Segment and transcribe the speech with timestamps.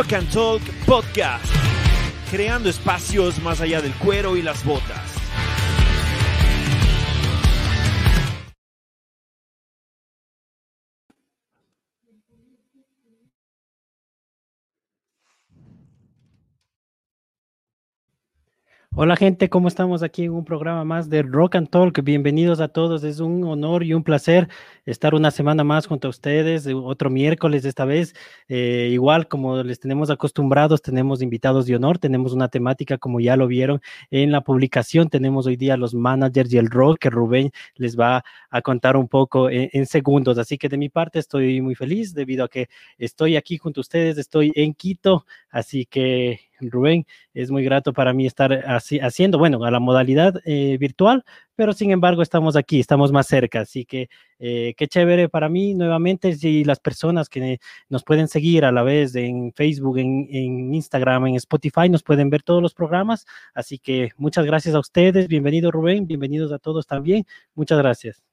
[0.00, 1.44] Rock and Talk Podcast,
[2.30, 5.19] creando espacios más allá del cuero y las botas.
[18.96, 22.02] Hola gente, ¿cómo estamos aquí en un programa más de Rock and Talk?
[22.02, 24.48] Bienvenidos a todos, es un honor y un placer
[24.84, 28.14] estar una semana más junto a ustedes, otro miércoles esta vez.
[28.48, 33.36] Eh, igual como les tenemos acostumbrados, tenemos invitados de honor, tenemos una temática como ya
[33.36, 33.80] lo vieron
[34.10, 38.24] en la publicación, tenemos hoy día los managers y el rock que Rubén les va
[38.50, 40.36] a contar un poco en, en segundos.
[40.36, 42.68] Así que de mi parte estoy muy feliz debido a que
[42.98, 48.12] estoy aquí junto a ustedes, estoy en Quito, así que Rubén, es muy grato para
[48.12, 52.80] mí estar así, haciendo, bueno, a la modalidad eh, virtual, pero sin embargo estamos aquí,
[52.80, 54.08] estamos más cerca, así que
[54.38, 58.82] eh, qué chévere para mí nuevamente si las personas que nos pueden seguir a la
[58.82, 63.78] vez en Facebook, en, en Instagram, en Spotify, nos pueden ver todos los programas, así
[63.78, 67.24] que muchas gracias a ustedes, bienvenido Rubén, bienvenidos a todos también,
[67.54, 68.29] muchas gracias.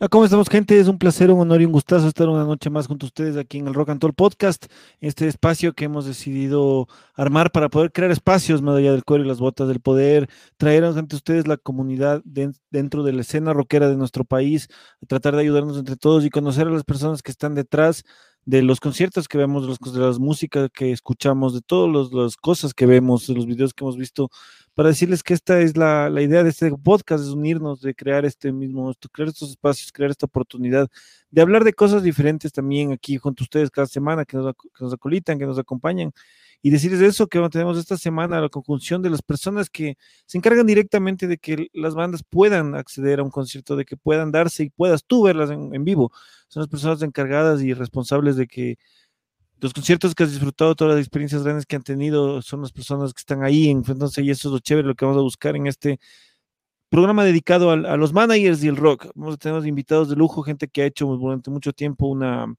[0.00, 0.78] Hola, ¿cómo estamos, gente?
[0.80, 3.36] Es un placer, un honor y un gustazo estar una noche más junto a ustedes
[3.36, 4.66] aquí en el Rock and Roll Podcast,
[5.00, 9.28] este espacio que hemos decidido armar para poder crear espacios más allá del cuero y
[9.28, 13.88] las botas del poder, traer ante ustedes la comunidad de, dentro de la escena rockera
[13.88, 14.66] de nuestro país,
[15.06, 18.02] tratar de ayudarnos entre todos y conocer a las personas que están detrás
[18.46, 22.36] de los conciertos que vemos, de, los, de las músicas que escuchamos, de todas las
[22.36, 24.30] cosas que vemos, de los videos que hemos visto,
[24.74, 28.24] para decirles que esta es la, la, idea de este podcast, es unirnos, de crear
[28.24, 30.88] este mismo, crear estos espacios, crear esta oportunidad
[31.30, 34.84] de hablar de cosas diferentes también aquí junto a ustedes cada semana, que nos, que
[34.84, 36.12] nos acolitan, que nos acompañan
[36.66, 40.66] y decirles eso que tenemos esta semana, la conjunción de las personas que se encargan
[40.66, 44.70] directamente de que las bandas puedan acceder a un concierto, de que puedan darse y
[44.70, 46.10] puedas tú verlas en, vivo.
[46.48, 48.78] Son las personas encargadas y responsables de que
[49.60, 53.12] los conciertos que has disfrutado, todas las experiencias grandes que han tenido, son las personas
[53.12, 53.68] que están ahí.
[53.68, 56.00] Entonces, y eso es lo chévere, lo que vamos a buscar en este
[56.88, 59.08] programa dedicado a, a los managers y el rock.
[59.14, 62.54] Vamos a tener invitados de lujo, gente que ha hecho durante mucho tiempo una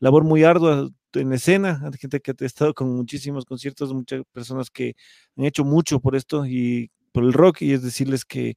[0.00, 4.70] labor muy ardua en escena, hay gente que ha estado con muchísimos conciertos, muchas personas
[4.70, 4.94] que
[5.36, 8.54] han hecho mucho por esto y por el rock, y es decirles que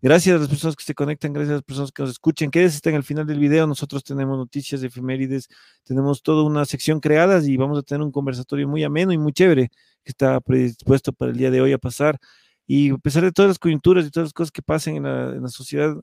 [0.00, 2.76] gracias a las personas que se conectan, gracias a las personas que nos escuchen, quédense
[2.76, 5.48] hasta en el final del video, nosotros tenemos noticias, efemérides,
[5.84, 9.32] tenemos toda una sección creada y vamos a tener un conversatorio muy ameno y muy
[9.32, 9.68] chévere
[10.04, 12.18] que está predispuesto para el día de hoy a pasar,
[12.66, 15.34] y a pesar de todas las coyunturas y todas las cosas que pasen en la,
[15.34, 15.96] en la sociedad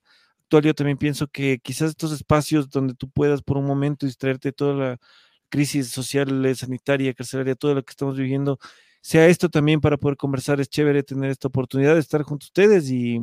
[0.46, 4.50] actual, yo también pienso que quizás estos espacios donde tú puedas por un momento distraerte
[4.50, 4.98] de toda la
[5.50, 8.60] crisis social, sanitaria, carcelaria, todo lo que estamos viviendo,
[9.02, 10.60] sea esto también para poder conversar.
[10.60, 13.20] Es chévere tener esta oportunidad de estar junto a ustedes y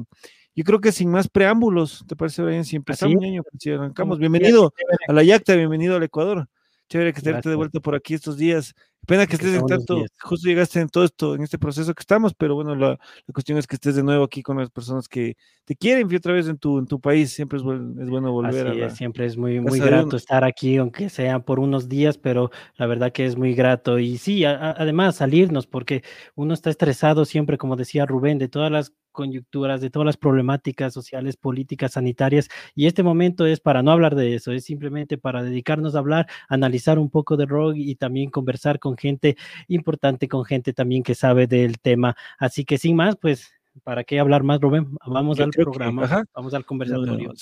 [0.55, 2.65] yo creo que sin más preámbulos, ¿te parece bien?
[2.65, 4.19] Si empezamos, año, si arrancamos.
[4.19, 4.75] Bienvenido
[5.09, 6.49] a la Yacta, bienvenido al Ecuador.
[6.89, 8.75] Chévere que estarte de vuelta por aquí estos días.
[9.05, 12.35] Pena que estés en tanto, justo llegaste en todo esto, en este proceso que estamos,
[12.35, 15.37] pero bueno, la, la, cuestión es que estés de nuevo aquí con las personas que
[15.65, 17.33] te quieren y otra vez en tu, en tu país.
[17.33, 18.69] Siempre es, buen, es bueno volver.
[18.69, 21.89] Así a la, es, siempre es muy, muy grato estar aquí, aunque sea por unos
[21.89, 23.99] días, pero la verdad que es muy grato.
[23.99, 26.05] Y sí, a, a, además salirnos, porque
[26.37, 30.93] uno está estresado siempre, como decía Rubén, de todas las coyunturas, de todas las problemáticas
[30.93, 35.43] sociales, políticas, sanitarias, y este momento es para no hablar de eso, es simplemente para
[35.43, 39.37] dedicarnos a hablar, analizar un poco de rock y también conversar con gente
[39.69, 42.17] importante, con gente también que sabe del tema.
[42.39, 43.53] Así que sin más, pues,
[43.85, 44.89] ¿para qué hablar más, Rubén?
[45.07, 47.29] Vamos Yo al programa, que, vamos al conversatorio.
[47.29, 47.35] No,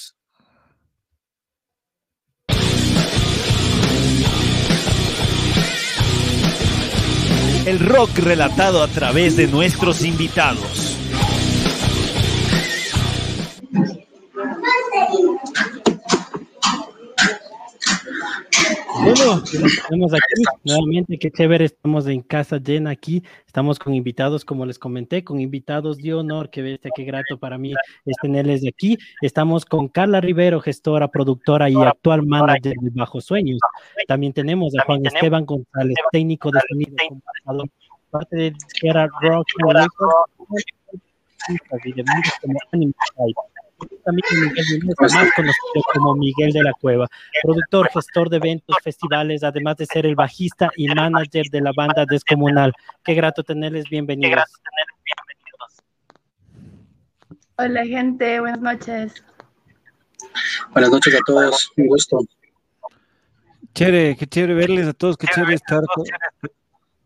[7.67, 10.90] El rock relatado a través de nuestros invitados.
[19.03, 24.67] Bueno, estamos aquí nuevamente, qué chévere, estamos en casa llena aquí, estamos con invitados, como
[24.67, 27.73] les comenté, con invitados de honor, que bestia, qué grato para mí
[28.05, 28.99] es tenerles aquí.
[29.23, 33.59] Estamos con Carla Rivero, gestora, productora y actual manager de Bajo Sueños.
[34.07, 36.97] También tenemos a Juan Esteban González, técnico de sonido,
[38.11, 39.47] parte de Sierra Rock
[41.85, 42.05] y de
[42.43, 43.50] como Anime también
[44.13, 47.07] Miguel más conocido como Miguel de la Cueva,
[47.43, 52.05] productor, gestor de eventos, festivales, además de ser el bajista y manager de la banda
[52.09, 52.73] Descomunal.
[53.05, 54.33] Qué grato tenerles bienvenidos.
[54.33, 55.41] Grato tenerles bienvenidos.
[57.57, 59.25] Hola gente, buenas noches.
[60.73, 62.19] Buenas noches a todos, un gusto.
[63.75, 66.05] Chévere, qué chévere verles a todos, qué chévere estar con,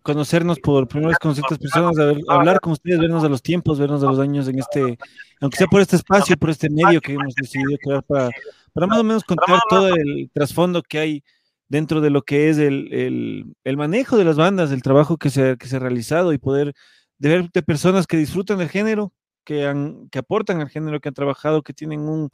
[0.04, 3.78] conocernos por primera vez con ciertas personas, ver, hablar con ustedes, vernos a los tiempos,
[3.78, 4.98] vernos a los años en este,
[5.40, 8.28] aunque sea por este espacio, por este medio que hemos decidido crear para,
[8.74, 11.24] para más o menos contar todo el trasfondo que hay
[11.68, 15.66] dentro de lo que es el, manejo de las bandas, el trabajo que se, que
[15.66, 16.74] se ha realizado y poder
[17.16, 19.10] de ver de personas que disfrutan del género,
[19.42, 22.28] que, han, que aportan al género, que han trabajado, que tienen un,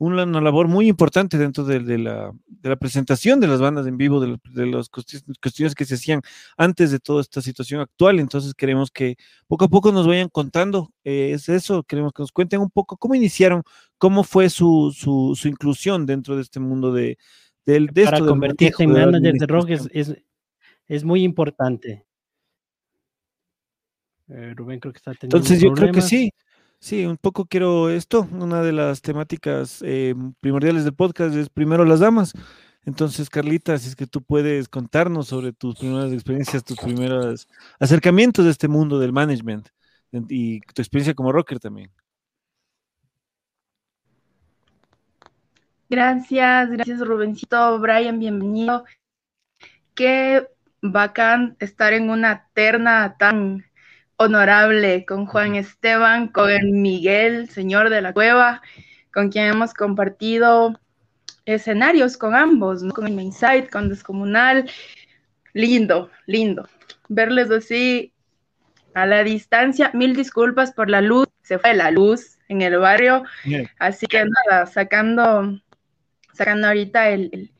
[0.00, 4.18] una, labor muy importante dentro de, la, de, la, presentación de las bandas en vivo,
[4.18, 6.22] de, de las cuestiones que se hacían
[6.56, 8.18] antes de toda esta situación actual.
[8.18, 9.16] Entonces queremos que
[9.46, 12.96] poco a poco nos vayan contando, eh, es eso, queremos que nos cuenten un poco
[12.96, 13.62] cómo iniciaron,
[13.98, 17.18] cómo fue su, su, su inclusión dentro de este mundo de,
[17.66, 20.16] del, de Para convertirse en manager de rock es, es,
[20.88, 22.06] es muy importante.
[24.28, 26.32] Eh, Rubén creo que está teniendo Entonces yo creo que sí.
[26.80, 28.26] Sí, un poco quiero esto.
[28.32, 32.32] Una de las temáticas eh, primordiales del podcast es primero las damas.
[32.86, 37.46] Entonces, Carlita, si es que tú puedes contarnos sobre tus primeras experiencias, tus primeros
[37.78, 39.68] acercamientos de este mundo del management
[40.28, 41.92] y tu experiencia como rocker también.
[45.90, 48.84] Gracias, gracias Rubencito, Brian, bienvenido.
[49.94, 50.48] Qué
[50.80, 53.64] bacán estar en una terna tan
[54.20, 56.52] honorable con Juan Esteban, con
[56.82, 58.60] Miguel, señor de la cueva,
[59.14, 60.78] con quien hemos compartido
[61.46, 64.70] escenarios con ambos, con el Mainside, con Descomunal.
[65.54, 66.68] Lindo, lindo.
[67.08, 68.12] Verles así
[68.92, 69.90] a la distancia.
[69.94, 73.24] Mil disculpas por la luz, se fue la luz en el barrio.
[73.78, 75.58] Así que nada, sacando,
[76.34, 77.50] sacando ahorita el,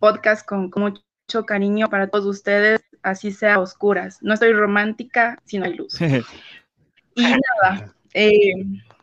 [0.00, 4.18] podcast con, con mucho cariño para todos ustedes así sea oscuras.
[4.22, 6.00] No estoy romántica si no hay luz.
[7.14, 8.52] y nada, eh,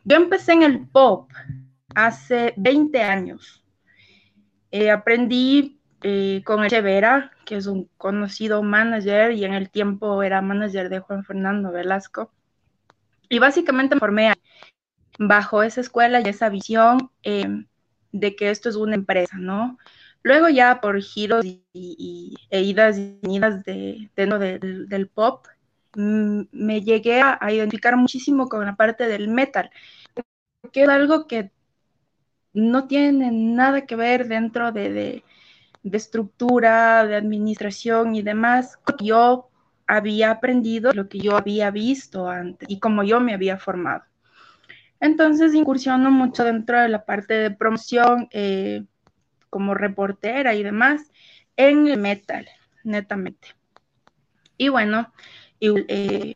[0.04, 1.30] yo empecé en el pop
[1.94, 3.64] hace 20 años.
[4.70, 10.22] Eh, aprendí eh, con el Chevera, que es un conocido manager y en el tiempo
[10.22, 12.32] era manager de Juan Fernando Velasco.
[13.28, 14.32] Y básicamente me formé
[15.18, 17.10] bajo esa escuela y esa visión
[18.12, 19.78] de que esto es una empresa, ¿no?
[20.26, 25.46] Luego ya por giros y, e idas y venidas de, del, pop,
[25.94, 29.70] mm, me llegué a, identificar muchísimo con la parte del metal,
[30.72, 31.52] que es algo que
[32.52, 35.22] no tiene nada que ver dentro de,
[35.84, 38.80] estructura, de administración y demás.
[39.00, 39.48] Yo
[39.86, 44.02] había aprendido lo que yo había visto antes y como yo me había formado.
[44.98, 48.26] Entonces incursiono mucho dentro de la parte de promoción.
[48.32, 48.82] Eh,
[49.56, 51.10] como reportera y demás
[51.56, 52.46] en el metal,
[52.84, 53.48] netamente.
[54.58, 55.14] Y bueno,
[55.62, 56.34] eh,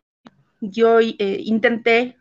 [0.59, 1.13] yo eh,
[1.45, 2.17] intenté,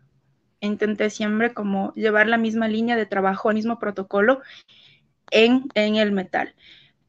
[0.60, 4.42] intenté siempre como llevar la misma línea de trabajo, el mismo protocolo
[5.30, 6.54] en, el metal.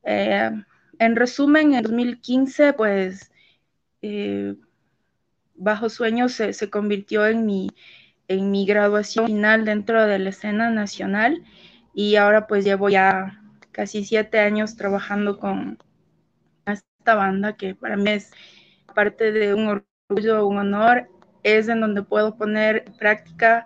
[0.06, 0.52] Eh,
[0.98, 3.30] en resumen, en 2015, pues,
[5.56, 7.68] Bajo Sueños se, se, convirtió en mi,
[8.30, 11.44] en mi graduación final dentro de la escena nacional
[11.94, 13.41] y ahora pues llevo ya
[13.72, 15.78] casi siete años trabajando con
[16.66, 18.32] esta banda que para mí es
[18.94, 21.08] parte de un orgullo, un honor,
[21.44, 23.66] es en donde puedo poner en práctica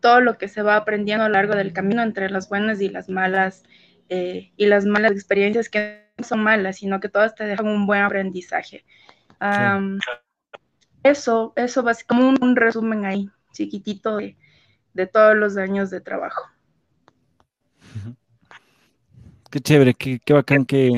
[0.00, 2.88] todo lo que se va aprendiendo a lo largo del camino entre las buenas y
[2.88, 3.64] las malas
[4.08, 7.86] eh, y las malas experiencias que no son malas, sino que todas te dejan un
[7.86, 8.84] buen aprendizaje.
[11.02, 14.36] Eso, eso va como un, resumen ahí, chiquitito de,
[14.94, 16.42] de todos los años de trabajo.
[19.56, 20.92] Qué chévere, qué, bacán que...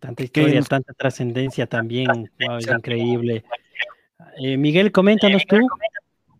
[0.00, 3.44] Tanta historia, tanta trascendencia también, increíble.
[4.38, 5.58] Eh, Miguel, coméntanos tú,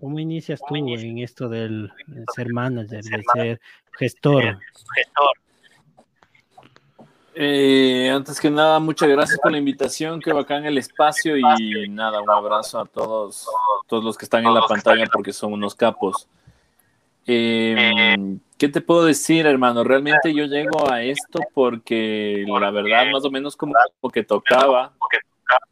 [0.01, 1.93] ¿cómo inicias tú en esto del
[2.35, 3.61] ser manager, de ser
[3.99, 4.59] gestor?
[7.35, 12.23] Eh, antes que nada, muchas gracias por la invitación, qué bacán el espacio y nada,
[12.23, 13.47] un abrazo a todos,
[13.89, 16.27] todos los que están en la pantalla porque son unos capos.
[17.27, 19.85] Eh, ¿Qué te puedo decir, hermano?
[19.85, 23.75] Realmente yo llego a esto porque la verdad, más o menos como,
[24.13, 24.95] que tocaba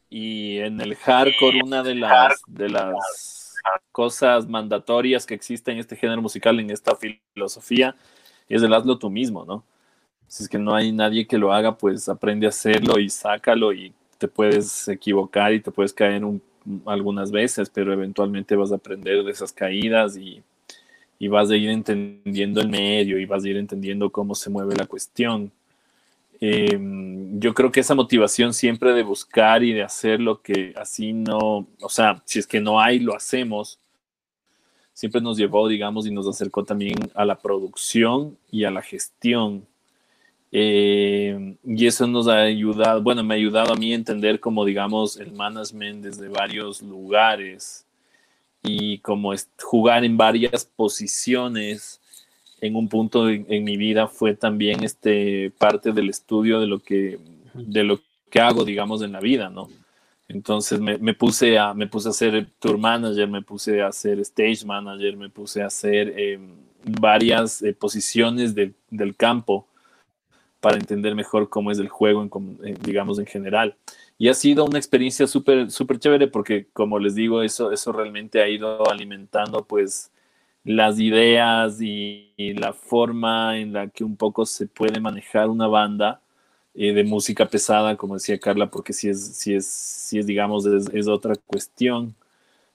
[0.09, 3.55] y en el hardcore una de las, de las
[3.91, 7.95] cosas mandatorias que existe en este género musical, en esta filosofía,
[8.47, 9.63] es el hazlo tú mismo, ¿no?
[10.27, 13.73] Si es que no hay nadie que lo haga, pues aprende a hacerlo y sácalo
[13.73, 16.21] y te puedes equivocar y te puedes caer
[16.85, 20.43] algunas veces, pero eventualmente vas a aprender de esas caídas y
[21.19, 24.75] y vas a ir entendiendo el medio y vas a ir entendiendo cómo se mueve
[24.75, 25.51] la cuestión.
[26.41, 31.13] Em, yo creo que esa motivación siempre de buscar y de hacer lo que así
[31.13, 33.79] no, o sea, si es que no hay, lo hacemos,
[34.93, 39.65] siempre nos llevó, digamos, y nos acercó también a la producción y a la gestión.
[40.51, 44.65] Em, y eso nos ha ayudado, bueno, me ha ayudado a mí a entender como,
[44.65, 47.84] digamos, el management desde varios lugares
[48.65, 52.01] y como jugar en varias posiciones
[52.61, 56.79] en un punto en, en, mi vida fue también este, parte del estudio de lo,
[56.79, 57.19] que,
[57.53, 59.69] de lo que hago, digamos, en la vida, ¿no?
[60.27, 64.19] Entonces me, me, puse a, me puse a hacer tour manager, me puse a hacer
[64.21, 66.39] stage manager, me puse a hacer eh,
[66.83, 69.67] varias eh, posiciones de, del campo
[70.59, 73.75] para entender mejor cómo es el juego, en, digamos, en general.
[74.17, 78.41] Y ha sido una experiencia súper, súper chévere porque, como les digo, eso, eso realmente
[78.41, 80.11] ha ido alimentando, pues,
[80.63, 85.67] las ideas y, y la forma en la que un poco se puede manejar una
[85.67, 86.21] banda
[86.77, 90.65] eh, de música pesada, como decía Carla, porque si es, si es, si es digamos,
[90.65, 92.13] es, es otra cuestión.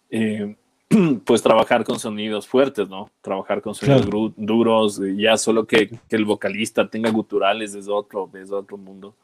[0.08, 0.56] Eh,
[1.24, 3.10] pues trabajar con sonidos fuertes, ¿no?
[3.20, 4.32] Trabajar con sonidos claro.
[4.38, 9.14] duros, ya solo que, que, el vocalista tenga guturales es otro, es otro mundo.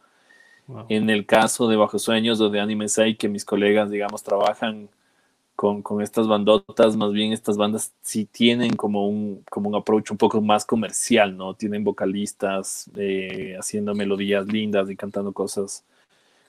[0.89, 4.89] En el caso de Bajo Sueños o de Anime Sai, que mis colegas, digamos, trabajan
[5.55, 10.11] con, con, estas bandotas, más bien estas bandas sí tienen como un, como un approach
[10.11, 11.55] un poco más comercial, ¿no?
[11.55, 15.85] Tienen vocalistas eh, haciendo melodías lindas y cantando cosas,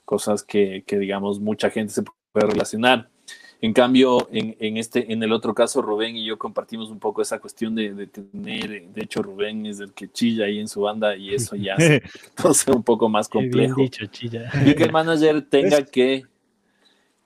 [0.06, 3.10] cosas que, que, digamos, mucha gente se puede relacionar.
[3.60, 7.24] En cambio, en, en, este, en el otro caso, Rubén y yo compartimos un poco
[7.24, 10.82] esa cuestión de, de tener, de hecho, Rubén es el que chilla ahí en su
[10.82, 12.04] banda y eso ya hace
[12.36, 13.82] todo sea un poco más complejo.
[13.82, 14.52] Dicho, chilla.
[14.66, 16.26] Y que el manager tenga que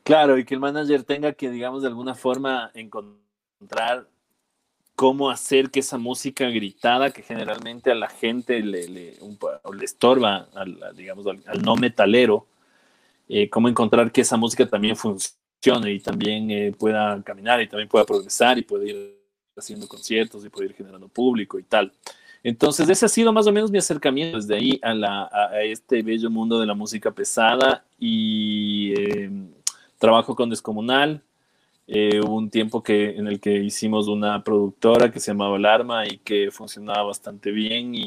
[0.03, 4.07] Claro, y que el manager tenga que, digamos, de alguna forma encontrar
[4.95, 9.37] cómo hacer que esa música gritada que generalmente a la gente le, le, un,
[9.77, 12.47] le estorba, al, digamos, al, al, no metalero,
[13.29, 15.40] eh, cómo encontrar que esa música también funcione
[15.87, 19.17] y también eh, pueda caminar y también pueda progresar y pueda ir
[19.55, 21.91] haciendo conciertos y pueda ir generando público y tal.
[22.43, 26.01] Entonces, ese ha sido más o menos mi acercamiento desde ahí a, la, a este
[26.01, 28.93] bello mundo de la música pesada y...
[28.97, 29.29] Eh,
[30.01, 31.21] trabajo con Descomunal.
[31.87, 36.07] Eh, hubo un tiempo que, en el que hicimos una productora que se llamaba Alarma
[36.07, 38.05] y que funcionaba bastante bien y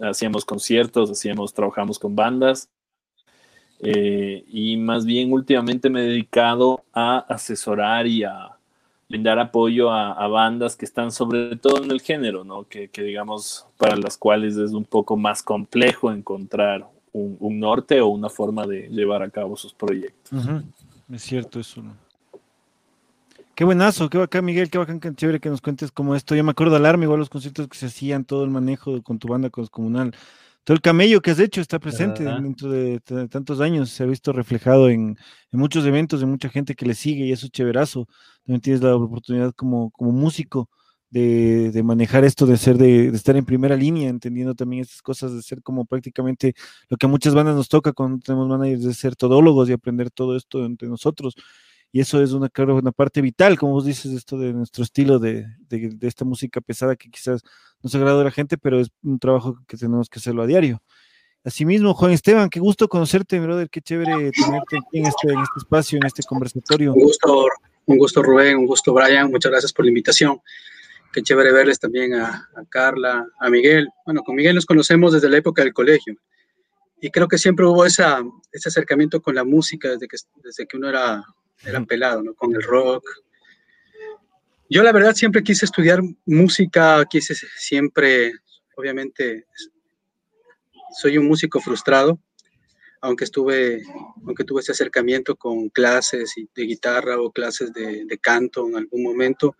[0.00, 2.70] hacíamos conciertos, hacíamos, trabajamos con bandas.
[3.84, 8.50] Eh, y más bien últimamente me he dedicado a asesorar y a
[9.08, 12.64] brindar apoyo a, bandas que están sobre todo en el género, ¿no?
[12.64, 18.08] Que, que, digamos para las cuales es un poco más complejo encontrar un, norte o
[18.08, 20.46] una forma de llevar a cabo sus proyectos.
[21.12, 21.82] Es cierto eso.
[21.82, 21.94] ¿no?
[23.54, 26.34] Qué buenazo, qué bacán, Miguel, qué bacán, qué chévere que nos cuentes como esto.
[26.34, 29.18] Yo me acuerdo de Alarma, igual los conciertos que se hacían, todo el manejo con
[29.18, 30.12] tu banda comunal.
[30.64, 34.32] Todo el camello que has hecho está presente dentro de, tantos años, se ha visto
[34.32, 35.16] reflejado en,
[35.52, 38.06] en, muchos eventos de mucha gente que le sigue y eso es chéverazo.
[38.46, 40.70] También tienes la oportunidad como, como músico
[41.10, 45.02] de, de, manejar esto, de ser, de, de, estar en primera línea, entendiendo también estas
[45.02, 46.54] cosas, de ser como prácticamente
[46.88, 50.10] lo que a muchas bandas nos toca cuando tenemos managers, de ser todólogos y aprender
[50.10, 51.34] todo esto entre nosotros.
[51.94, 55.20] Y eso es una, claro, una parte vital, como vos dices, esto de nuestro estilo
[55.20, 57.42] de, de, de esta música pesada que quizás
[57.84, 60.46] no se agrada a la gente, pero es un trabajo que tenemos que hacerlo a
[60.48, 60.82] diario.
[61.44, 65.58] Asimismo, Juan Esteban, qué gusto conocerte, brother, qué chévere tenerte aquí en este, en este
[65.58, 66.94] espacio, en este conversatorio.
[66.94, 67.46] Un gusto,
[67.86, 70.40] un gusto Rubén, un gusto Brian, muchas gracias por la invitación
[71.12, 73.88] qué chévere verles también a, a, Carla, a Miguel.
[74.04, 76.16] Bueno, con Miguel nos conocemos desde la época del colegio
[77.00, 80.76] y creo que siempre hubo esa, ese acercamiento con la música desde que, desde que
[80.76, 81.22] uno era,
[81.62, 82.34] era pelado, ¿no?
[82.34, 83.04] Con el rock.
[84.68, 88.32] Yo la verdad siempre quise estudiar música, quise siempre,
[88.76, 89.46] obviamente,
[91.00, 92.18] soy un músico frustrado,
[93.00, 93.82] aunque estuve,
[94.26, 99.56] aunque tuve ese acercamiento con clases de guitarra o clases de, canto en algún momento,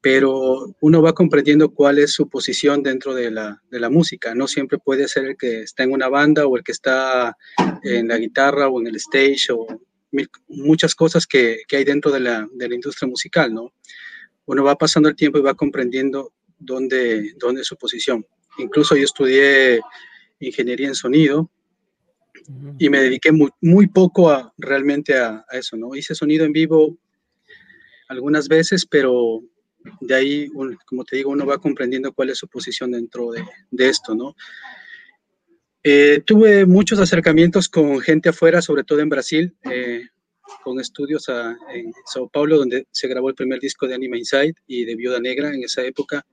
[0.00, 4.34] pero uno va comprendiendo cuál es su posición dentro de la, de la, música.
[4.34, 7.36] No siempre puede ser el que está en una banda o el que está
[7.82, 9.66] en la guitarra o en el stage o
[10.48, 13.72] muchas cosas que, que hay dentro de la, de la, industria musical, ¿no?
[14.46, 18.26] Uno va pasando el tiempo y va comprendiendo dónde, dónde es su posición.
[18.58, 19.80] Incluso yo estudié
[20.40, 21.50] ingeniería en sonido
[22.78, 25.94] y me dediqué muy, muy poco a, realmente a, a eso, ¿no?
[25.94, 26.96] Hice sonido en vivo
[28.08, 29.42] algunas veces, pero
[30.00, 30.48] de ahí,
[30.86, 34.34] como te digo, uno va comprendiendo cuál es su posición dentro de, de esto, ¿no?
[35.88, 40.02] Eh, tuve muchos acercamientos con gente afuera, sobre todo en Brasil, eh,
[40.64, 44.54] con estudios a, en Sao Paulo, donde se grabó el primer disco de Anima Inside
[44.66, 46.26] y de Viuda Negra en esa época.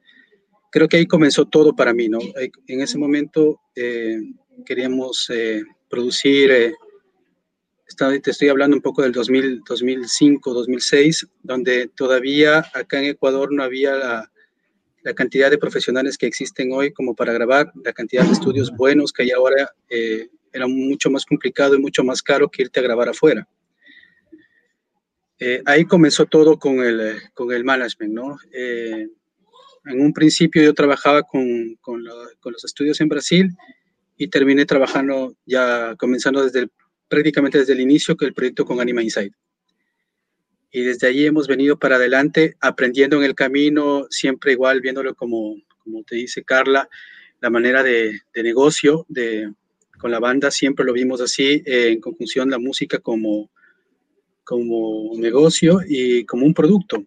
[0.71, 2.17] Creo que ahí comenzó todo para mí, ¿no?
[2.65, 4.17] En ese momento eh,
[4.65, 5.29] queríamos
[5.87, 6.73] producir
[8.23, 13.61] te estoy hablando un poco del 2000, 2005, 2006, donde todavía acá en Ecuador no
[13.61, 14.32] había la,
[15.03, 19.11] la, cantidad de profesionales que existen hoy como para grabar, la cantidad de estudios buenos
[19.11, 22.83] que hay ahora, eh, era mucho más complicado y mucho más caro que irte a
[22.83, 23.47] grabar afuera.
[25.39, 28.37] Eh, ahí comenzó todo con el, con el management, ¿no?
[28.51, 29.07] Eh,
[29.85, 33.49] En un principio yo trabajaba con, con, los estudios en Brasil
[34.15, 36.69] y terminé trabajando ya comenzando desde
[37.09, 39.33] prácticamente desde el inicio que el proyecto con Anima Inside.
[40.75, 45.55] Y desde ahí hemos venido para adelante, aprendiendo en el camino, siempre igual viéndolo como,
[45.77, 46.89] como te dice Carla,
[47.39, 49.53] la manera de, de negocio de,
[49.99, 53.51] con la banda, siempre lo vimos así, eh, en conjunción la música como,
[54.43, 57.05] como negocio y como un producto.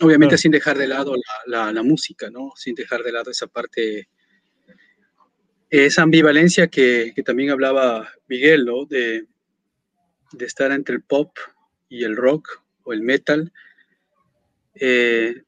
[0.00, 2.52] Obviamente sin dejar de lado la, la, la, música, ¿no?
[2.54, 4.08] Sin dejar de lado esa parte
[5.70, 8.84] esa ambivalencia que, que, también hablaba Miguel, ¿no?
[8.84, 9.24] De,
[10.32, 11.30] de, estar entre el pop
[11.88, 13.52] y el rock o el metal.
[14.74, 15.42] Eh,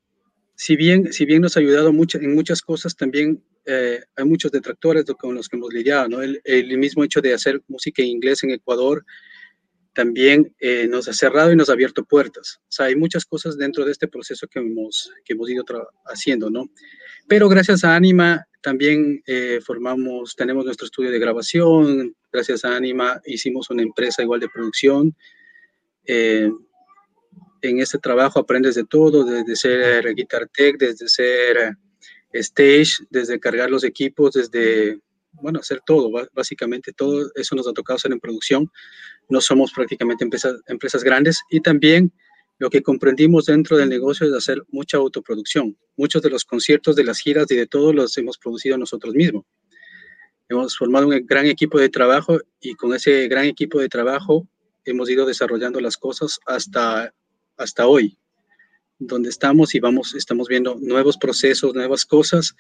[0.55, 4.51] si, bien, si bien nos ha ayudado mucho, en muchas cosas, también eh, hay muchos
[4.51, 6.23] detractores con los que hemos lidiado, ¿no?
[6.23, 9.05] El, el, mismo hecho de hacer música en inglés en Ecuador
[9.93, 12.61] también eh, nos ha cerrado y nos ha abierto puertas.
[12.63, 15.65] O sea, hay muchas cosas dentro de este proceso que hemos, que hemos ido
[16.07, 16.71] haciendo, ¿no?
[17.29, 23.21] Pero gracias a Anima también eh, formamos, tenemos nuestro estudio de grabación, gracias a Anima
[23.25, 25.17] hicimos una empresa igual de producción.
[26.05, 26.51] Eh,
[27.63, 31.77] en este trabajo aprendes de todo, desde ser guitar tech, desde ser
[32.33, 34.99] stage, desde cargar los equipos, desde,
[35.33, 38.71] bueno, hacer todo, básicamente todo eso nos ha tocado hacer en producción.
[39.29, 42.13] No somos prácticamente empresas, empresas grandes y también
[42.59, 45.77] lo que comprendimos dentro del negocio es hacer mucha autoproducción.
[45.97, 49.45] Muchos de los conciertos, de las giras y de todo los hemos producido nosotros mismos.
[50.49, 54.47] Hemos formado un gran equipo de trabajo y con ese gran equipo de trabajo
[54.91, 57.13] hemos ido desarrollando las cosas hasta,
[57.57, 58.19] hasta hoy,
[58.99, 62.55] donde estamos y vamos, estamos viendo nuevos procesos, nuevas cosas.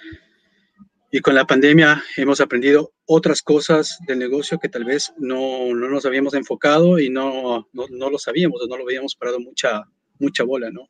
[1.13, 5.89] Y con la pandemia hemos aprendido otras cosas del negocio que tal vez no, no
[5.89, 9.83] nos habíamos enfocado y no, no, no, lo sabíamos, no lo habíamos parado mucha,
[10.19, 10.83] mucha bola, ¿no?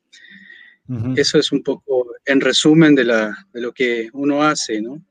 [0.87, 1.19] Uh -huh.
[1.19, 5.03] Eso es un poco en resumen de, la, de lo que uno hace, ¿no?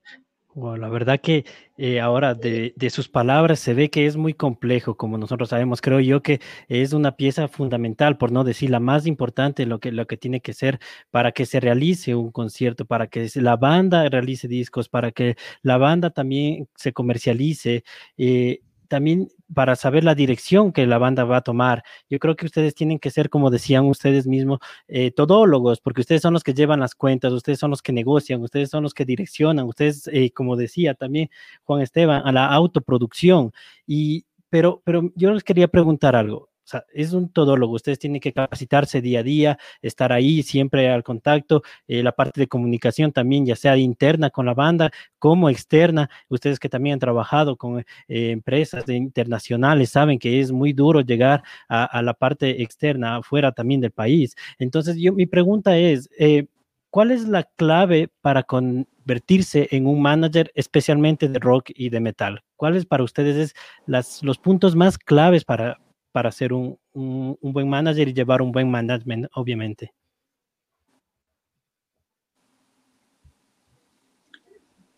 [0.54, 1.44] Wow, la verdad que
[1.76, 5.80] eh, ahora de, de, sus palabras se ve que es muy complejo, como nosotros sabemos.
[5.80, 9.92] Creo yo que es una pieza fundamental, por no decir la más importante, lo que,
[9.92, 10.80] lo que tiene que ser
[11.12, 15.78] para que se realice un concierto, para que la banda realice discos, para que la
[15.78, 17.84] banda también se comercialice.
[18.16, 21.82] Eh, también para saber la dirección que la banda va a tomar.
[22.10, 26.22] Yo creo que ustedes tienen que ser, como decían ustedes mismos, eh, todólogos, porque ustedes
[26.22, 29.04] son los que llevan las cuentas, ustedes son los que negocian, ustedes son los que
[29.04, 31.30] direccionan, ustedes, eh, como decía también
[31.64, 33.52] Juan Esteban, a la autoproducción.
[33.86, 36.49] Y, pero, pero yo les quería preguntar algo.
[36.70, 41.02] Sea, es un todólogo, ustedes tienen que capacitarse día a día, estar ahí siempre al
[41.02, 46.08] contacto, eh, la parte de comunicación también, ya sea interna con la banda como externa,
[46.28, 47.84] ustedes que también han trabajado con eh,
[48.30, 53.80] empresas internacionales saben que es muy duro llegar a, a, la parte externa, afuera también
[53.80, 54.36] del país.
[54.58, 56.46] Entonces, yo, mi pregunta es, eh,
[56.90, 62.42] ¿cuál es la clave para convertirse en un manager especialmente de rock y de metal?
[62.56, 63.54] ¿Cuáles para ustedes es
[63.86, 65.78] las, los puntos más claves para,
[66.12, 69.92] para ser un, un, un, buen manager y llevar un buen management, obviamente.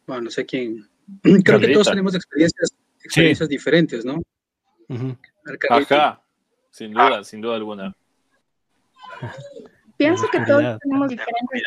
[0.07, 0.89] Bueno, no sé quién.
[1.23, 1.67] Creo Carlita.
[1.67, 3.55] que todos tenemos experiencias, experiencias sí.
[3.55, 4.15] diferentes, ¿no?
[4.89, 5.19] Uh -huh.
[5.71, 6.23] Ajá,
[6.71, 7.95] sin duda, sin duda alguna.
[9.97, 11.63] Pienso que todos tenemos diferentes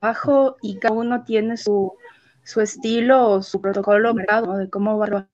[0.00, 1.94] trabajo y cada uno tiene su,
[2.42, 4.58] su estilo o su protocolo mercado ¿no?
[4.58, 5.30] de cómo va a trabajar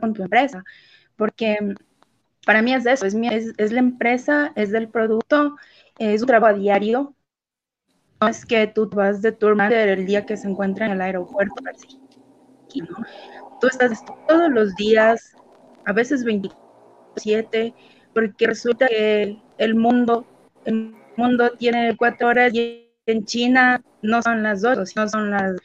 [0.00, 0.64] con tu empresa.
[1.16, 1.58] Porque
[2.44, 5.56] para mí es eso, es, mi, es, es, la empresa, es del producto,
[5.98, 7.14] es un trabajo diario.
[8.20, 11.54] No es que tú vas de tu el día que se encuentra en el aeropuerto.
[11.72, 12.00] Así,
[12.80, 12.96] ¿no?
[13.60, 15.36] Tú estás todos los días,
[15.84, 17.74] a veces 27,
[18.14, 20.26] porque resulta que el mundo,
[20.64, 25.56] el mundo tiene cuatro horas y en China no son las dos, sino son las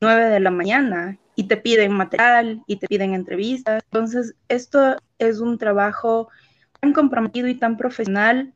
[0.00, 3.82] nueve de la mañana y te piden material y te piden entrevistas.
[3.84, 6.28] Entonces, esto es un trabajo
[6.80, 8.54] tan comprometido y tan profesional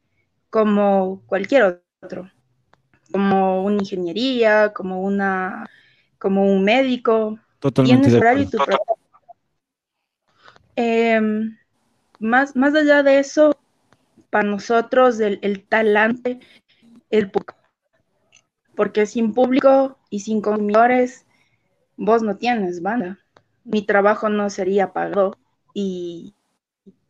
[0.50, 2.30] como cualquier otro,
[3.12, 5.66] como una ingeniería, como una
[6.18, 7.38] como un médico.
[7.60, 8.08] Totalmente.
[8.08, 8.58] Tienes horario y tu
[10.76, 11.20] eh,
[12.18, 13.58] más, más allá de eso,
[14.30, 16.40] para nosotros el, el talante,
[17.10, 17.54] el público.
[18.74, 21.24] Porque sin público y sin consumidores,
[21.96, 23.18] vos no tienes banda.
[23.64, 25.36] Mi trabajo no sería pagado
[25.74, 26.34] y,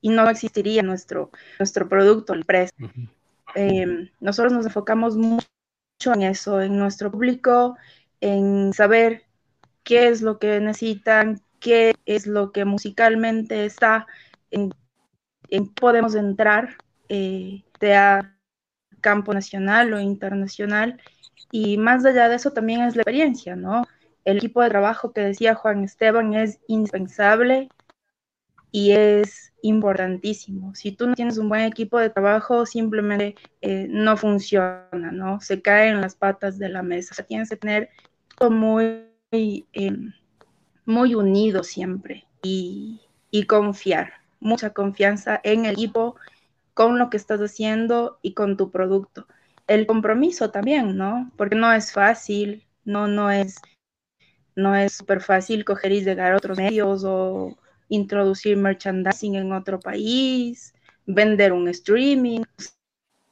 [0.01, 2.87] y no existiría nuestro, nuestro producto, el precio.
[2.87, 3.09] Uh -huh.
[3.55, 5.47] eh, nosotros nos enfocamos mucho
[6.15, 7.77] en eso, en nuestro público,
[8.21, 9.25] en saber
[9.83, 14.07] qué es lo que necesitan, qué es lo que musicalmente está,
[14.51, 14.73] en,
[15.51, 16.77] en podemos entrar,
[17.09, 18.35] eh, te a
[19.01, 21.01] campo nacional o internacional.
[21.53, 23.87] Y más allá de eso también es la experiencia, ¿no?
[24.27, 27.69] El equipo de trabajo que decía Juan Esteban es indispensable
[28.73, 30.75] y es importantísimo.
[30.75, 35.41] Si tú no tienes un buen equipo de trabajo, simplemente eh, no funciona, ¿no?
[35.41, 37.11] Se cae en las patas de la mesa.
[37.13, 37.89] O sea, tienes que tener
[38.37, 39.97] todo muy, eh,
[40.85, 46.17] muy unido siempre y, y confiar, mucha confianza en el equipo,
[46.75, 49.29] con lo que estás haciendo y con tu producto.
[49.69, 51.31] El compromiso también, ¿no?
[51.37, 53.63] Porque no es fácil, no, no es
[54.57, 57.57] no es súper fácil coger y llegar a otros medios o
[57.89, 60.75] introducir merchandising en otro país,
[61.07, 62.41] vender un streaming.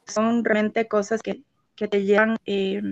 [0.07, 1.43] Son realmente cosas que,
[1.77, 2.83] te llevan, eh,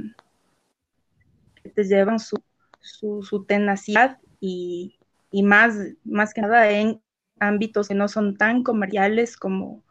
[1.75, 2.43] te llevan su,
[2.81, 4.99] su, tenacidad y,
[5.45, 7.03] más, más que nada en
[7.39, 9.83] ámbitos que no son tan comerciales como,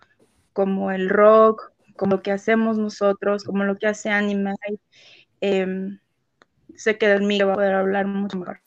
[0.51, 4.55] como el rock, como lo que hacemos nosotros, como lo que hace Anime.
[5.41, 5.99] Eh,
[6.75, 8.59] sé que del mío va a poder hablar mucho mejor.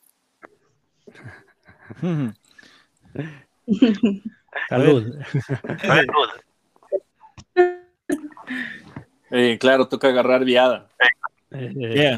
[4.69, 5.15] Salud.
[9.31, 10.87] Eh, claro, toca agarrar viada.
[11.51, 12.17] Eh,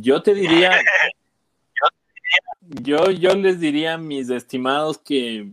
[0.00, 0.72] yo te diría,
[2.60, 5.52] yo, yo les diría a mis estimados que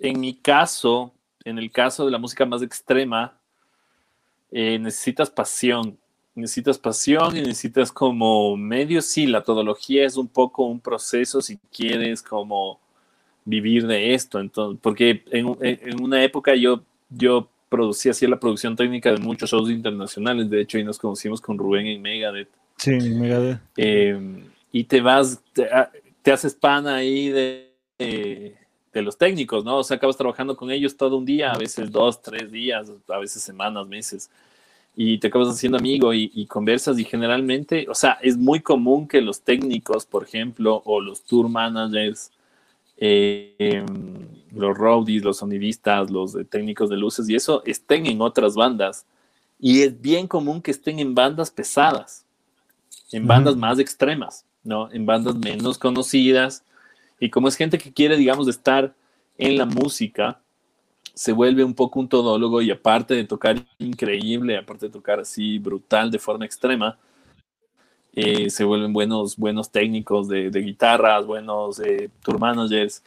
[0.00, 3.38] en mi caso, en el caso de la música más extrema,
[4.50, 5.98] eh, necesitas pasión
[6.34, 11.58] necesitas pasión y necesitas como medio, sí, la todología es un poco un proceso si
[11.70, 12.80] quieres como
[13.44, 19.10] vivir de esto, entonces, porque en, una época yo, yo producía, hacía la producción técnica
[19.10, 22.48] de muchos shows internacionales, de hecho, y nos conocimos con Rubén en Megadeth.
[22.76, 23.60] Sí, Megadeth.
[23.76, 29.78] Eh, y te vas, te, haces pan ahí de, de, los técnicos, ¿no?
[29.78, 33.18] O sea, acabas trabajando con ellos todo un día, a veces dos, tres días, a
[33.18, 34.30] veces semanas, meses
[34.94, 39.22] y te acabas haciendo amigo y, conversas y generalmente, o sea, es muy común que
[39.22, 42.30] los técnicos, por ejemplo, o los tour managers,
[42.98, 48.54] eh, em, los roadies, los sonidistas, los técnicos de luces y eso estén en otras
[48.54, 49.06] bandas.
[49.58, 52.26] Y es bien común que estén en bandas pesadas,
[53.12, 54.90] en bandas más extremas, ¿no?
[54.92, 56.64] En bandas menos conocidas.
[57.18, 58.94] Y como es gente que quiere, digamos, estar
[59.38, 60.40] en la música,
[61.14, 65.58] se vuelve un poco un todólogo y aparte de tocar increíble, aparte de tocar así
[65.58, 66.98] brutal de forma extrema,
[68.14, 73.02] eh, se vuelven buenos, buenos técnicos de, guitarras, buenos eh, tour managers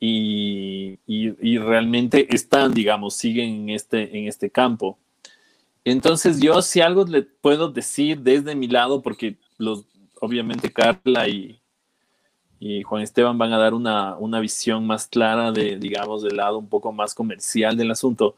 [0.00, 4.96] y, y, realmente están, digamos, siguen en este, en este campo.
[5.84, 9.84] Entonces yo si algo le puedo decir desde mi lado, porque los,
[10.20, 11.60] obviamente Carla y,
[12.60, 16.68] y Juan Esteban van a dar una, visión más clara de, digamos, del lado un
[16.68, 18.36] poco más comercial del asunto.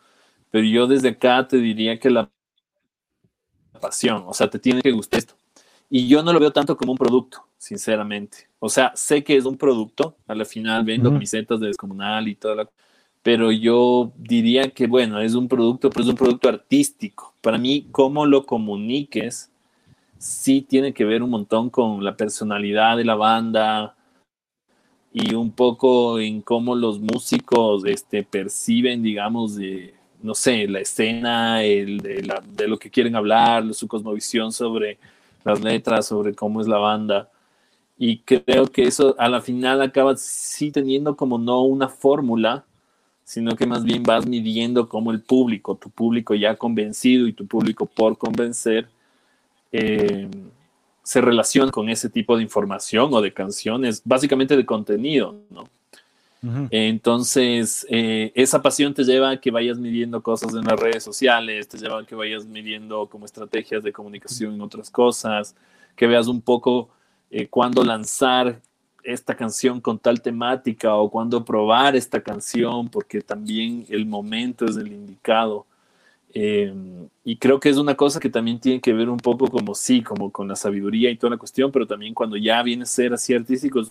[0.51, 2.31] Pero yo desde acá te diría que la
[3.81, 5.35] pasión, o sea, te tiene que gustar esto.
[5.89, 8.49] Y yo no lo veo tanto como un producto, sinceramente.
[8.59, 12.35] O sea, sé que es un producto, a la final vendo camisetas de descomunal y
[12.35, 12.71] todo,
[13.23, 17.35] pero yo diría que, bueno, es un producto, pero es un producto artístico.
[17.41, 19.51] Para mí, cómo lo comuniques,
[20.19, 23.97] sí tiene que ver un montón con la personalidad de la banda,
[25.13, 31.65] y un poco en cómo los músicos este, perciben, digamos, de, no sé, la escena,
[31.65, 34.99] el, de, la, de, lo que quieren hablar, su cosmovisión sobre
[35.45, 37.29] las letras, sobre cómo es la banda.
[37.99, 42.65] Y creo que eso a la final acaba sí teniendo como no una fórmula,
[43.25, 47.47] sino que más bien vas midiendo como el público, tu público ya convencido y tu
[47.47, 48.89] público por convencer,
[49.73, 50.29] eh,
[51.11, 55.69] se relaciona con ese tipo de información o de canciones, básicamente de contenido, ¿no?
[56.71, 61.67] Entonces, eh, esa pasión te lleva a que vayas midiendo cosas en las redes sociales,
[61.67, 65.57] te lleva a que vayas midiendo como estrategias de comunicación en otras cosas,
[65.97, 66.91] que veas un poco
[67.33, 68.61] eh, cuándo lanzar
[69.03, 74.77] esta canción con tal temática o cuándo probar esta canción, porque también el momento es
[74.77, 75.67] el indicado.
[76.33, 79.75] Em, y creo que es una cosa que también tiene que ver un poco como
[79.75, 82.87] sí, como con la sabiduría y toda la cuestión, pero también cuando ya viene a
[82.87, 83.83] ser así artístico,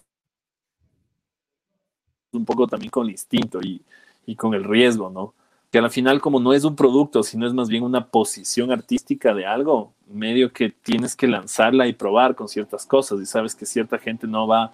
[2.32, 3.82] un poco también con el instinto y,
[4.26, 5.34] y con el riesgo, ¿no?
[5.72, 9.34] Que al final como no es un producto, sino es más bien una posición artística
[9.34, 13.66] de algo, medio que tienes que lanzarla y probar con ciertas cosas y sabes que
[13.66, 14.72] cierta gente no va,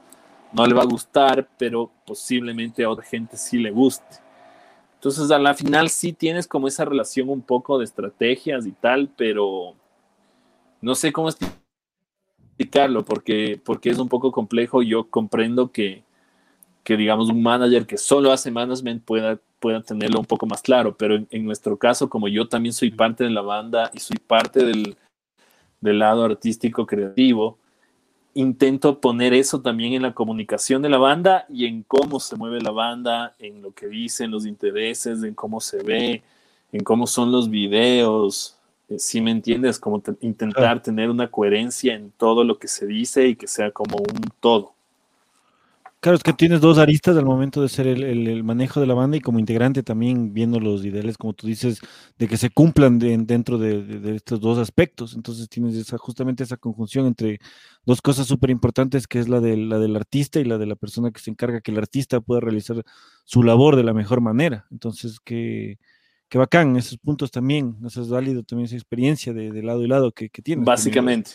[0.54, 4.25] no le va a gustar, pero posiblemente a otra gente sí le guste.
[5.06, 9.08] Entonces, a la final sí tienes como esa relación un poco de estrategias y tal,
[9.16, 9.76] pero
[10.82, 14.82] no sé cómo explicarlo porque, porque es un poco complejo.
[14.82, 16.04] Yo comprendo que,
[16.84, 20.98] que, digamos, un manager que solo hace management pueda, pueda tenerlo un poco más claro,
[20.98, 24.66] pero en, nuestro caso, como yo también soy parte de la banda y soy parte
[24.66, 24.98] del,
[25.82, 27.60] del lado artístico creativo,
[28.36, 32.62] intento poner eso también en la comunicación de la banda y en cómo se mueve
[32.62, 36.22] la banda, en lo que dicen los intereses, en cómo se ve,
[36.72, 38.58] en cómo son los videos.
[38.90, 43.28] Eh, si me entiendes, como intentar tener una coherencia en todo lo que se dice
[43.28, 44.75] y que sea como un todo.
[46.06, 49.18] Claro, es que tienes dos aristas al momento de ser el, manejo de la banda
[49.18, 51.82] y como integrante también viendo los ideales, como tú dices,
[52.20, 55.16] de que se cumplan dentro de, estos dos aspectos.
[55.16, 57.40] Entonces tienes esa, justamente esa conjunción entre
[57.88, 60.76] dos cosas súper importantes, que es la, de, la del artista y la de la
[60.76, 62.84] persona que se encarga que el artista pueda realizar
[63.24, 64.68] su labor de la mejor manera.
[64.70, 65.80] Entonces, que,
[66.30, 70.12] que bacán, esos puntos también, eso es válido también esa experiencia de, lado y lado
[70.12, 70.66] que, que tienes.
[70.66, 71.32] Básicamente.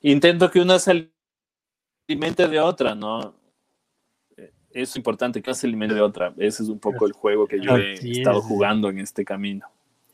[0.00, 1.10] Intento que una se
[2.06, 3.45] de otra, ¿no?
[4.76, 6.34] Es importante que se alimento de otra.
[6.36, 9.66] Ese es un poco el juego que yo he estado jugando en este camino.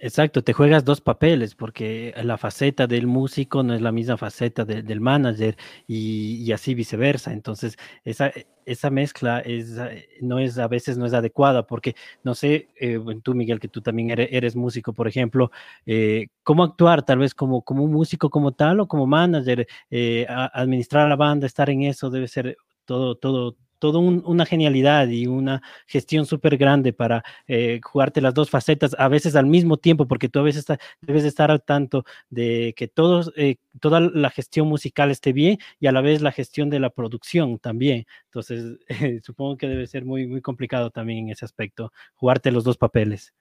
[0.05, 4.64] Exacto, te juegas dos papeles porque la faceta del músico no es la misma faceta
[4.64, 7.33] del manager y, así viceversa.
[7.33, 8.33] Entonces, esa,
[8.66, 9.77] esa mezcla es,
[10.20, 11.94] no es, a veces no es adecuada porque,
[12.25, 15.53] no sé, eh, tú Miguel, que tú también eres, músico, por ejemplo,
[15.87, 19.68] eh, ¿cómo actuar tal vez como, como un músico como tal o como manager?
[19.88, 25.09] Eh, administrar a la banda, estar en eso debe ser todo, todo, toda una genialidad
[25.09, 29.77] y una gestión súper grande para eh, jugarte las dos facetas a veces al mismo
[29.77, 30.64] tiempo, porque tú a veces
[31.01, 35.88] debes estar al tanto de que todos, eh, toda la gestión musical esté bien y
[35.88, 38.07] a la vez la gestión de la producción también.
[38.27, 38.79] Entonces,
[39.25, 43.35] supongo que debe ser muy, muy complicado también en ese aspecto, jugarte los dos papeles.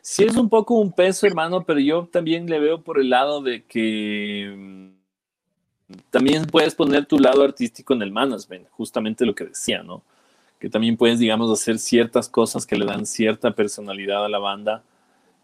[0.00, 3.40] Sí, es un poco un peso, hermano, pero yo también le veo por el lado
[3.40, 4.91] de que mm,
[6.10, 10.02] también puedes poner tu lado artístico en el management, justamente lo que decía, ¿no?
[10.58, 14.82] Que también puedes, digamos, hacer ciertas cosas que le dan cierta personalidad a la banda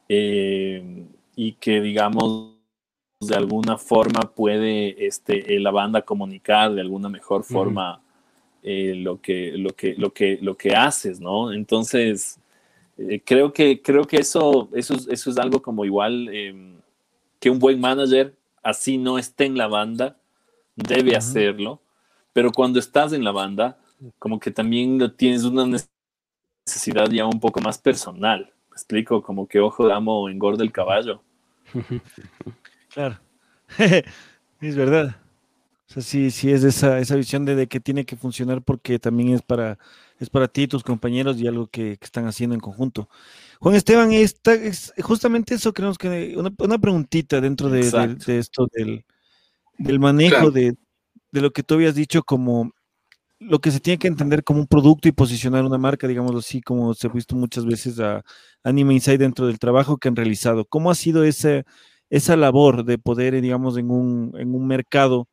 [0.09, 2.55] eh, y que, digamos,
[3.21, 8.01] de alguna forma puede este, eh, la banda comunicar de alguna mejor forma
[8.63, 11.53] eh, lo, que, lo, que, lo, que, lo que haces, ¿no?
[11.53, 12.39] Entonces,
[13.25, 16.31] creo que, creo que eso, eso, eso es algo como igual
[17.41, 20.17] que un buen manager, así no esté en la banda,
[20.79, 21.81] debe hacerlo,
[22.33, 23.79] pero cuando estás en la banda,
[24.19, 25.67] como que también tienes una
[26.67, 28.53] necesidad ya un poco más personal.
[28.71, 31.23] Me explico, como que ojo de amo engorda el caballo.
[32.91, 33.21] Claro,
[34.61, 35.15] es verdad.
[35.89, 39.31] O sea, sí, sí es esa, esa visión de, que tiene que funcionar porque también
[39.31, 39.79] es para,
[40.19, 43.09] es para ti y tus compañeros y algo que, están haciendo en conjunto.
[43.61, 49.05] Juan Esteban, esta, es justamente eso creemos que una, una preguntita dentro de, esto del,
[49.79, 50.77] del manejo de,
[51.33, 52.73] lo que tú habías dicho como
[53.39, 56.61] lo que se tiene que entender como un producto y posicionar una marca, digamos así,
[56.61, 58.23] como se ha visto muchas veces a
[58.65, 60.65] Anime Insight dentro del trabajo que han realizado.
[60.65, 61.65] ¿Cómo ha sido ese,
[62.11, 65.29] esa labor de poder, digamos, en un, en un mercado,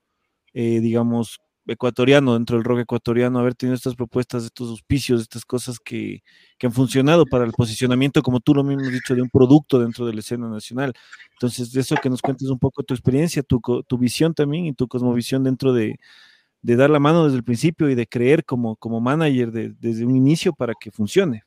[0.53, 5.79] eh, digamos, ecuatoriano, dentro del rock ecuatoriano, haber tenido estas propuestas, estos auspicios, estas cosas
[5.79, 6.23] que,
[6.61, 10.05] han funcionado para el posicionamiento, como tú lo mismo has dicho, de un producto dentro
[10.05, 10.93] de la escena nacional.
[11.33, 14.73] Entonces, de eso que nos cuentes un poco tu experiencia, tu, tu visión también y
[14.73, 15.99] tu cosmovisión dentro de,
[16.61, 20.53] dar la mano desde el principio y de creer como, como manager desde un inicio
[20.53, 21.43] para que funcione.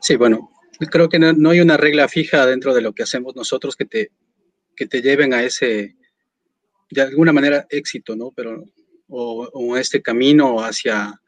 [0.00, 0.50] Sí, bueno,
[0.90, 4.10] creo que no, hay una regla fija dentro de lo que hacemos nosotros que te,
[4.76, 5.96] que te lleven a ese,
[6.90, 8.32] de alguna manera éxito, ¿no?
[8.34, 8.64] Pero,
[9.08, 11.20] o, este camino hacia,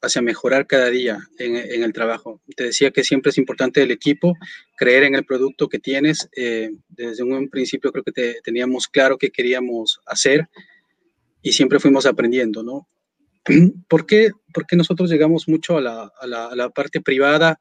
[0.00, 2.40] hacia mejorar cada día en, el trabajo.
[2.56, 4.34] Te decía que siempre es importante el equipo,
[4.76, 6.28] creer en el producto que tienes.
[6.36, 10.48] Eh, desde un principio creo que teníamos claro qué queríamos hacer
[11.42, 12.88] y siempre fuimos aprendiendo, ¿no?
[13.88, 17.58] ¿Por qué, Porque nosotros llegamos mucho a la, a la, parte privada,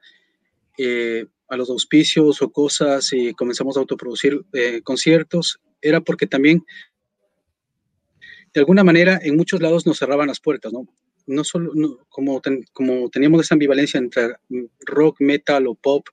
[0.78, 6.65] eh, a los auspicios o cosas y comenzamos a autoproducir eh, conciertos era porque también,
[8.53, 10.88] de alguna manera, en muchos lados nos cerraban las puertas, ¿no?
[11.27, 11.71] No solo,
[12.09, 12.41] como,
[12.73, 14.35] como teníamos esa ambivalencia entre
[14.85, 16.07] rock, metal o pop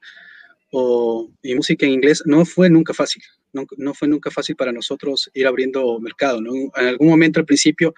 [0.73, 3.23] o, y música en inglés, no fue nunca fácil,
[3.53, 6.53] no, no fue nunca fácil para nosotros ir abriendo mercado, ¿no?
[6.53, 7.95] En algún momento al principio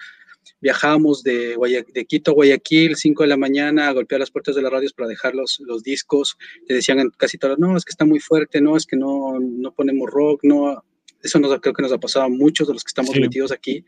[0.61, 1.55] viajábamos de,
[1.93, 4.93] de Quito a Guayaquil, 5 de la mañana, a golpear las puertas de las radios
[4.93, 6.37] para dejar los, los discos.
[6.67, 9.73] Te decían casi todos, no, es que está muy fuerte, no, es que no, no
[9.73, 10.83] ponemos rock, no.
[11.21, 13.83] Eso nos, creo que nos ha pasado a muchos de los que estamos metidos aquí.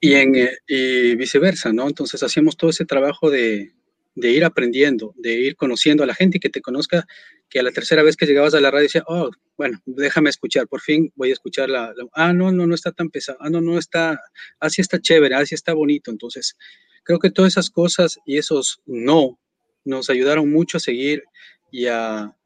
[0.00, 0.34] Y, en,
[0.68, 1.88] eh, viceversa, ¿no?
[1.88, 3.72] Entonces hacíamos todo ese trabajo de,
[4.14, 7.06] de, ir aprendiendo, de ir conociendo a la gente que te conozca,
[7.48, 10.68] que a la tercera vez que llegabas a la radio decía, oh, bueno, déjame escuchar,
[10.68, 13.60] por fin voy a escuchar la, ah, no, no, no está tan pesado, ah, no,
[13.60, 14.20] no está,
[14.60, 16.10] así está chévere, así está bonito.
[16.10, 16.56] Entonces,
[17.02, 19.38] creo que todas esas cosas y esos no
[19.84, 21.24] nos ayudaron mucho a seguir
[21.72, 22.36] y a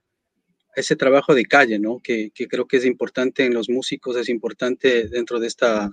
[0.74, 2.00] ese trabajo de calle, ¿no?
[2.02, 5.90] Que, que creo que es importante en los músicos, es importante dentro de, esta,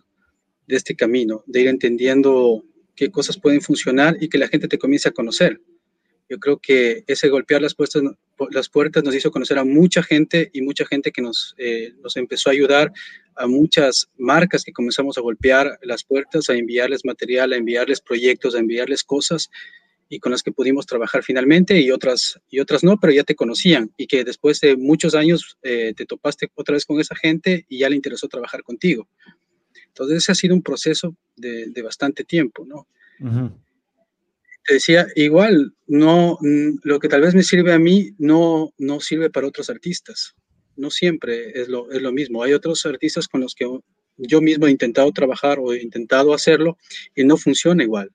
[0.71, 2.63] de este camino, de ir entendiendo
[2.95, 5.59] qué cosas pueden funcionar y que la gente te comience a conocer.
[6.29, 8.01] Yo creo que ese golpear las puertas,
[8.51, 12.15] las puertas nos hizo conocer a mucha gente y mucha gente que nos, eh, nos
[12.15, 12.89] empezó a ayudar,
[13.35, 18.55] a muchas marcas que comenzamos a golpear las puertas, a enviarles material, a enviarles proyectos,
[18.55, 19.49] a enviarles cosas
[20.07, 23.35] y con las que pudimos trabajar finalmente y otras, y otras no, pero ya te
[23.35, 27.65] conocían y que después de muchos años eh, te topaste otra vez con esa gente
[27.67, 29.09] y ya le interesó trabajar contigo.
[29.87, 32.87] Entonces ese ha sido un proceso de, de bastante tiempo, ¿no?
[34.63, 38.99] te decía, igual, no, mm, lo que tal vez me sirve a mí no, no
[38.99, 40.35] sirve para otros artistas.
[40.75, 42.43] No siempre es lo, es lo mismo.
[42.43, 43.65] Hay otros artistas con los que
[44.17, 46.77] yo mismo he intentado trabajar o he intentado hacerlo
[47.15, 48.11] y no funciona igual.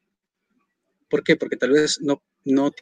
[1.08, 1.36] ¿Por qué?
[1.36, 2.72] Porque tal vez no, no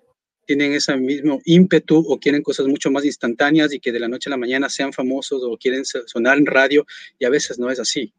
[0.46, 4.28] tienen ese mismo ímpetu o quieren cosas mucho más instantáneas y que de la noche
[4.28, 6.86] a la mañana sean famosos o quieren sonar en radio
[7.18, 8.12] y a veces no es así.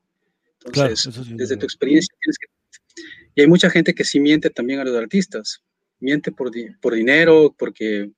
[0.65, 2.47] Entonces, desde tu experiencia tienes que
[3.35, 5.61] y hay mucha gente que sí miente también a los artistas.
[5.99, 6.51] Miente por,
[6.81, 8.11] por dinero, porque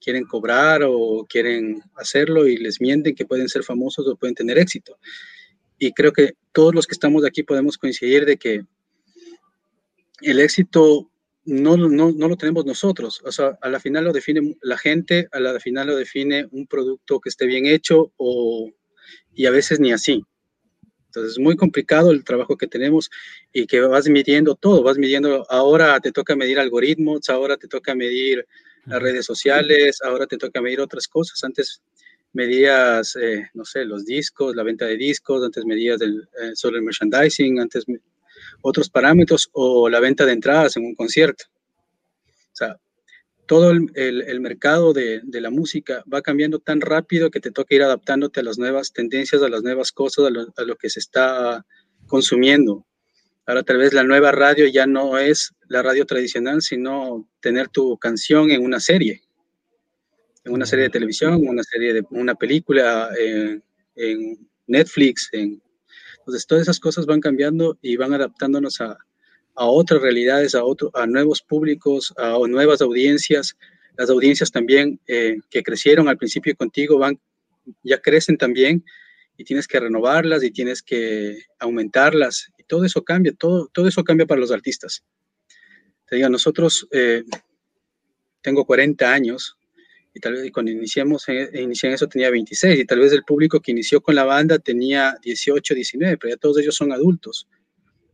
[0.00, 4.58] quieren cobrar o quieren hacerlo y les mienten que pueden ser famosos o pueden tener
[4.58, 4.98] éxito.
[5.78, 8.62] Y creo que todos los que estamos aquí podemos coincidir de que
[10.22, 11.10] el éxito
[11.44, 13.20] no, no, no, lo tenemos nosotros.
[13.24, 16.66] O sea, a la final lo define la gente, a la final lo define un
[16.66, 18.70] producto que esté bien hecho o,
[19.34, 20.24] y a veces ni así.
[21.12, 23.10] Entonces es muy complicado el trabajo que tenemos
[23.52, 27.94] y que vas midiendo todo, vas midiendo, ahora te toca medir algoritmos, ahora te toca
[27.94, 28.46] medir
[28.86, 31.44] las redes sociales, ahora te toca medir otras cosas.
[31.44, 31.82] Antes
[32.32, 36.78] medías, eh, no sé, los discos, la venta de discos, antes medías el, eh, sobre
[36.78, 37.84] el merchandising, antes
[38.62, 41.44] otros parámetros o la venta de entradas en un concierto.
[42.24, 42.80] O sea,
[43.46, 48.40] todo el, mercado de, la música va cambiando tan rápido que te toca ir adaptándote
[48.40, 50.26] a las nuevas tendencias, a las nuevas cosas,
[50.56, 51.64] a lo, que se está
[52.06, 52.86] consumiendo.
[53.46, 57.98] Ahora tal vez la nueva radio ya no es la radio tradicional, sino tener tu
[57.98, 59.22] canción en una serie,
[60.44, 63.62] en una serie de televisión, en una serie de una película, en,
[64.64, 65.28] Netflix.
[65.32, 68.96] entonces todas esas cosas van cambiando y van adaptándonos a,
[69.54, 73.56] a otras realidades, a, otro, a nuevos públicos, a nuevas audiencias.
[73.96, 77.18] Las audiencias también eh, que crecieron al principio contigo van,
[77.82, 78.84] ya crecen también
[79.36, 82.50] y tienes que renovarlas y tienes que aumentarlas.
[82.58, 85.04] Y todo eso cambia, todo, todo eso cambia para los artistas.
[86.06, 87.22] Te digo, nosotros, eh,
[88.42, 89.56] tengo 40 años
[90.14, 93.24] y tal vez cuando iniciamos, eh, inicié en eso tenía 26 y tal vez el
[93.24, 97.48] público que inició con la banda tenía 18, 19, pero ya todos ellos son adultos.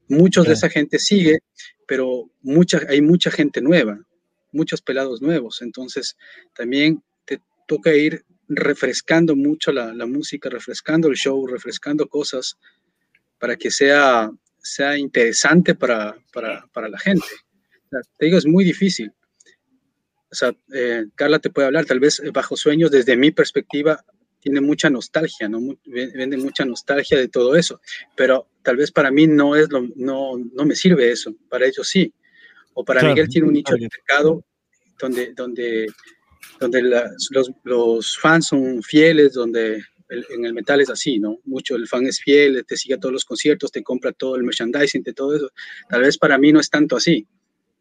[0.08, 1.40] Muchos de esa gente sigue,
[1.86, 4.00] pero mucha, hay mucha gente nueva,
[4.52, 5.62] muchos pelados nuevos.
[5.62, 6.16] Entonces,
[6.54, 12.56] también te toca ir refrescando mucho la, música, refrescando el show, refrescando cosas
[13.38, 17.26] para que sea, sea interesante para, la gente.
[18.18, 19.12] te digo, es muy difícil.
[20.30, 24.04] O sea, eh, Carla te puede hablar, tal vez eh, bajo sueños, desde mi perspectiva,
[24.48, 25.60] tiene mucha nostalgia, ¿no?
[25.84, 27.80] Vende mucha nostalgia de todo eso,
[28.16, 31.86] pero tal vez para mí no es lo, no, no me sirve eso, para ellos
[31.86, 32.12] sí.
[32.72, 34.42] O para Miguel tiene un nicho de mercado
[34.98, 35.86] donde, donde,
[36.58, 41.40] donde los, los, fans son fieles, donde en el metal es así, ¿no?
[41.44, 44.44] Mucho el fan es fiel, te sigue a todos los conciertos, te compra todo el
[44.44, 45.50] merchandising, de todo eso.
[45.90, 47.26] Tal vez para mí no es tanto así.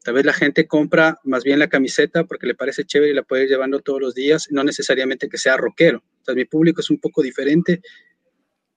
[0.03, 3.23] Tal vez la gente compra más bien la camiseta porque le parece chévere y la
[3.23, 6.03] puede ir llevando todos los días, no necesariamente que sea rockero.
[6.35, 7.81] Mi público es un poco diferente,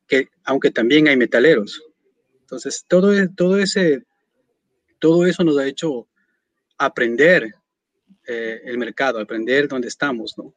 [0.06, 1.82] que, aunque también hay metaleros.
[2.40, 4.04] Entonces, todo, e, todo, ese,
[4.98, 6.08] todo eso nos ha hecho
[6.78, 7.54] aprender
[8.26, 10.54] eh, el mercado, aprender dónde estamos, ¿no?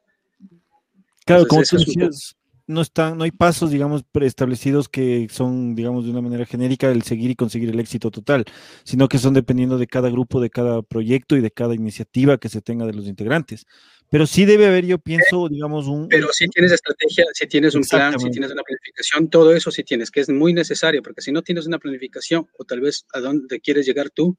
[1.24, 2.36] Claro, como tú decías,
[2.66, 7.02] no están, no hay pasos, digamos, preestablecidos que son, digamos, de una manera genérica el
[7.02, 8.44] seguir y conseguir el éxito total,
[8.84, 12.48] sino que son dependiendo de cada grupo, de cada proyecto y de cada iniciativa que
[12.48, 13.66] se tenga de los integrantes.
[14.14, 16.06] Pero sí debe haber, yo pienso, digamos, un...
[16.06, 19.82] Pero si tienes estrategia, si tienes un plan, si tienes una planificación, todo eso sí
[19.82, 23.18] tienes, que es muy necesario, porque si no tienes una planificación o tal vez a
[23.18, 24.38] dónde quieres llegar tú,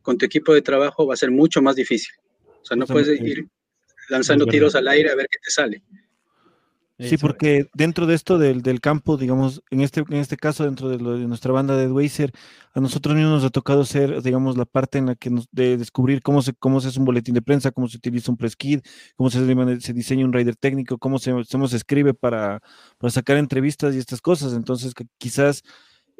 [0.00, 2.14] con tu equipo de trabajo va a ser mucho más difícil.
[2.62, 3.48] O sea, no puedes ir
[4.10, 5.82] lanzando tiros al aire a ver qué te sale.
[6.98, 10.88] Sí, porque dentro de esto del, del, campo, digamos, en este, en este caso, dentro
[10.88, 12.32] de, lo, de nuestra banda de Dweiser,
[12.72, 15.76] a nosotros mismos nos ha tocado ser, digamos, la parte en la que nos, de
[15.76, 18.56] descubrir cómo se, cómo se hace un boletín de prensa, cómo se utiliza un press
[18.56, 22.60] kit, cómo se, se diseña un rider técnico, cómo se, cómo se escribe para,
[22.96, 24.54] para sacar entrevistas y estas cosas.
[24.54, 25.64] Entonces, quizás,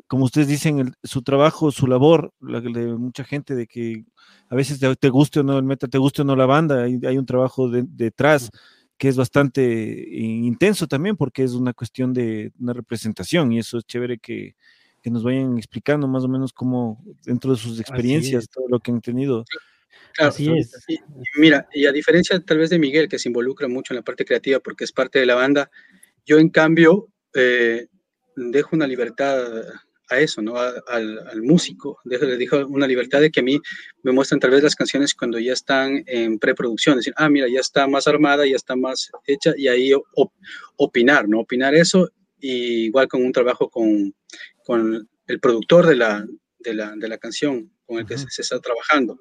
[0.08, 4.04] como ustedes dicen, su trabajo, su labor, la de mucha gente, de que
[4.50, 7.00] a veces te, guste o no el meta, te guste o no la banda, hay,
[7.06, 8.50] hay un trabajo detrás
[8.98, 13.84] que es bastante intenso también porque es una cuestión de una representación y eso es
[13.84, 14.56] chévere que,
[15.02, 18.90] que nos vayan explicando más o menos cómo dentro de sus experiencias, todo lo que
[18.90, 19.44] han tenido.
[20.14, 20.72] Claro, Así es.
[20.88, 20.98] Y,
[21.36, 24.24] mira, y a diferencia tal vez de Miguel, que se involucra mucho en la parte
[24.24, 25.70] creativa porque es parte de la banda,
[26.24, 27.88] yo en cambio eh,
[28.34, 29.62] dejo una libertad
[30.08, 30.56] a eso, ¿no?
[30.56, 31.98] al, músico.
[32.04, 33.60] Le dijo una libertad de que a mí
[34.02, 37.60] me muestran tal vez las canciones cuando ya están en preproducción, decir, ah, mira, ya
[37.60, 39.92] está más armada, ya está más hecha, y ahí
[40.76, 41.40] opinar, ¿no?
[41.40, 42.08] Opinar eso,
[42.40, 44.14] y igual con un trabajo con,
[44.64, 46.26] con el productor de la,
[46.58, 49.18] de la, de la canción con el que se, está trabajando.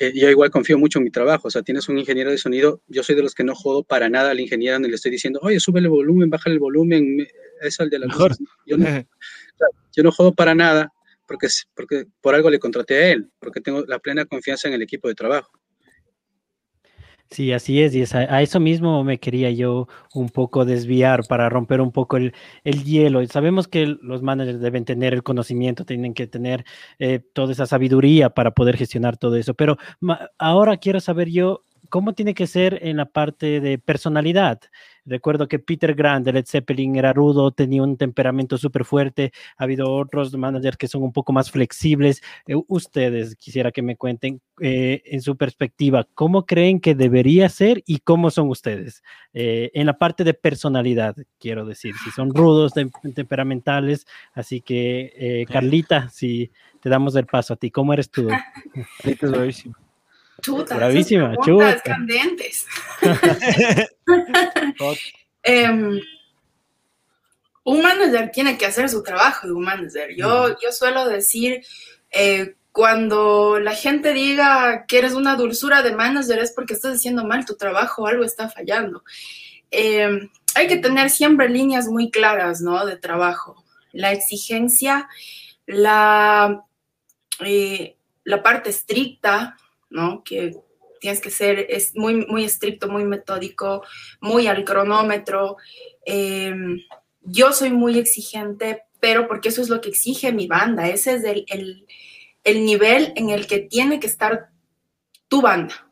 [0.00, 2.82] Eh, yo igual confío mucho en mi trabajo, o sea, tienes un ingeniero de sonido,
[2.86, 5.40] yo soy de los que no jodo para nada al ingeniero ni le estoy diciendo,
[5.42, 7.26] oye, sube el volumen, baja el volumen,
[7.60, 8.36] es el de la Mejor.
[8.64, 8.86] Yo no,
[9.94, 10.92] yo no jodo para nada
[11.26, 14.82] porque, porque por algo le contraté a él, porque tengo la plena confianza en el
[14.82, 15.50] equipo de trabajo.
[17.30, 21.82] Sí, así es, y a, eso mismo me quería yo un poco desviar para romper
[21.82, 22.32] un poco el,
[22.64, 23.24] el hielo.
[23.26, 26.64] Sabemos que los managers deben tener el conocimiento, tienen que tener
[26.98, 29.76] eh, toda esa sabiduría para poder gestionar todo eso, pero
[30.38, 34.60] ahora quiero saber yo cómo tiene que ser en la parte de personalidad.
[35.08, 39.32] Recuerdo que Peter Grant de Led Zeppelin era rudo, tenía un temperamento súper fuerte.
[39.56, 42.22] Ha habido otros managers que son un poco más flexibles.
[42.46, 47.82] Eh, ustedes quisiera que me cuenten eh, en su perspectiva cómo creen que debería ser
[47.86, 49.02] y cómo son ustedes.
[49.32, 52.72] Eh, en la parte de personalidad, quiero decir, si son rudos,
[53.14, 54.06] temperamentales.
[54.34, 56.50] Así que, Carlita, si
[56.80, 58.28] te damos el paso a ti, ¿cómo eres tú?
[59.02, 59.64] Carlita es
[60.40, 61.80] Chuta, Bravísima, chuta.
[61.80, 62.66] candentes.
[65.46, 65.98] um,
[67.64, 70.14] un manager tiene que hacer su trabajo de un manager.
[70.16, 71.62] Yo, yo suelo decir,
[72.10, 77.24] eh, cuando la gente diga que eres una dulzura de manager es porque estás haciendo
[77.24, 79.02] mal tu trabajo, algo está fallando.
[79.70, 82.86] Eh, hay que tener siempre líneas muy claras, ¿no?
[82.86, 83.64] De trabajo.
[83.92, 85.08] La exigencia,
[85.66, 86.64] la,
[87.40, 89.56] eh, la parte estricta,
[89.90, 90.22] ¿no?
[90.24, 90.56] Que
[91.00, 93.82] tienes que ser es muy, muy estricto, muy metódico,
[94.20, 95.56] muy al cronómetro.
[96.04, 96.80] Em,
[97.22, 101.24] yo soy muy exigente, pero porque eso es lo que exige mi banda, ese es
[101.24, 101.86] el, el,
[102.44, 104.50] el nivel en el que tiene que estar
[105.28, 105.88] tu banda.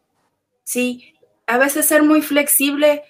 [0.65, 1.15] Sí,
[1.47, 3.05] a veces ser muy flexible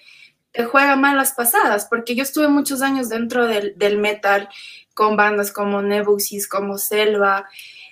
[0.51, 4.49] te juega mal las pasadas, porque yo estuve muchos años dentro del, del metal
[4.93, 7.47] con bandas como Nebuxis, como Selva,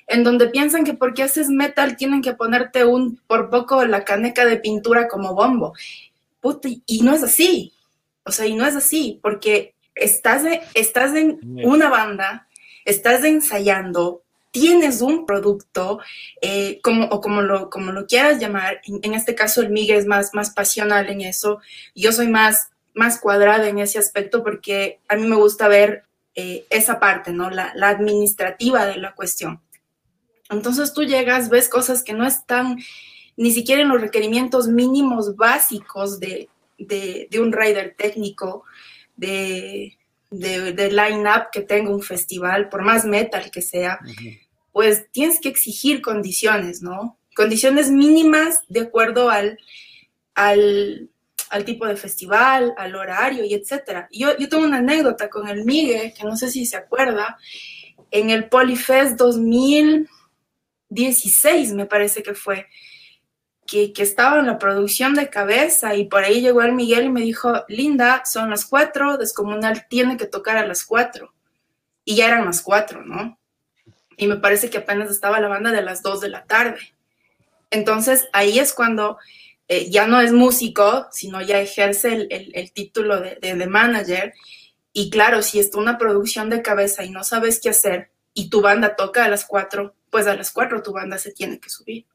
[0.07, 4.45] en donde piensan que porque haces metal tienen que ponerte un, por poco, la caneca
[4.45, 5.73] de pintura como bombo.
[6.85, 7.73] y no es así.
[8.23, 10.43] O sea, y no es así, porque estás,
[10.73, 12.47] estás en una banda,
[12.83, 15.99] estás ensayando, tienes un producto,
[16.41, 20.05] eh, como, o como lo, como lo quieras llamar, en, este caso el Miguel es
[20.05, 21.59] más, más pasional en eso,
[21.93, 26.03] yo soy más, más cuadrada en ese aspecto porque a mí me gusta ver
[26.33, 27.49] eh, esa parte, ¿no?
[27.49, 29.61] La, la, administrativa de la cuestión.
[30.49, 32.77] Entonces tú llegas, ves cosas que no están
[33.37, 36.49] ni siquiera en los requerimientos mínimos básicos de,
[37.39, 38.63] un rider técnico,
[39.15, 39.97] de,
[40.29, 43.99] de, line-up que tenga un festival, por más metal que sea,
[44.71, 47.17] pues tienes que exigir condiciones, ¿no?
[47.35, 49.57] Condiciones mínimas de acuerdo al,
[50.35, 51.09] al,
[51.65, 54.07] tipo de festival, al horario y etcétera.
[54.11, 57.37] Yo, yo tengo una anécdota con el Miguel, que no sé si se acuerda,
[58.11, 60.09] en el Polyfest 2000
[60.89, 62.67] 16, me parece que fue,
[63.65, 67.21] que, estaba en la producción de cabeza y por ahí llegó el Miguel y me
[67.21, 71.33] dijo, Linda, son las cuatro, Descomunal tiene que tocar a las cuatro.
[72.03, 73.39] Y ya eran las cuatro, ¿no?
[74.17, 76.93] Y me parece que apenas estaba la banda de las dos de la tarde.
[77.71, 79.17] Entonces ahí es cuando
[79.67, 84.33] eh, ya no es músico, sino ya ejerce el, título de, de, manager.
[84.93, 88.61] Y claro, si está una producción de cabeza y no sabes qué hacer y tu
[88.61, 92.05] banda toca a las cuatro, pues a las cuatro tu banda se tiene que subir.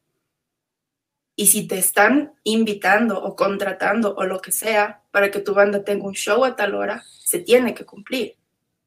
[1.37, 5.85] Y si te están invitando o contratando o lo que sea para que tu banda
[5.85, 8.39] tenga un show a tal hora, se tiene que cumplir.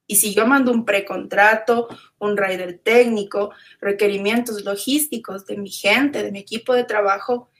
[0.08, 6.32] Y si yo mando un precontrato, un rider técnico, requerimientos logísticos de mi gente, de
[6.32, 7.52] mi equipo de trabajo,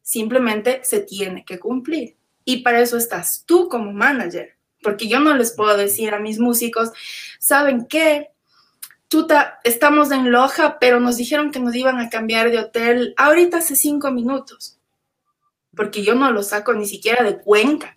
[0.00, 2.16] simplemente se tiene que cumplir.
[2.46, 6.38] Y para eso estás tú como manager, porque yo no les puedo decir a mis
[6.38, 6.90] músicos,
[7.38, 8.30] ¿saben qué?
[9.64, 13.76] Estamos en Loja, pero nos dijeron que nos iban a cambiar de hotel ahorita hace
[13.76, 14.78] cinco minutos,
[15.74, 17.96] porque yo no lo saco ni siquiera de Cuenca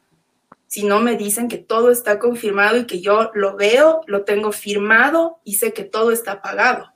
[0.68, 4.52] si no me dicen que todo está confirmado y que yo lo veo, lo tengo
[4.52, 6.92] firmado y sé que todo está pagado.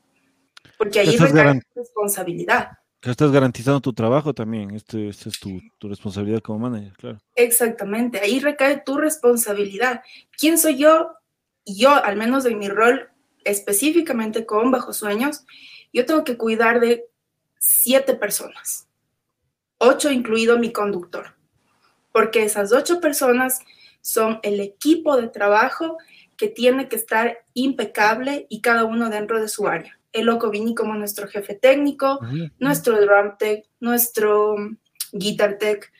[0.77, 2.71] Porque ahí recae tu responsabilidad.
[2.99, 7.19] Que estás garantizando tu trabajo también, este, esta es tu, tu, responsabilidad como manager, claro.
[7.35, 10.01] Exactamente, ahí recae tu responsabilidad.
[10.37, 11.13] ¿Quién soy yo?
[11.65, 13.08] Yo, al menos en mi rol
[13.43, 15.45] específicamente con Bajo Sueños,
[15.93, 17.05] yo tengo que cuidar de
[17.57, 18.87] siete personas,
[19.77, 21.39] ocho incluido mi conductor
[22.11, 23.59] porque esas ocho personas
[24.01, 25.97] son el equipo de trabajo
[26.37, 29.99] que tiene que estar impecable y cada uno dentro de su área.
[30.11, 32.19] El Loco Vini como nuestro jefe técnico,
[32.57, 34.55] nuestro drum tech, nuestro
[35.11, 35.91] guitar tech,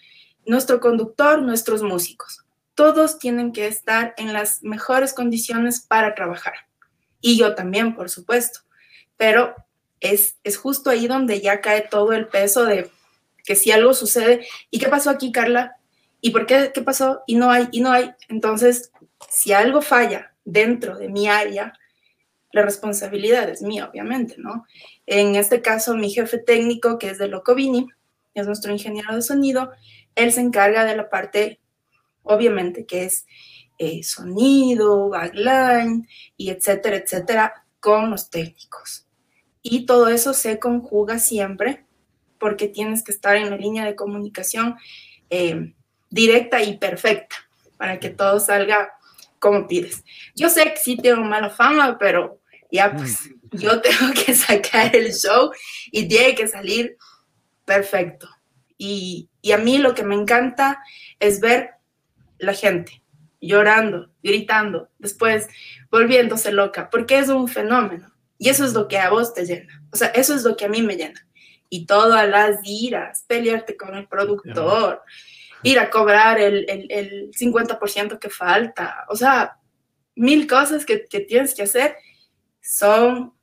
[0.46, 2.44] nuestro conductor, nuestros músicos.
[2.74, 6.54] Todos tienen que estar en las mejores condiciones para trabajar.
[7.22, 8.62] Y yo también, por supuesto.
[9.18, 9.56] Pero
[10.00, 12.90] es, es justo ahí donde ya cae todo el peso de
[13.44, 15.78] que si algo sucede, ¿y qué pasó aquí, Carla?
[16.22, 16.72] ¿Y por qué?
[16.74, 17.24] ¿Qué pasó?
[17.26, 18.12] Y no hay, y no hay.
[18.28, 18.92] Entonces,
[19.30, 21.74] si algo falla dentro de mi área,
[22.52, 24.66] la responsabilidad es mía, obviamente, ¿no?
[25.06, 27.88] En este caso, mi jefe técnico, que es de Locovini,
[28.34, 29.72] es nuestro ingeniero de sonido,
[30.16, 31.60] él se encarga de la parte,
[32.24, 33.26] obviamente, que es
[33.82, 36.06] eh, sonido, backline,
[36.36, 39.08] y etcétera, etcétera, con los técnicos.
[39.62, 41.86] Y todo eso se conjuga siempre
[42.38, 44.76] porque tienes que estar en la línea de comunicación
[45.30, 45.74] eh,
[46.10, 47.38] directa y perfecta
[47.78, 48.92] para que todo salga
[49.40, 50.04] como pides.
[50.36, 55.14] Yo sé que sí tengo mala fama, pero ya pues yo tengo que sacar el
[55.14, 55.52] show
[55.90, 56.98] y tiene que salir
[57.64, 58.28] perfecto.
[58.78, 60.82] Y, y, a mí lo que me encanta
[61.20, 61.72] es ver
[62.38, 63.04] la gente
[63.42, 65.48] llorando, gritando, después
[65.90, 68.14] volviéndose loca, porque es un fenómeno.
[68.38, 69.84] Y eso es lo que a vos te llena.
[69.92, 71.28] O sea, eso es lo que a mí me llena.
[71.70, 75.04] Y todas las iras, pelearte con el productor,
[75.64, 79.06] ir a cobrar el, el, el 50% que falta.
[79.10, 79.58] O sea,
[80.16, 81.96] mil cosas que, que, tienes que hacer
[82.62, 83.34] son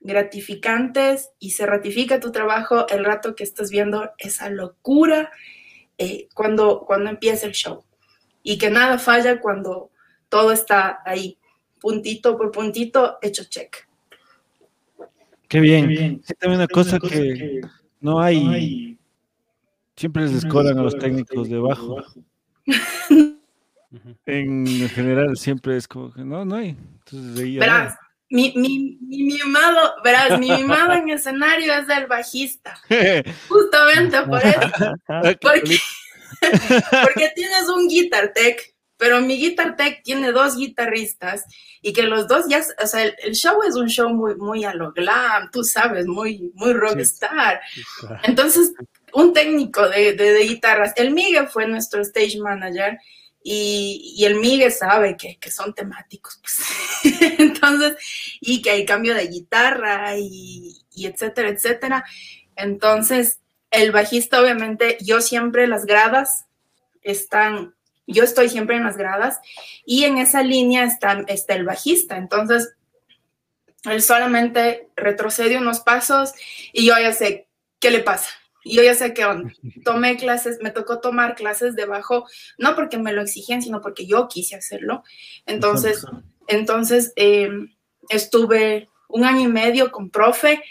[0.00, 5.30] gratificantes y se ratifica tu trabajo el rato que estás viendo esa locura
[5.98, 7.85] eh, cuando, cuando empieza el show.
[8.46, 9.90] Y que nada falla cuando
[10.28, 11.36] todo está ahí,
[11.80, 13.88] puntito por puntito, hecho check.
[15.48, 15.88] Qué bien.
[15.88, 16.22] Qué bien.
[16.24, 17.60] Sí, también una cosa, cosa que, que,
[18.00, 18.98] no hay, no hay
[19.96, 22.04] Siempre les escoran a los técnicos de bajo.
[24.26, 26.76] en general siempre es como que no, no hay.
[27.04, 27.96] Entonces ahí verás,
[28.28, 32.78] mi, mi, mi mimado, verás, mi mimado en escenario es el bajista.
[33.48, 34.94] Justamente por eso.
[35.40, 35.78] Porque,
[37.02, 41.44] porque tienes un guitar tech, pero mi guitar tech tiene dos guitarristas
[41.82, 44.74] y que los dos ya, o sea, el, show es un show muy, muy a
[44.74, 47.60] lo glam, tú sabes, muy, muy rockstar.
[48.22, 48.72] Entonces,
[49.12, 50.92] un técnico de, de, guitarras.
[50.96, 52.98] El Miguel fue nuestro stage manager
[53.42, 56.40] y, y el Miguel sabe que, que son temáticos.
[56.42, 57.20] Pues.
[57.38, 57.94] Entonces,
[58.40, 62.04] y que hay cambio de guitarra y, y etcétera, etcétera.
[62.56, 63.40] Entonces,
[63.76, 66.46] el bajista, obviamente, yo siempre las gradas
[67.02, 67.74] están,
[68.06, 69.40] yo estoy siempre en las gradas
[69.84, 72.16] y en esa línea está, está el bajista.
[72.16, 72.74] Entonces,
[73.84, 76.32] él solamente retrocede unos pasos
[76.72, 77.48] y yo ya sé
[77.78, 78.28] qué le pasa
[78.66, 79.24] yo ya sé que
[79.84, 82.26] tomé clases, me tocó tomar clases de bajo,
[82.58, 85.04] no porque me lo exigían, sino porque yo quise hacerlo.
[85.46, 86.04] Entonces,
[86.48, 87.74] entonces em,
[88.08, 90.62] estuve un año y medio con profe,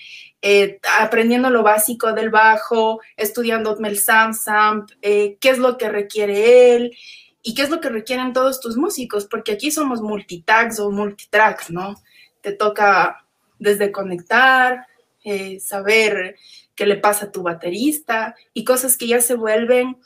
[0.41, 5.89] eh, aprendiendo lo básico del bajo, estudiando el Sam Sam, eh, qué es lo que
[5.89, 6.95] requiere él
[7.41, 11.71] y qué es lo que requieren todos tus músicos, porque aquí somos multitags o multitracks,
[11.71, 11.95] ¿no?
[12.41, 13.25] Te toca
[13.59, 14.85] desde conectar,
[15.23, 16.35] eh, saber
[16.75, 19.97] qué le pasa a tu baterista y cosas que ya se vuelven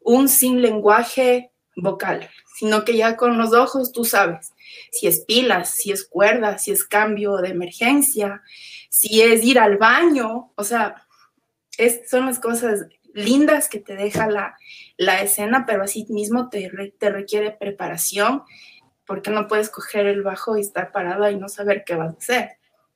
[0.00, 2.28] un sin lenguaje vocal,
[2.58, 4.52] sino que ya con los ojos tú sabes
[4.90, 8.42] si es pilas, si es cuerda, si es cambio de emergencia,
[8.90, 11.06] si es ir al baño, o sea,
[11.78, 14.56] es, son las cosas lindas que te deja la,
[14.96, 18.42] la escena, pero así mismo te, te requiere preparación,
[19.06, 22.18] porque no puedes coger el bajo y estar parada y no saber qué vas a
[22.18, 22.50] hacer,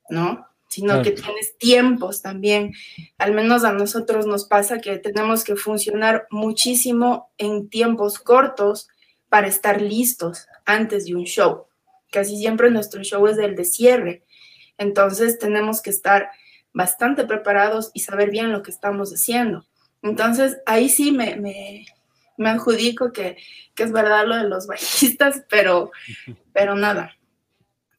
[0.09, 0.51] ¿no?
[0.71, 2.73] sino que tienes tiempos también.
[3.17, 8.87] Al menos a nosotros nos pasa que tenemos que funcionar muchísimo en tiempos cortos
[9.27, 11.65] para estar listos antes de un show.
[12.11, 14.23] Casi siempre nuestro show es el de cierre.
[14.77, 16.29] Entonces tenemos que estar
[16.73, 19.65] bastante preparados y saber bien lo que estamos haciendo.
[20.01, 21.85] Entonces ahí sí me, me,
[22.37, 23.37] me adjudico que,
[23.75, 25.91] que es verdad lo de los bajistas, pero,
[26.53, 27.15] pero nada.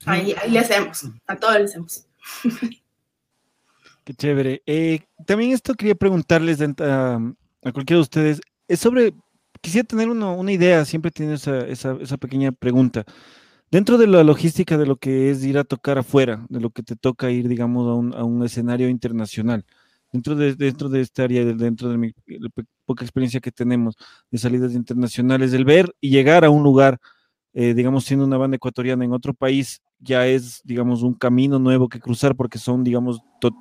[0.04, 2.06] Ahí, ahí le hacemos, a todos le hacemos.
[4.04, 4.62] Qué chévere.
[4.66, 7.14] Eh, también esto quería preguntarles a,
[7.62, 8.40] a, cualquiera de ustedes.
[8.66, 9.14] Es sobre,
[9.60, 13.04] quisiera tener uno, una idea, siempre tiene esa, esa, esa, pequeña pregunta.
[13.72, 16.82] Dentro de la logística de lo que es ir a tocar afuera, de lo que
[16.82, 19.64] te toca ir, digamos, a un, a un escenario internacional,
[20.12, 22.12] dentro de, dentro de esta área, dentro de mi
[22.84, 23.96] poca experiencia que tenemos
[24.30, 26.98] de salidas internacionales, el ver y llegar a un lugar,
[27.54, 31.88] eh, digamos, siendo una banda ecuatoriana en otro país, ya es, digamos, un camino nuevo
[31.88, 33.20] que cruzar porque son, digamos,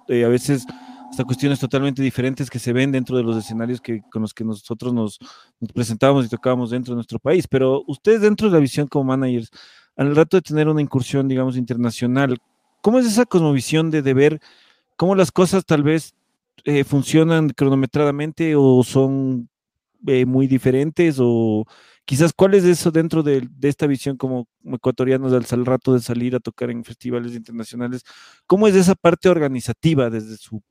[0.10, 0.66] eh, a veces
[1.10, 4.44] hasta cuestiones totalmente diferentes que se ven dentro de los escenarios que, con los que
[4.44, 5.20] nosotros nos,
[5.62, 7.48] nos presentábamos y tocábamos dentro de nuestro país.
[7.48, 9.50] Pero ustedes dentro de la visión como managers,
[9.96, 12.38] al rato de tener una incursión, digamos, internacional,
[12.82, 14.42] ¿cómo es esa cosmovisión de, de ver
[14.96, 16.14] cómo las cosas tal vez
[16.66, 19.50] eh, funcionan cronometradamente o son
[20.08, 21.66] eh, muy diferentes o
[22.06, 26.36] quizás cuál es eso dentro de, esta visión como, como ecuatorianos al, rato de salir
[26.36, 28.04] a tocar en festivales internacionales,
[28.46, 30.62] cómo es esa parte organizativa desde su,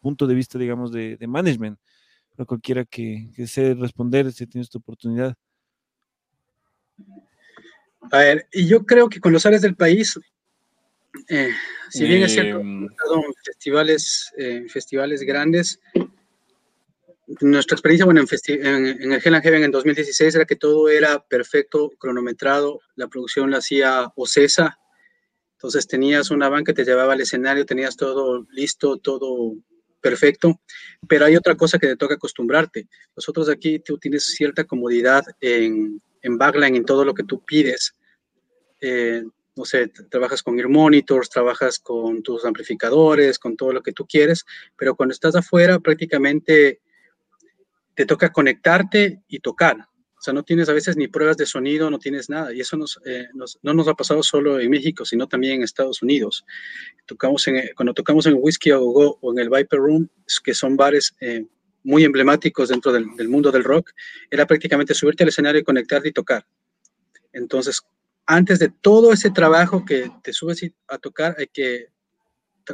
[0.00, 1.78] punto de vista, digamos, de, management,
[2.36, 5.34] para cualquiera que, que desee responder si tiene esta oportunidad.
[8.10, 10.18] A ver, y yo creo que con los áreas del país
[11.28, 11.50] eh,
[11.90, 12.88] si bien es cierto, en
[13.44, 15.80] festivales, eh, festivales grandes,
[17.40, 20.88] nuestra experiencia, bueno, en, en, en el Hell and Heaven en 2016 era que todo
[20.88, 24.78] era perfecto, cronometrado, la producción la hacía OCESA,
[25.54, 29.54] entonces tenías una van que te llevaba al escenario, tenías todo listo, todo
[30.00, 30.60] perfecto,
[31.06, 32.88] pero hay otra cosa que te toca acostumbrarte.
[33.14, 37.94] Nosotros aquí tú tienes cierta comodidad en, en backline, en todo lo que tú pides.
[38.80, 39.22] Eh,
[39.54, 44.06] no sé, trabajas con ear monitors, trabajas con tus amplificadores, con todo lo que tú
[44.06, 44.44] quieres,
[44.76, 46.80] pero cuando estás afuera prácticamente
[47.94, 49.76] te toca conectarte y tocar.
[50.18, 52.54] O sea, no tienes a veces ni pruebas de sonido, no tienes nada.
[52.54, 55.62] Y eso nos, eh, nos- no nos ha pasado solo en México, sino también en
[55.64, 56.44] Estados Unidos.
[57.06, 60.08] Tocamos en, cuando tocamos en Whiskey Go Go o en el Viper Room,
[60.44, 61.44] que son bares eh,
[61.84, 63.90] muy emblemáticos dentro del, del mundo del rock,
[64.30, 66.46] era prácticamente subirte al escenario y conectarte y tocar.
[67.32, 67.82] Entonces,
[68.26, 71.88] antes de todo ese trabajo que te subes a tocar, hay que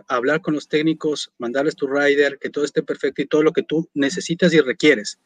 [0.07, 3.63] hablar con los técnicos, mandarles tu rider, que todo esté perfecto y todo lo que
[3.63, 5.19] tú necesitas y requieres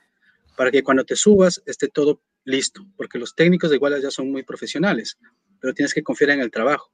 [0.56, 4.30] para que cuando te subas esté todo listo, porque los técnicos de igual ya son
[4.30, 5.18] muy profesionales,
[5.60, 6.92] pero tienes que confiar en el trabajo.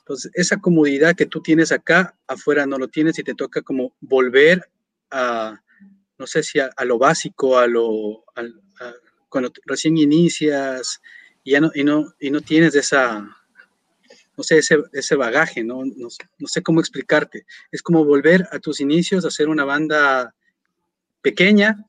[0.00, 3.94] Entonces, esa comodidad que tú tienes acá, afuera no lo tienes y te toca como
[4.00, 4.68] volver
[5.10, 5.62] a,
[6.24, 8.94] no sé si a, a lo básico, a lo, a-
[9.28, 11.02] cuando recién inicias
[11.42, 13.20] y, ya no, y, no, y no tienes esa,
[14.38, 15.84] no sé, ese, ese bagaje, ¿no?
[15.84, 16.08] No,
[16.38, 17.44] no sé cómo explicarte.
[17.70, 20.34] Es como volver a tus inicios, a hacer una banda
[21.20, 21.84] pequeña,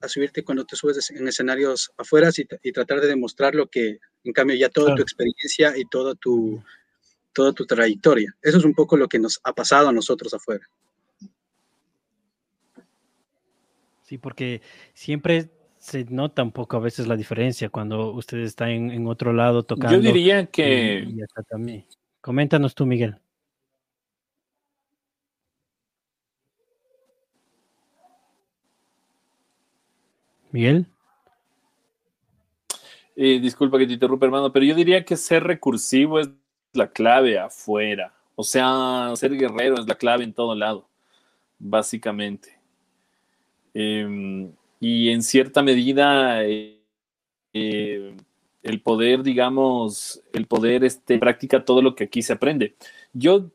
[0.00, 3.98] a subirte cuando te subes en escenarios afuera y, y tratar de demostrar lo que,
[4.24, 6.62] en cambio, ya toda tu experiencia y toda tu,
[7.34, 8.34] toda tu trayectoria.
[8.40, 10.66] Eso es un poco lo que nos ha pasado a nosotros afuera.
[14.08, 14.62] Sí, porque
[14.94, 19.34] siempre se nota un poco a veces la diferencia cuando usted está en, en otro
[19.34, 19.98] lado tocando.
[19.98, 21.84] Yo diría que y acá también.
[22.22, 23.18] Coméntanos tú, Miguel.
[30.52, 30.86] Miguel.
[33.14, 36.30] Eh, disculpa que te interrumpa, hermano, pero yo diría que ser recursivo es
[36.72, 38.14] la clave afuera.
[38.36, 40.88] O sea, ser guerrero es la clave en todo lado,
[41.58, 42.57] básicamente.
[43.80, 44.50] Eh,
[44.80, 46.80] y en cierta medida, eh,
[47.52, 48.16] eh,
[48.62, 52.74] el poder, digamos, el poder este, practica todo lo que aquí se aprende.
[53.12, 53.50] Yo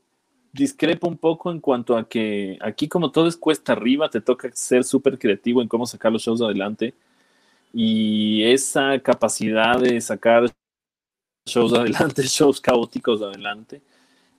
[0.54, 4.50] discrepo un poco en cuanto a que aquí como todo es cuesta arriba, te toca
[4.54, 6.94] ser súper creativo en cómo sacar los shows adelante
[7.74, 10.50] y esa capacidad de sacar
[11.46, 13.82] shows adelante, shows caóticos adelante,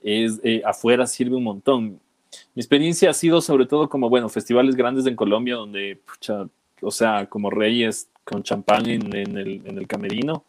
[0.03, 2.01] es, eh, afuera sirve un montón.
[2.55, 6.47] Mi experiencia ha sido sobre todo como, bueno, festivales grandes en Colombia donde, pucha,
[6.81, 10.45] o sea, como reyes con champán en, en, el, en el camerino,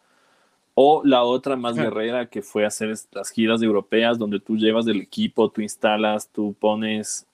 [0.74, 5.00] o la otra más guerrera que fue hacer las giras europeas donde tú llevas el
[5.00, 7.26] equipo, tú instalas, tú pones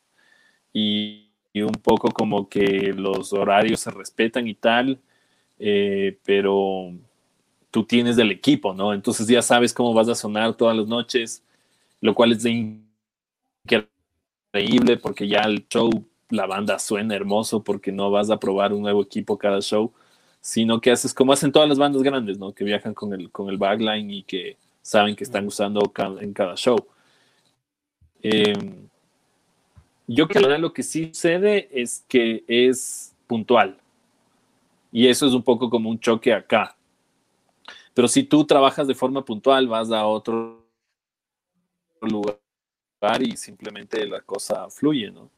[0.73, 5.01] y, y un poco como que los horarios se respetan y tal
[5.65, 6.93] eh, pero
[7.71, 8.93] tú tienes del equipo, ¿no?
[8.93, 11.45] Entonces ya sabes cómo vas a sonar todas las noches,
[12.01, 12.43] lo cual es
[14.53, 15.91] increíble porque ya el show,
[16.31, 19.93] la banda suena hermoso porque no vas a probar un nuevo equipo cada show,
[20.41, 22.53] sino que haces como hacen todas las bandas grandes, ¿no?
[22.53, 26.33] Que viajan con el, con el backline y que saben que están usando ca- en
[26.33, 26.77] cada show.
[28.23, 28.55] Eh,
[30.07, 33.79] yo creo que lo que sí sucede es que es puntual
[34.93, 36.77] Y eso es un poco como un choque acá.
[37.95, 40.65] Pero si tú trabajas de forma puntual, vas a otro
[42.03, 42.39] lugar
[43.21, 45.29] y simplemente la cosa fluye, ¿no?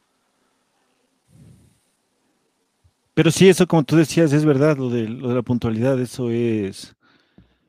[3.15, 6.31] Pero sí, eso como tú decías, es verdad, lo de, lo de la puntualidad, eso
[6.31, 6.95] es,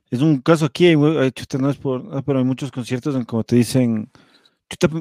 [0.10, 3.56] es un caso aquí, hay, no es por, pero hay muchos conciertos en como te
[3.56, 4.10] dicen,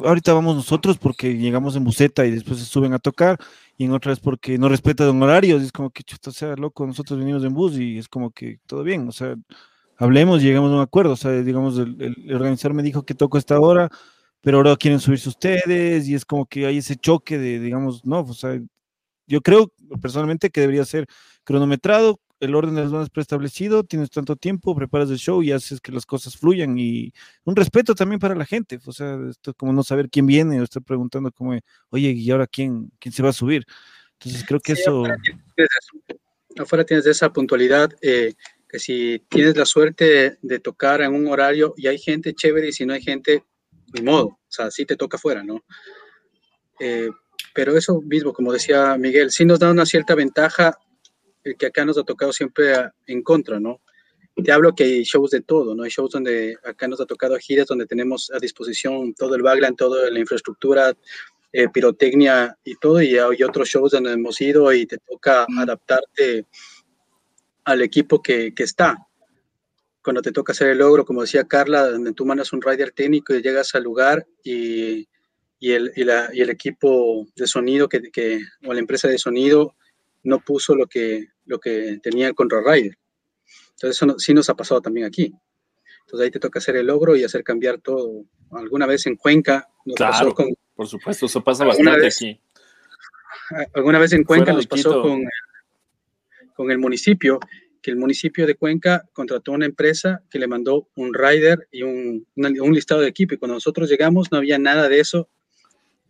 [0.05, 3.39] ahorita vamos nosotros porque llegamos en buseta y después se suben a tocar,
[3.79, 7.19] y en otra es porque no respetan horarios, es como que chuta, sea loco, nosotros
[7.19, 9.35] venimos en bus y es como que todo bien, o sea,
[9.97, 13.39] hablemos, llegamos a un acuerdo, o sea, digamos, el, el organizador me dijo que toco
[13.39, 13.91] esta hora,
[14.45, 18.21] pero ahora quieren subirse ustedes, y es como que hay ese choque de, digamos, no,
[18.21, 18.61] o sea,
[19.27, 19.73] yo creo
[20.03, 21.07] personalmente que debería ser
[21.45, 25.81] cronometrado, el orden de las bandas preestablecido, tienes tanto tiempo, preparas el show y haces
[25.81, 27.11] que las cosas fluyan y
[27.45, 30.61] un respeto también para la gente, o sea, esto es como no saber quién viene
[30.61, 33.65] o estar preguntando como, oye, ¿y ahora quién, quién se va a subir?
[34.19, 35.05] Entonces creo que eso...
[36.59, 38.35] Afuera tienes, esa puntualidad, eh,
[38.69, 42.73] que si tienes la suerte de tocar en un horario y hay gente chévere y
[42.73, 43.43] si no hay gente,
[43.95, 45.65] ni modo, o sea, sí te toca afuera, ¿no?
[46.81, 47.09] Eh,
[47.55, 50.77] pero eso mismo, como decía Miguel, sí nos da una cierta ventaja
[51.45, 52.75] el que acá nos ha tocado siempre
[53.07, 53.81] en contra, ¿no?
[54.43, 55.85] Te hablo que hay shows de todo, ¿no?
[55.85, 59.77] Hay shows donde acá nos ha tocado giras donde tenemos a disposición todo el background,
[59.77, 60.93] toda la infraestructura,
[61.53, 66.47] eh, pirotecnia y todo, y hay otros shows donde hemos ido y te toca adaptarte
[67.65, 68.97] al equipo que, que está.
[70.05, 73.35] Cuando te toca hacer el logro, como decía Carla, donde tú mandas un rider técnico
[73.35, 75.09] y llegas al lugar y
[75.65, 79.17] y el, y, la, y el equipo de sonido que, que, o la empresa de
[79.17, 79.75] sonido
[80.23, 82.99] no puso lo que, lo que tenía el Control Rider.
[83.71, 85.33] Entonces eso sí nos ha pasado también aquí.
[86.01, 88.27] Entonces ahí te toca hacer el logro y hacer cambiar todo.
[88.51, 90.55] Alguna vez en Cuenca nos pasó con...
[90.75, 92.39] Por supuesto, eso pasa bastante vez, aquí.
[93.73, 95.25] Alguna vez en Cuenca nos pasó con,
[96.55, 97.41] con el municipio,
[97.85, 102.27] que el municipio de Cuenca contrató una empresa que le mandó un rider y un,
[102.35, 103.35] un listado de equipo.
[103.35, 105.29] Y cuando nosotros llegamos no había nada de eso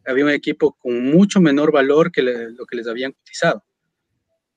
[0.07, 3.65] había un equipo con mucho menor valor que lo que les habían cotizado.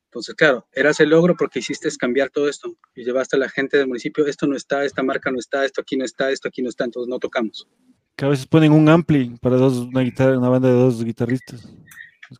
[0.09, 3.77] Entonces, claro, era ese logro porque hiciste cambiar todo esto y llevaste a la gente
[3.77, 6.61] del municipio, esto no está, esta marca no está, esto aquí no está, esto aquí
[6.61, 7.67] no está, entonces no tocamos.
[8.15, 11.67] Que a veces ponen un ampli para dos, una, guitarra, una banda de dos guitarristas.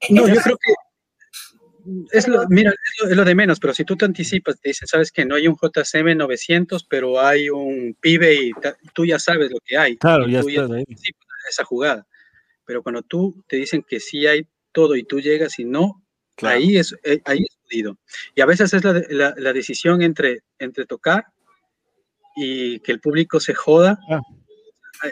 [0.09, 0.73] No, yo creo que
[2.11, 2.73] es lo, mira,
[3.09, 5.47] es lo, de menos, pero si tú te anticipas, te dicen, sabes que no hay
[5.47, 8.51] un JCM 900, pero hay un pibe y
[8.93, 9.97] tú ya sabes lo que hay.
[9.97, 10.85] Claro, ya está ahí.
[11.49, 12.05] Esa jugada
[12.67, 16.03] pero cuando tú te dicen que sí hay todo y tú llegas y no,
[16.41, 17.97] ahí es eh, ahí es jodido.
[18.35, 21.27] Y a veces es la, la, la, decisión entre, entre tocar
[22.35, 23.97] y que el público se joda.
[24.11, 24.19] Ah.
[25.01, 25.11] Hay,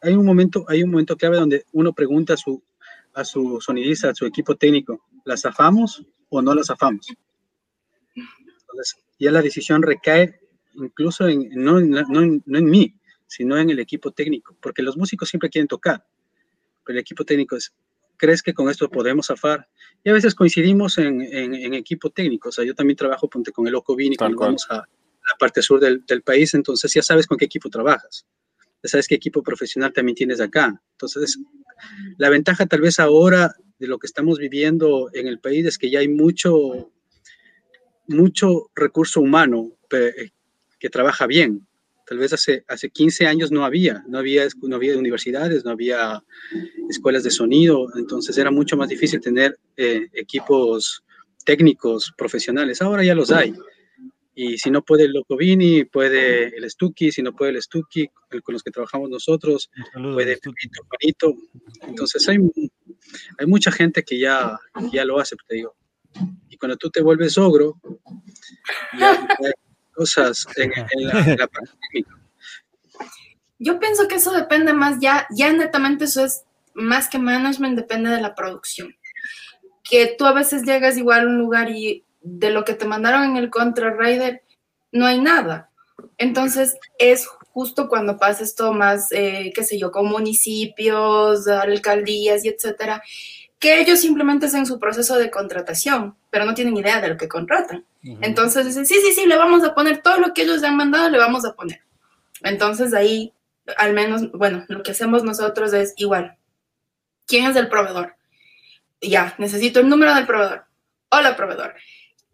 [0.00, 2.64] hay, un momento, hay un momento clave donde uno pregunta su,
[3.14, 7.06] a su sonidista, a su equipo técnico, ¿la zafamos o no la zafamos?
[8.14, 10.40] Entonces, ya la decisión recae
[10.74, 12.94] incluso en, no, no, no en mí,
[13.26, 16.04] sino en el equipo técnico, porque los músicos siempre quieren tocar
[16.92, 17.72] el equipo técnico es,
[18.16, 19.68] ¿crees que con esto podemos zafar?
[20.02, 23.66] Y a veces coincidimos en, en, equipo técnico, o sea, yo también trabajo ponte, con
[23.66, 27.38] el Ocovini cuando vamos a la parte sur del, del, país, entonces ya sabes con
[27.38, 28.26] qué equipo trabajas,
[28.82, 30.80] ya sabes qué equipo profesional también tienes acá.
[30.92, 31.38] Entonces,
[32.18, 35.90] la ventaja tal vez ahora de lo que estamos viviendo en el país es que
[35.90, 36.90] ya hay mucho,
[38.06, 39.72] mucho recurso humano
[40.78, 41.66] que trabaja bien,
[42.06, 46.22] Tal vez hace, hace 15 años no había, no había, no había universidades, no había
[46.90, 51.02] escuelas de sonido, entonces era mucho más difícil tener eh, equipos
[51.46, 52.82] técnicos profesionales.
[52.82, 53.54] Ahora ya los hay.
[54.34, 58.42] Y si no puede el Locovini, puede el Stucky, si no puede el Stucky, el
[58.42, 60.40] con los que trabajamos nosotros, puede el
[60.88, 61.34] Juanito.
[61.82, 62.38] Entonces hay,
[63.38, 64.58] hay mucha gente que ya,
[64.92, 65.76] ya lo hace, te digo.
[66.48, 67.80] Y cuando tú te vuelves ogro,
[68.98, 69.26] ya,
[69.92, 70.72] cosas en,
[71.06, 71.48] la,
[73.58, 78.10] Yo pienso que eso depende más, ya, ya netamente eso es más que management, depende
[78.10, 78.94] de la producción.
[79.82, 83.24] Que tú a veces llegas igual a un lugar y de lo que te mandaron
[83.24, 84.42] en el Contra Rider
[84.90, 85.70] no hay nada.
[86.16, 92.48] Entonces es justo cuando pasa esto más, eh, qué sé yo, con municipios, alcaldías y
[92.48, 93.02] etcétera,
[93.60, 97.28] que ellos simplemente hacen su proceso de contratación, pero no tienen idea de lo que
[97.28, 97.84] contratan.
[98.20, 101.08] Entonces dicen, sí, sí, sí, le vamos a poner todo lo que ellos han mandado,
[101.08, 101.80] le vamos a poner.
[102.42, 103.32] Entonces ahí,
[103.78, 106.36] al menos, bueno, lo que hacemos nosotros es igual.
[107.26, 108.16] ¿Quién es el proveedor?
[109.00, 110.64] Ya, necesito el número del proveedor.
[111.10, 111.74] Hola, proveedor.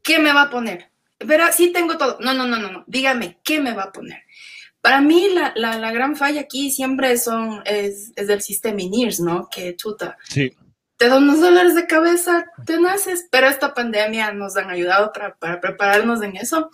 [0.03, 0.91] ¿Qué me va a poner?
[1.19, 2.19] Verá, sí tengo todo.
[2.21, 2.85] No, no, no, no, no.
[2.87, 4.23] Dígame, ¿qué me va a poner?
[4.81, 9.21] Para mí, la, la, la gran falla aquí siempre son, es, es del sistema INIRS,
[9.21, 9.49] ¿no?
[9.51, 10.17] Que chuta.
[10.29, 10.57] Sí
[11.01, 15.35] te da unos dólares de cabeza, te naces, pero esta pandemia nos han ayudado para,
[15.35, 16.71] para prepararnos en eso.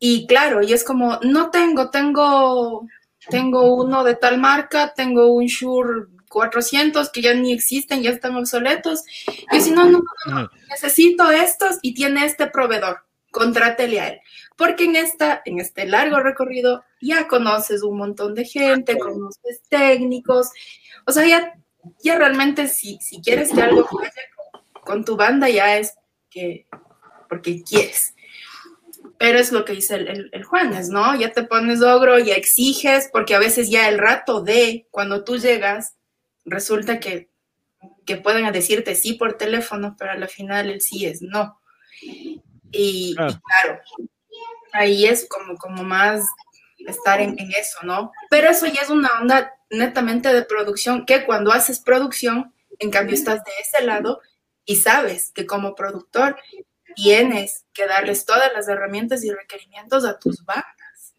[0.00, 2.88] Y claro, y es como, no tengo, tengo,
[3.30, 8.36] tengo uno de tal marca, tengo un Shure 400 que ya ni existen, ya están
[8.36, 9.02] obsoletos.
[9.52, 14.20] Y si no, no, no, necesito estos y tiene este proveedor, contrátele a él.
[14.56, 20.50] Porque en, esta, en este largo recorrido ya conoces un montón de gente, conoces técnicos,
[21.06, 21.54] o sea, ya,
[22.02, 25.94] ya realmente si, si quieres que algo vaya con, con tu banda ya es
[26.30, 26.66] que,
[27.28, 28.14] porque quieres.
[29.18, 31.18] Pero es lo que dice el, el, Juanes, ¿no?
[31.18, 35.38] Ya te pones ogro, ya exiges, porque a veces ya el rato de cuando tú
[35.38, 35.94] llegas,
[36.44, 37.30] resulta que,
[38.06, 41.60] que pueden decirte sí por teléfono, pero al final el sí es no.
[42.70, 43.80] Y, claro,
[44.72, 46.24] ahí es como, como más
[46.86, 48.12] estar en, en, eso, ¿no?
[48.30, 53.14] Pero eso ya es una onda netamente de producción, que cuando haces producción, en cambio
[53.14, 54.20] estás de ese lado
[54.64, 56.36] y sabes que como productor
[56.94, 61.14] tienes que darles todas las herramientas y requerimientos a tus bandas,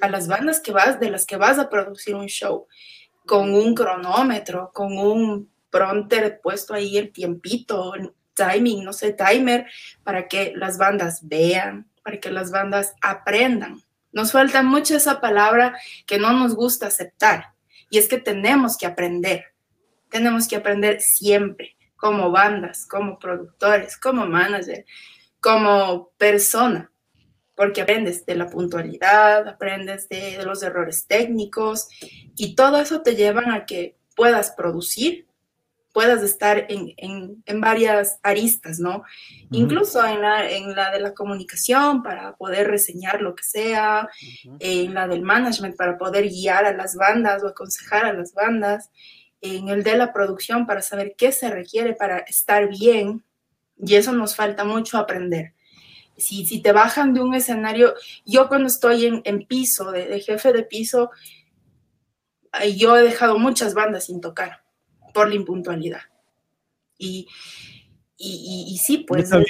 [0.00, 2.66] a las bandas que vas, de las que vas a producir un show,
[3.26, 7.94] con un cronómetro, con un pronter puesto ahí el tiempito,
[8.34, 9.66] timing, no sé, timer,
[10.04, 13.82] para que las bandas vean, para que las bandas aprendan.
[14.12, 17.54] Nos falta mucho esa palabra que no nos gusta aceptar,
[17.88, 19.46] y es que tenemos que aprender,
[20.10, 24.84] tenemos que aprender siempre, como bandas, como productores, como manager,
[25.40, 26.91] como persona,
[27.62, 31.86] porque aprendes de la puntualidad, aprendes de, de, los errores técnicos
[32.36, 35.28] y todo eso te lleva a que puedas producir,
[35.92, 38.96] puedas estar en, en, en varias aristas, ¿no?
[38.96, 39.46] Uh -huh.
[39.52, 44.48] Incluso en la, en la de la comunicación para poder reseñar lo que sea, uh
[44.48, 44.56] -huh.
[44.58, 48.90] en la del management para poder guiar a las bandas o aconsejar a las bandas,
[49.40, 53.22] en el de la producción para saber qué se requiere para estar bien,
[53.78, 55.54] y eso nos falta mucho aprender.
[56.22, 57.94] Si, si te bajan de un escenario,
[58.24, 61.10] yo cuando estoy en, en piso, de, de, jefe de piso,
[62.76, 64.62] yo he dejado muchas bandas sin tocar
[65.12, 66.02] por la impuntualidad.
[66.98, 67.26] Y,
[68.16, 69.32] y, y, y sí, pues...
[69.32, 69.46] Es,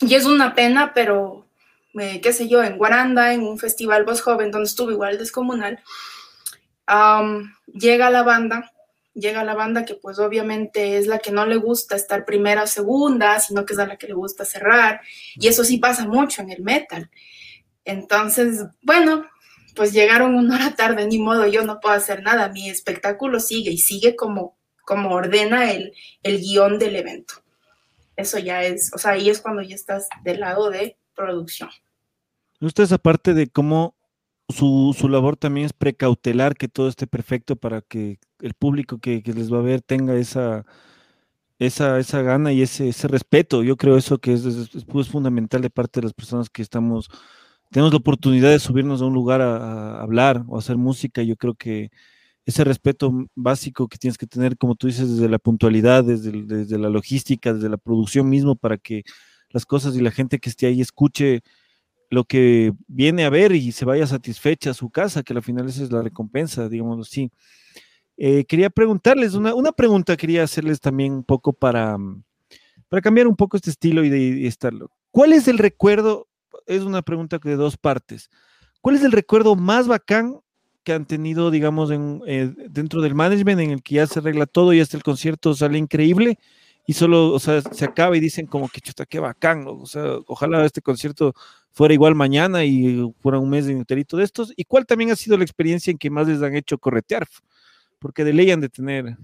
[0.00, 1.46] y es una pena, pero,
[1.94, 5.80] eh, qué sé yo, en Guaranda, en un festival voz joven, donde estuve igual descomunal,
[6.88, 8.71] um, llega la banda
[9.14, 12.66] llega la banda que pues obviamente es la que no le gusta estar primera o
[12.66, 15.00] segunda, sino que es a la que le gusta cerrar.
[15.34, 17.10] Y eso sí pasa mucho en el metal.
[17.84, 19.26] Entonces, bueno,
[19.74, 22.48] pues llegaron una hora tarde, ni modo, yo no puedo hacer nada.
[22.48, 25.92] Mi espectáculo sigue y sigue como, como ordena el,
[26.22, 27.34] el guion del evento.
[28.16, 31.70] Eso ya es, o sea, ahí es cuando ya estás del lado de producción.
[32.60, 33.96] Ustedes aparte de cómo
[34.48, 39.22] su, su, labor también es precautelar que todo esté perfecto para que el público que,
[39.22, 40.64] que les va a ver tenga esa,
[41.58, 43.62] esa, esa gana y ese, ese, respeto.
[43.62, 47.08] Yo creo eso que es, es, fundamental de parte de las personas que estamos,
[47.70, 51.22] tenemos la oportunidad de subirnos a un lugar a, hablar o hacer música.
[51.22, 51.90] Yo creo que
[52.46, 56.78] ese respeto básico que tienes que tener, como tú dices, desde la puntualidad, desde, desde
[56.78, 59.04] la logística, desde la producción mismo, para que
[59.50, 61.42] las cosas y la gente que esté ahí escuche
[62.12, 65.66] lo que viene a ver y se vaya satisfecha a su casa, que al final
[65.66, 67.30] esa es la recompensa, digamos así.
[68.18, 71.96] Eh, quería preguntarles, una, una, pregunta quería hacerles también un poco para,
[72.90, 74.90] para cambiar un poco este estilo y de y estarlo.
[75.10, 76.28] ¿Cuál es el recuerdo?
[76.66, 78.28] Es una pregunta de dos partes.
[78.82, 80.38] ¿Cuál es el recuerdo más bacán
[80.84, 84.44] que han tenido, digamos, en, eh, dentro del management, en el que ya se arregla
[84.44, 86.38] todo y hasta el concierto sale increíble?
[86.86, 90.18] y solo, o sea, se acaba y dicen como que chuta, qué bacán, o sea,
[90.26, 91.34] ojalá este concierto
[91.72, 95.16] fuera igual mañana y fuera un mes de enterito de estos, y cuál también ha
[95.16, 97.26] sido la experiencia en que más les han hecho corretear,
[97.98, 99.16] porque de ley han de tener.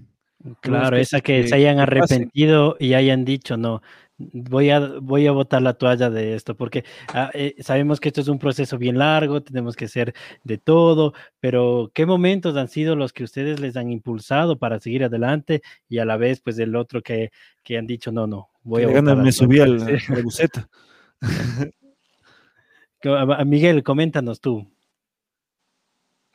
[0.61, 3.81] Claro, esa que, que se hayan arrepentido y hayan dicho, no,
[4.19, 6.83] voy a, voy a botar la toalla de esto, porque
[7.13, 11.13] ah, eh, sabemos que esto es un proceso bien largo, tenemos que hacer de todo,
[11.39, 15.99] pero ¿qué momentos han sido los que ustedes les han impulsado para seguir adelante y
[15.99, 17.31] a la vez, pues, el otro que,
[17.63, 20.69] que han dicho, no, no, voy que a botar Me subí a la buceta.
[23.45, 24.65] Miguel, coméntanos tú.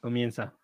[0.01, 0.55] Comienza.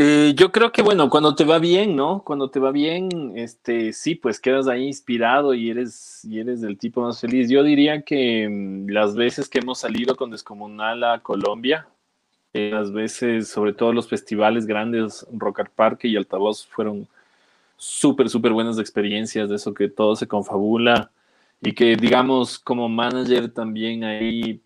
[0.00, 2.22] Eh, yo creo que, bueno, cuando te va bien, ¿no?
[2.24, 6.78] Cuando te va bien, este, sí, pues quedas ahí inspirado y eres, y eres del
[6.78, 7.50] tipo más feliz.
[7.50, 11.88] Yo diría que mmm, las veces que hemos salido con Descomunal a Colombia,
[12.52, 17.08] eh, las veces, sobre todo los festivales grandes, Rock Art Park y Altavoz, fueron
[17.76, 21.10] súper, súper buenas experiencias de eso que todo se confabula
[21.60, 24.62] y que, digamos, como manager también ahí,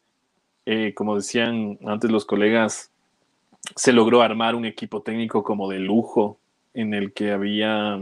[0.67, 2.91] eh, como decían antes los colegas,
[3.77, 6.39] se logró armar un equipo técnico como de lujo,
[6.75, 8.01] en el que había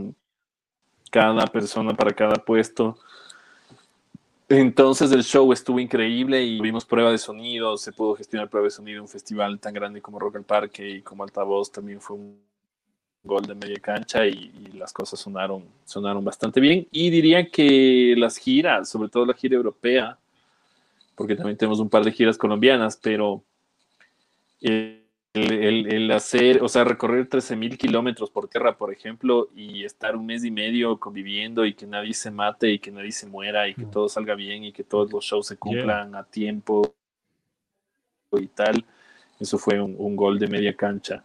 [1.10, 2.98] cada persona para cada puesto.
[4.48, 8.72] Entonces el show estuvo increíble y tuvimos prueba de sonido, se pudo gestionar prueba de
[8.72, 12.16] sonido en un festival tan grande como Rock al Parque y como Altavoz también fue
[12.16, 12.49] un
[13.22, 16.86] gol de media cancha y, y, las cosas sonaron, sonaron bastante bien.
[16.90, 20.18] Y diría que las giras, sobre todo la gira europea,
[21.14, 23.42] porque también tenemos un par de giras colombianas, pero
[24.60, 25.02] el,
[25.34, 30.16] el, el hacer, o sea, recorrer 13 mil kilómetros por tierra, por ejemplo, y estar
[30.16, 33.68] un mes y medio conviviendo y que nadie se mate y que nadie se muera
[33.68, 36.20] y que todo salga bien y que todos los shows se cumplan yeah.
[36.20, 36.94] a tiempo
[38.32, 38.84] y tal,
[39.38, 41.22] eso fue un, un gol de media cancha.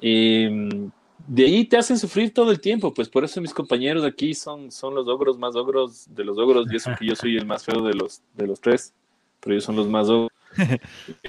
[0.00, 0.90] Eh,
[1.26, 4.70] de ahí te hacen sufrir todo el tiempo, pues por eso mis compañeros aquí son,
[4.70, 7.64] son los ogros más ogros de los ogros, y eso que yo soy el más
[7.64, 8.92] feo de los, de los tres,
[9.40, 10.30] pero ellos son los más ogros.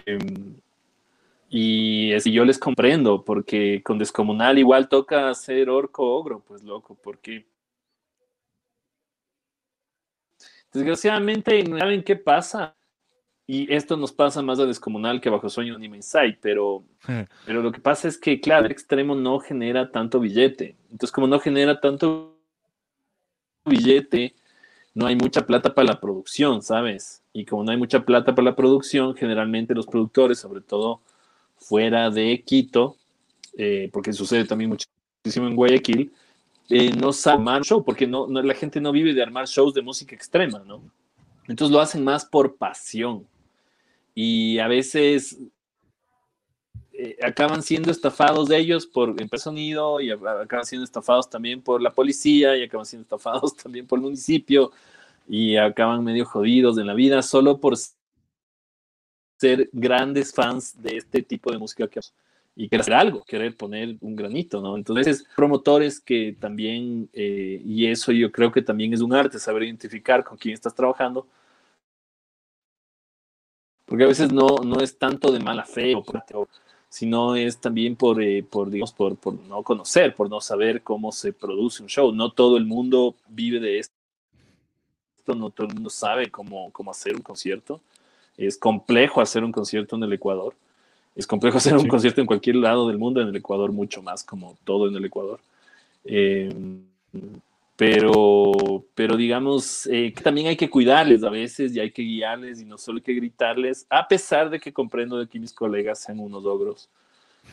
[0.05, 0.17] eh,
[1.49, 6.97] y así yo les comprendo, porque con Descomunal igual toca ser orco ogro, pues loco,
[7.01, 7.45] porque
[10.73, 12.75] desgraciadamente, ¿saben qué pasa?
[13.47, 16.83] Y esto nos pasa más a Descomunal que Bajo Sueño Anime Inside, pero,
[17.45, 20.75] pero lo que pasa es que, claro, el extremo no genera tanto billete.
[20.91, 22.39] Entonces, como no genera tanto
[23.65, 24.33] billete,
[24.95, 27.21] no hay mucha plata para la producción, ¿sabes?
[27.33, 31.01] Y como no hay mucha plata para la producción, generalmente los productores, sobre todo
[31.57, 32.97] fuera de Quito,
[33.57, 36.11] eh, porque sucede también muchísimo en Guayaquil,
[36.69, 39.73] eh, no saben armar show, porque no, no, la gente no vive de armar shows
[39.73, 40.81] de música extrema, ¿no?
[41.47, 43.27] Entonces lo hacen más por pasión
[44.15, 45.37] y a veces
[46.93, 51.81] eh, acaban siendo estafados de ellos por el sonido y acaban siendo estafados también por
[51.81, 54.71] la policía y acaban siendo estafados también por el municipio
[55.27, 57.75] y acaban medio jodidos en la vida solo por
[59.37, 61.99] ser grandes fans de este tipo de música que
[62.57, 64.77] y querer hacer algo, querer poner un granito, ¿no?
[64.77, 69.63] Entonces, promotores que también, eh, y eso yo creo que también es un arte, saber
[69.63, 71.27] identificar con quién estás trabajando,
[73.85, 76.47] porque a veces no, no es tanto de mala fe, o, o,
[76.89, 81.11] sino es también por, eh, por digamos, por, por, no conocer, por no saber cómo
[81.11, 82.11] se produce un show.
[82.11, 83.93] No todo el mundo vive de esto,
[85.35, 87.81] no todo el mundo sabe cómo, cómo hacer un concierto.
[88.37, 90.55] Es complejo hacer un concierto en el Ecuador.
[91.15, 91.87] Es complejo hacer un sí.
[91.87, 95.05] concierto en cualquier lado del mundo, en el Ecuador mucho más, como todo en el
[95.05, 95.39] Ecuador.
[96.03, 96.53] Eh,
[97.75, 102.61] pero, pero digamos eh, que también hay que cuidarles a veces y hay que guiarles
[102.61, 105.99] y no solo hay que gritarles, a pesar de que comprendo de que mis colegas
[105.99, 106.89] sean unos ogros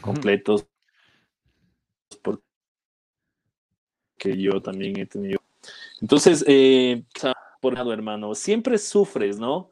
[0.00, 0.66] completos,
[2.22, 2.42] porque
[4.36, 5.40] yo también he tenido.
[6.00, 7.02] Entonces, eh,
[7.60, 9.70] por lado, hermano, siempre sufres, ¿no?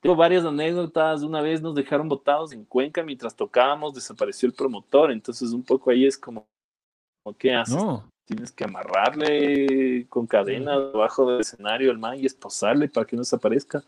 [0.00, 1.22] Tengo varias anécdotas.
[1.22, 5.12] Una vez nos dejaron botados en Cuenca mientras tocábamos, desapareció el promotor.
[5.12, 6.46] Entonces, un poco ahí es como,
[7.38, 7.76] ¿qué haces?
[7.76, 8.11] No.
[8.24, 13.22] Tienes que amarrarle con cadena debajo del escenario al man y esposarle para que no
[13.22, 13.82] desaparezca.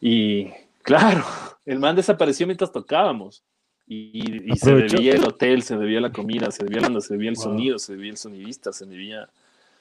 [0.00, 0.50] Y
[0.82, 1.24] claro,
[1.64, 3.42] el man desapareció mientras tocábamos.
[3.86, 7.30] Y, y se debía el hotel, se debía la comida, se debía, la, se debía
[7.30, 7.44] el wow.
[7.44, 9.28] sonido, se debía el sonidista, se debía,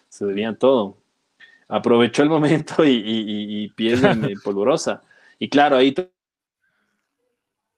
[0.08, 0.98] se debía todo
[1.70, 5.02] aprovechó el momento y, y, y pierde polvorosa.
[5.38, 5.94] Y claro, ahí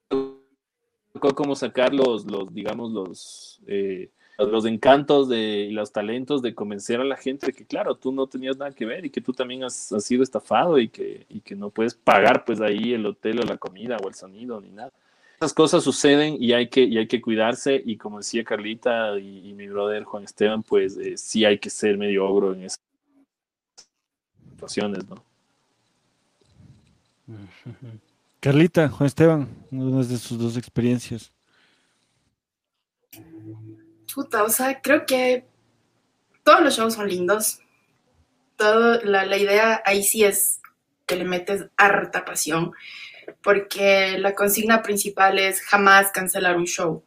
[0.08, 6.54] tocó como sacar los, los digamos, los, eh, los encantos de, y los talentos de
[6.54, 9.20] convencer a la gente de que, claro, tú no tenías nada que ver y que
[9.20, 12.92] tú también has, has sido estafado y que, y que no puedes pagar pues ahí
[12.94, 14.92] el hotel o la comida o el sonido ni nada.
[15.36, 19.48] Esas cosas suceden y hay que, y hay que cuidarse y como decía Carlita y,
[19.48, 22.76] y mi brother Juan Esteban, pues eh, sí hay que ser medio ogro en eso
[24.62, 25.24] situaciones, ¿no?
[28.40, 31.32] Carlita, Juan Esteban, una de sus dos experiencias.
[34.14, 35.46] Puta, o sea, creo que
[36.44, 37.60] todos los shows son lindos.
[38.56, 40.60] Todo, la, la idea ahí sí es
[41.06, 42.72] que le metes harta pasión,
[43.42, 47.02] porque la consigna principal es jamás cancelar un show.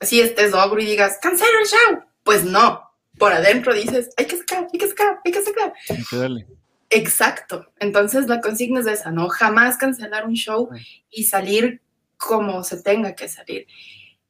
[0.00, 2.04] Así estés ogro y digas, cancela el show.
[2.22, 5.72] Pues no, por adentro dices, hay que sacar, hay que sacar, hay que sacar.
[5.90, 6.46] Hay que darle.
[6.90, 7.66] Exacto.
[7.80, 9.28] Entonces la consigna es esa, ¿no?
[9.28, 10.70] Jamás cancelar un show
[11.10, 11.82] y salir
[12.16, 13.66] como se tenga que salir.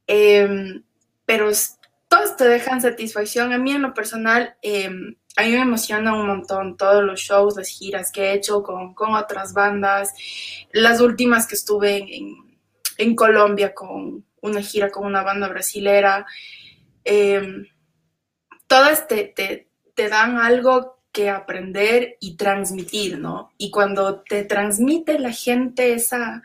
[0.06, 0.80] Eh,
[1.24, 1.50] pero
[2.08, 3.52] todos te dejan satisfacción.
[3.52, 4.90] A mí en lo personal, eh,
[5.36, 8.94] a mí me emociona un montón todos los shows, las giras que he hecho con,
[8.94, 10.14] con otras bandas.
[10.72, 12.36] Las últimas que estuve en,
[12.96, 16.26] en, Colombia con una gira con una banda brasilera.
[17.04, 17.66] Eh,
[18.66, 23.52] todas te, te, te dan algo que aprender y transmitir, ¿no?
[23.58, 26.42] Y cuando te transmite la gente esa,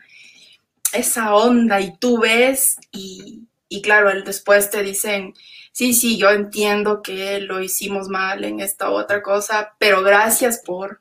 [0.92, 5.34] esa onda y tú ves y, y claro, después te dicen,
[5.72, 11.00] sí, sí, yo entiendo que lo hicimos mal en esta otra cosa, pero gracias por,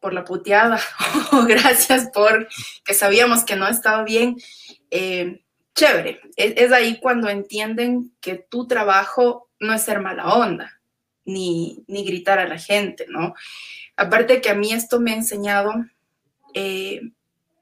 [0.00, 0.80] por la puteada,
[1.32, 2.48] o gracias por
[2.84, 4.36] que sabíamos que no estaba bien.
[4.90, 5.42] Eh,
[5.74, 10.80] chévere, es, ahí cuando entienden que tu trabajo no es ser mala onda,
[11.24, 13.34] ni, ni gritar a la gente, ¿no?
[13.96, 15.72] Aparte que a mí esto me ha enseñado
[16.54, 17.00] eh,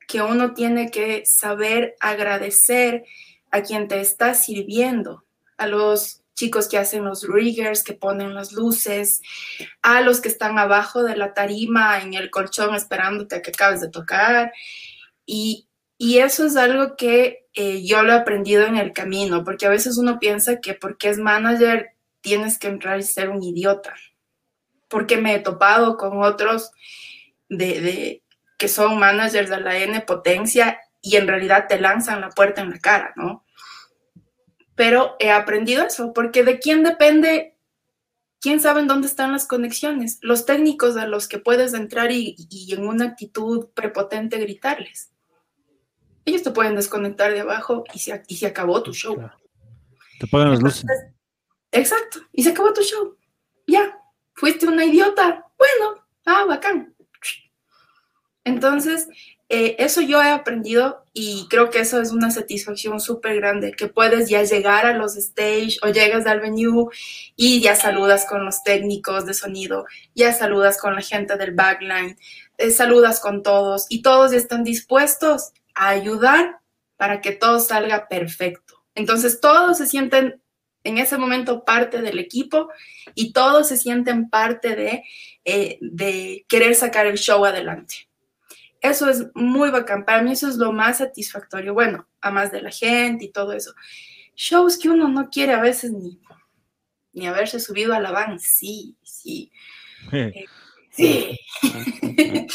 [0.06, 3.04] que uno tiene que saber agradecer
[3.50, 5.24] a quien te está sirviendo,
[5.56, 9.20] a los chicos que hacen los riggers, que ponen las luces,
[9.82, 13.82] a los que están abajo de la tarima en el colchón esperándote a que acabes
[13.82, 14.52] de tocar.
[15.26, 19.66] Y, y eso es algo que eh, yo lo he aprendido en el camino, porque
[19.66, 21.90] a veces uno piensa que porque es manager
[22.22, 23.94] tienes que entrar y ser un idiota,
[24.88, 26.70] porque me he topado con otros
[27.48, 28.22] de, de
[28.56, 32.70] que son managers de la N potencia y en realidad te lanzan la puerta en
[32.70, 33.44] la cara, ¿no?
[34.74, 37.56] Pero he aprendido eso, porque de quién depende,
[38.40, 42.36] quién sabe en dónde están las conexiones, los técnicos a los que puedes entrar y,
[42.50, 45.12] y en una actitud prepotente gritarles.
[46.24, 49.16] Ellos te pueden desconectar de abajo y se, y se acabó tu show.
[50.18, 50.84] Te pagan las luces.
[51.72, 53.16] Exacto, y se acabó tu show.
[53.66, 53.98] Ya,
[54.34, 55.46] fuiste una idiota.
[55.56, 56.94] Bueno, ah, bacán.
[58.44, 59.08] Entonces,
[59.52, 63.88] eh, eso yo he aprendido y creo que eso es una satisfacción súper grande, que
[63.88, 66.86] puedes ya llegar a los stage o llegas al venue
[67.34, 72.16] y ya saludas con los técnicos de sonido, ya saludas con la gente del backline,
[72.58, 76.60] eh, saludas con todos y todos están dispuestos a ayudar
[76.96, 78.84] para que todo salga perfecto.
[78.94, 80.40] Entonces, todos se sienten
[80.84, 82.68] en ese momento parte del equipo
[83.16, 85.02] y todos se sienten parte de,
[85.44, 88.09] eh, de querer sacar el show adelante.
[88.80, 90.04] Eso es muy bacán.
[90.04, 91.74] Para mí eso es lo más satisfactorio.
[91.74, 93.74] Bueno, a más de la gente y todo eso.
[94.34, 96.18] Shows que uno no quiere a veces ni,
[97.12, 98.38] ni haberse subido a la van.
[98.40, 99.52] Sí, sí.
[100.12, 100.46] Eh,
[100.90, 101.38] sí.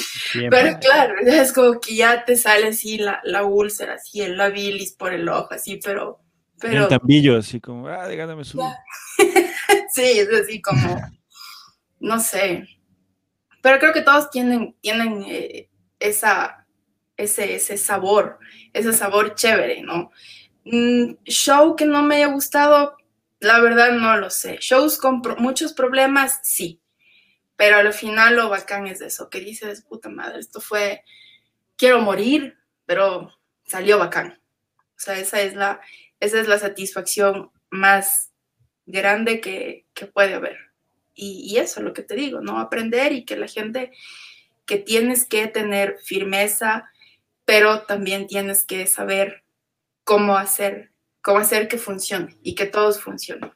[0.49, 4.93] Pero claro, es como que ya te sale así la, la úlcera, así la bilis
[4.93, 6.19] por el ojo, así, pero...
[6.59, 8.65] pero el tambillo, así como, ah, déjame subir.
[9.89, 11.01] sí, es así como,
[11.99, 12.67] no sé.
[13.61, 15.69] Pero creo que todos tienen, tienen eh,
[15.99, 16.65] esa,
[17.17, 18.39] ese, ese sabor,
[18.73, 20.11] ese sabor chévere, ¿no?
[20.65, 22.97] Mm, show que no me haya gustado,
[23.39, 24.57] la verdad no lo sé.
[24.59, 26.81] Shows con muchos problemas, sí.
[27.55, 31.03] Pero al final lo bacán es eso, que dices, puta madre, esto fue,
[31.77, 33.31] quiero morir, pero
[33.65, 34.41] salió bacán.
[34.77, 35.81] O sea, esa es la,
[36.19, 38.31] esa es la satisfacción más
[38.85, 40.57] grande que, que puede haber.
[41.17, 42.59] Y, eso, lo que te digo, ¿no?
[42.59, 43.91] Aprender y que la gente
[44.65, 46.89] que tienes que tener firmeza,
[47.45, 49.43] pero también tienes que saber
[50.03, 53.51] cómo hacer, cómo hacer que funcione y que todos funcionen.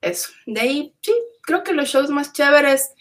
[0.00, 0.30] Eso.
[0.46, 1.12] De ahí, sí,
[1.42, 2.94] creo que los shows más chéveres,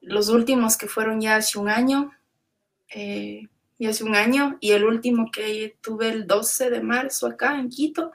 [0.00, 2.12] los últimos que fueron ya hace un año,
[2.94, 3.48] eh,
[3.78, 7.68] y hace un año, y el último que tuve el 12 de marzo acá en
[7.68, 8.12] Quito,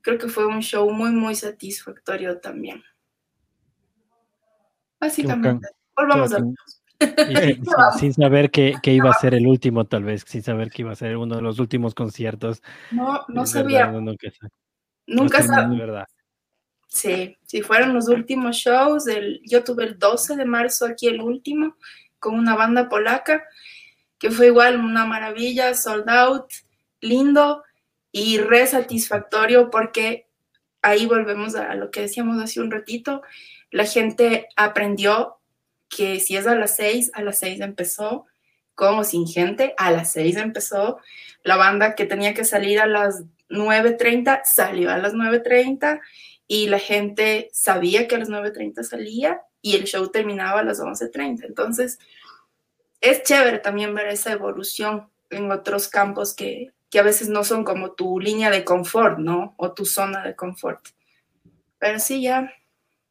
[0.00, 2.82] creo que fue un show muy, muy satisfactorio también.
[5.00, 6.38] Básicamente, volvamos a
[7.06, 7.64] sin,
[7.98, 10.92] sin, saber que, que, iba a ser el último, tal vez, sin saber que iba
[10.92, 12.62] a ser uno de los últimos conciertos.
[12.90, 13.86] No, no sabía.
[13.86, 14.28] Verdad, nunca
[15.06, 15.78] nunca sabía.
[15.78, 16.06] verdad.
[16.88, 19.06] Sí, sí, fueron los últimos shows.
[19.06, 21.76] El, yo tuve el 12 de marzo aquí el último
[22.18, 23.44] con una banda polaca,
[24.18, 26.50] que fue igual una maravilla, sold out,
[27.00, 27.64] lindo
[28.12, 30.28] y re satisfactorio porque
[30.82, 33.22] ahí volvemos a lo que decíamos hace un ratito.
[33.70, 35.38] La gente aprendió
[35.94, 38.26] que si es a las 6, a las 6 empezó,
[38.74, 40.98] como sin gente, a las 6 empezó,
[41.44, 46.00] la banda que tenía que salir a las 9.30 salió a las 9.30
[46.48, 50.80] y la gente sabía que a las 9.30 salía y el show terminaba a las
[50.80, 51.44] 11.30.
[51.44, 51.98] Entonces,
[53.00, 57.64] es chévere también ver esa evolución en otros campos que, que a veces no son
[57.64, 59.54] como tu línea de confort, ¿no?
[59.58, 60.88] O tu zona de confort.
[61.78, 62.50] Pero sí, ya,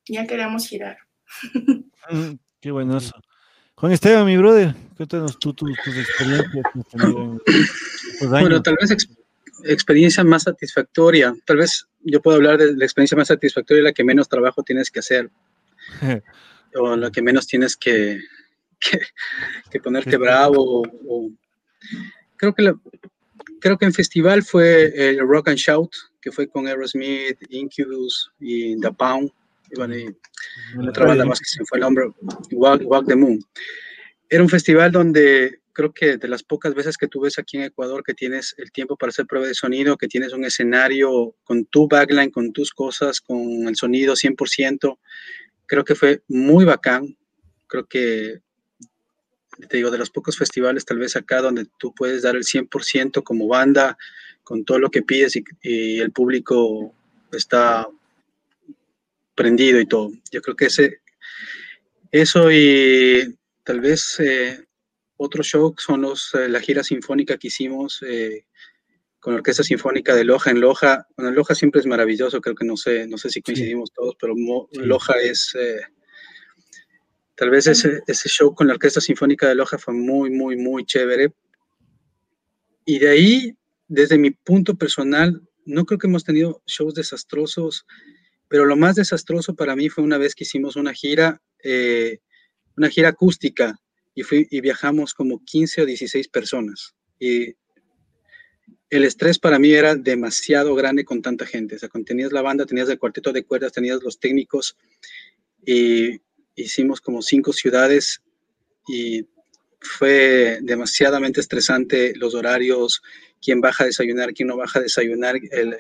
[0.08, 0.98] ya queremos girar.
[2.62, 3.14] Qué bueno eso.
[3.76, 6.64] Juan Esteban, mi brother, cuéntanos tú tus, tus experiencias.
[8.30, 9.10] bueno, tal vez ex,
[9.64, 11.34] experiencia más satisfactoria.
[11.46, 14.92] Tal vez yo puedo hablar de la experiencia más satisfactoria, la que menos trabajo tienes
[14.92, 15.32] que hacer.
[16.76, 18.22] o la que menos tienes que,
[18.80, 19.00] que,
[19.72, 20.84] que ponerte bravo.
[21.08, 21.32] O,
[22.38, 22.80] creo, que la,
[23.60, 28.80] creo que en festival fue el Rock and Shout, que fue con Aerosmith, Incubus y
[28.80, 29.32] The Pound
[29.72, 31.86] y bueno, y otra banda más que se fue el
[32.52, 33.40] Walk, Walk, the Moon.
[34.30, 37.64] Era un festival donde creo que de las pocas veces que tú ves aquí en
[37.64, 41.66] Ecuador que tienes el tiempo para hacer prueba de sonido, que tienes un escenario con
[41.66, 44.98] tu backline, con tus cosas, con el sonido 100%,
[45.66, 47.18] creo que fue muy bacán.
[47.68, 48.42] Creo que,
[49.70, 53.24] te digo, de los pocos festivales tal vez acá donde tú puedes dar el 100%
[53.24, 53.98] como banda,
[54.44, 56.94] con todo lo que pides y, el público
[57.32, 57.88] está
[59.42, 60.12] prendido y todo.
[60.32, 61.02] Yo creo que ese,
[62.12, 64.64] eso y tal vez eh,
[65.18, 68.46] otro show son los, eh, la gira sinfónica que hicimos eh,
[69.20, 71.08] con la Orquesta Sinfónica de Loja en Loja.
[71.18, 74.36] Bueno, Loja siempre es maravilloso, creo que no sé, no sé si coincidimos todos, pero
[74.74, 75.56] Loja es...
[77.36, 80.86] tal vez ese, ese show con la Orquesta Sinfónica de Loja fue muy, muy, muy
[80.86, 81.34] chévere.
[82.86, 83.56] Y de ahí
[83.88, 87.86] desde mi punto personal, no creo que hemos tenido shows desastrosos,
[88.52, 92.20] pero lo más desastroso para mí fue una vez que hicimos una gira, eh,
[92.76, 93.80] una gira acústica,
[94.14, 96.94] y, fui, y viajamos como 15 o 16 personas.
[97.18, 97.56] Y
[98.90, 101.78] el estrés para mí era demasiado grande con tanta gente.
[101.78, 104.76] O sea, tenías la banda, tenías el cuarteto de cuerdas, tenías los técnicos,
[105.66, 106.20] y
[106.54, 108.22] hicimos como cinco ciudades
[108.86, 109.30] y
[109.80, 113.02] fue demasiadamente estresante los horarios,
[113.42, 115.78] quién baja a desayunar, quién no baja a desayunar, el,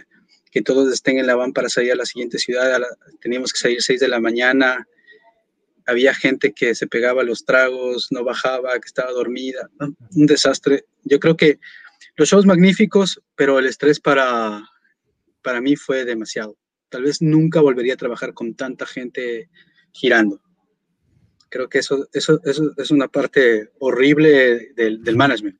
[0.51, 2.81] que todos estén en la van para salir a la siguiente ciudad.
[3.21, 4.87] teníamos que salir 6 de la mañana.
[5.85, 9.69] Había gente que se pegaba los tragos, no bajaba, que estaba dormida.
[9.79, 10.85] Un desastre.
[11.03, 11.59] Yo creo que
[12.17, 14.63] los shows magníficos, pero el estrés para,
[15.41, 16.57] para mí fue demasiado.
[16.89, 19.49] Tal vez nunca volvería a trabajar con tanta gente
[19.93, 20.41] girando.
[21.49, 25.57] Creo que eso, eso, eso es una parte horrible del, del management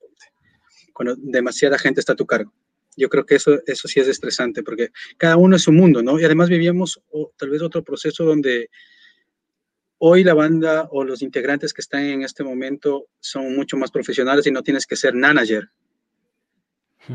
[0.94, 2.54] cuando demasiada gente está a tu cargo.
[2.98, 6.20] Yo creo que eso, eso sí es estresante porque cada uno es su mundo, ¿no?
[6.20, 7.02] Y además vivíamos
[7.38, 8.70] tal vez otro proceso donde
[10.04, 14.48] hoy la banda o los integrantes que están en este momento son mucho más profesionales
[14.48, 15.70] y no tienes que ser manager.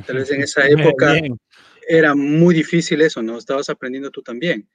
[0.06, 1.14] Tal vez en esa época
[1.88, 3.38] era muy difícil eso, ¿no?
[3.38, 4.68] Estabas aprendiendo tú también.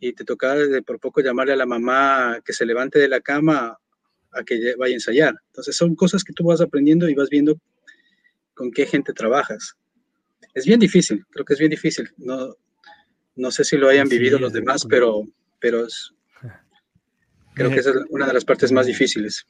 [0.00, 3.20] Y te tocaba de por poco llamarle a la mamá que se levante de la
[3.20, 3.78] cama
[4.32, 5.34] a que vaya a ensayar.
[5.46, 7.58] Entonces son cosas que tú vas aprendiendo y vas viendo
[8.54, 9.76] con qué gente trabajas.
[10.54, 12.08] Es bien difícil, creo que es bien difícil.
[12.16, 12.54] No,
[13.36, 15.22] no sé si lo hayan vivido los demás, pero,
[15.60, 15.86] pero
[17.54, 19.46] creo que esa es una de las partes más difíciles.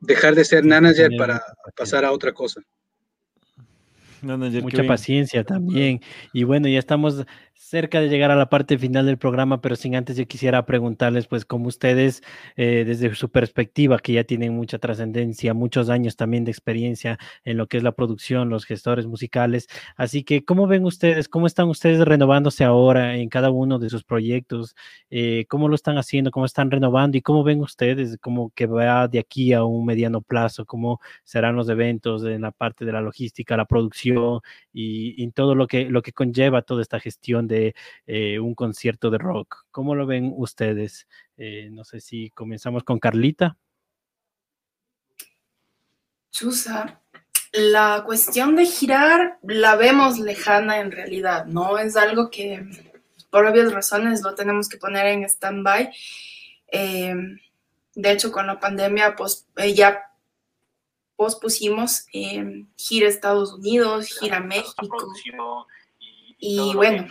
[0.00, 1.42] Dejar de ser manager para
[1.76, 2.60] pasar a otra cosa.
[4.22, 6.00] Mucha paciencia también.
[6.32, 7.24] Y bueno, ya estamos
[7.58, 11.26] cerca de llegar a la parte final del programa, pero sin antes yo quisiera preguntarles,
[11.26, 12.22] pues, como ustedes,
[12.56, 17.56] eh, desde su perspectiva, que ya tienen mucha trascendencia, muchos años también de experiencia en
[17.56, 19.66] lo que es la producción, los gestores musicales,
[19.96, 24.04] así que, ¿cómo ven ustedes, cómo están ustedes renovándose ahora en cada uno de sus
[24.04, 24.76] proyectos?
[25.10, 26.30] Eh, ¿Cómo lo están haciendo?
[26.30, 27.16] ¿Cómo están renovando?
[27.16, 30.66] ¿Y cómo ven ustedes cómo que va de aquí a un mediano plazo?
[30.66, 34.40] ¿Cómo serán los eventos en la parte de la logística, la producción
[34.72, 37.74] y, y todo lo que, lo que conlleva toda esta gestión de
[38.06, 39.64] eh, un concierto de rock.
[39.70, 41.06] ¿Cómo lo ven ustedes?
[41.36, 43.56] Eh, no sé si comenzamos con Carlita.
[46.30, 47.00] Chusa,
[47.52, 51.78] la cuestión de girar la vemos lejana en realidad, ¿no?
[51.78, 52.68] Es algo que
[53.30, 55.90] por obvias razones lo tenemos que poner en stand-by.
[56.68, 57.14] Eh,
[57.94, 60.02] de hecho, con la pandemia, pues ya
[61.16, 62.06] pospusimos
[62.76, 65.66] gira a Estados Unidos, gira a México.
[66.38, 67.06] Y bueno,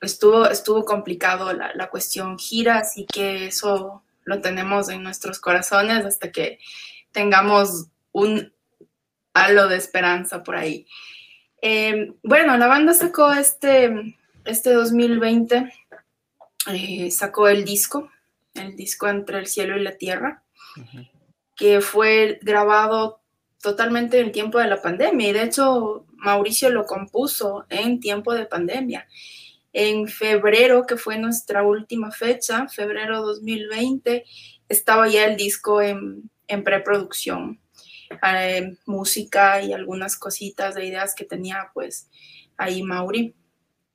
[0.00, 6.06] estuvo, estuvo complicado la, la, cuestión gira, así que eso lo tenemos en nuestros corazones
[6.06, 6.58] hasta que
[7.12, 8.52] tengamos un
[9.34, 10.86] halo de esperanza por ahí.
[11.60, 15.72] Em, bueno, la banda sacó este, este 2020,
[16.72, 18.10] eh, sacó el disco,
[18.54, 20.42] el disco Entre el cielo y la tierra,
[21.56, 23.21] que fue grabado
[23.62, 28.46] totalmente en tiempo de la pandemia y de hecho Mauricio lo compuso en tiempo de
[28.46, 29.06] pandemia.
[29.72, 34.24] En febrero, que fue nuestra última fecha, febrero 2020,
[34.68, 36.30] estaba ya el disco en,
[36.64, 37.60] preproducción.
[38.36, 42.10] Eh, música y algunas cositas de ideas que tenía pues
[42.58, 43.34] ahí Mauri.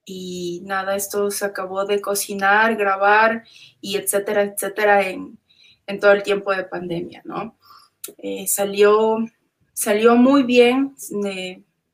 [0.05, 3.43] Y nada, esto se acabó de cocinar, grabar
[3.81, 5.37] y etcétera, etcétera en,
[5.99, 7.57] todo el tiempo de pandemia, ¿no?
[8.17, 9.17] Eh, salió,
[9.77, 10.95] salió muy bien.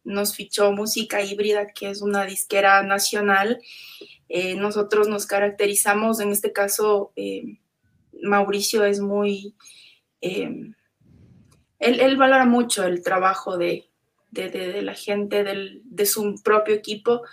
[0.06, 3.62] Nos fichó Música Híbrida, que es una disquera nacional.
[4.30, 7.60] Eh, nosotros nos caracterizamos, en este caso, eh,
[8.22, 9.54] Mauricio es muy,
[10.22, 10.72] eh,
[11.80, 13.90] él, valora mucho el trabajo de,
[14.32, 17.24] la gente, de su propio equipo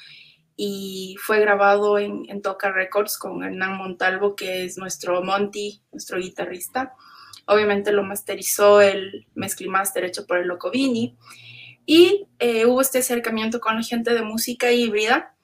[0.57, 6.19] y fue grabado en, en Toca Records con Hernán Montalvo, que es nuestro Monty, nuestro
[6.19, 6.93] guitarrista
[7.51, 11.17] obviamente lo masterizó el Master hecho por el Loco Vini.
[11.85, 15.35] Y eh, hubo este acercamiento con la gente de música híbrida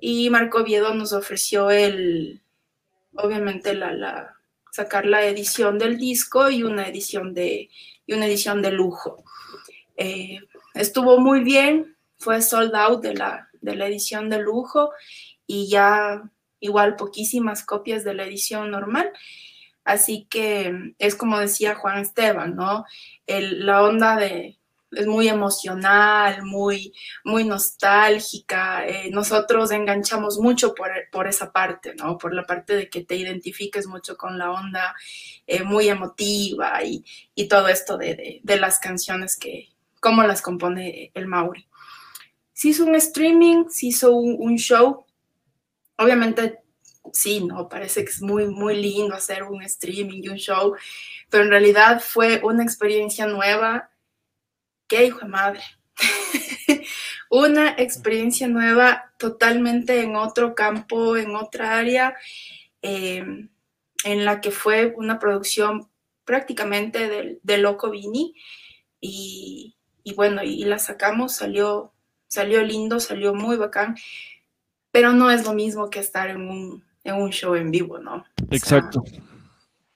[0.00, 2.42] y Marco Viedo nos ofreció el,
[3.14, 4.34] obviamente, la,
[4.72, 7.70] sacar la edición del disco y una edición de,
[8.08, 9.22] una edición de lujo.
[9.96, 10.40] Eh,
[10.74, 14.90] estuvo muy bien, fue sold out de la, de la edición de lujo
[15.46, 16.28] y ya
[16.58, 19.12] igual poquísimas copias de la edición normal.
[19.84, 22.84] Así que es como decía Juan Esteban, ¿no?
[23.26, 24.58] la onda de,
[24.96, 26.92] es muy emocional, muy,
[27.24, 28.86] muy nostálgica.
[28.86, 32.18] Eh, nosotros enganchamos mucho por, esa parte, ¿no?
[32.18, 34.94] Por la parte de que te identifiques mucho con la onda
[35.46, 37.04] eh, muy emotiva y,
[37.48, 39.68] todo esto de, las canciones que,
[40.00, 41.66] cómo las compone el Mauri.
[42.52, 45.04] Se hizo un streaming, se hizo un, show.
[45.98, 46.60] Obviamente,
[47.12, 47.68] sí, ¿no?
[47.68, 50.74] Parece que es muy, muy lindo hacer un streaming y un show,
[51.30, 53.90] pero en realidad fue una experiencia nueva
[54.86, 55.60] qué hijo de madre.
[57.30, 62.16] Una experiencia nueva totalmente en otro campo, en otra área,
[62.82, 63.48] em,
[64.04, 65.90] en la que fue una producción
[66.24, 68.34] prácticamente del, de Loco Vini.
[69.00, 69.74] Y,
[70.14, 71.92] bueno, y, la sacamos, salió,
[72.28, 73.96] salió lindo, salió muy bacán,
[74.90, 76.84] pero no es lo mismo que estar en un,
[77.30, 78.24] show en vivo, ¿no?
[78.50, 79.04] Exacto.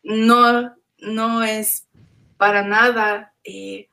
[0.03, 1.87] no, no es
[2.37, 3.89] para nada eh,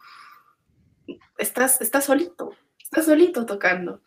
[1.38, 4.02] estás, estás solito, estás solito tocando.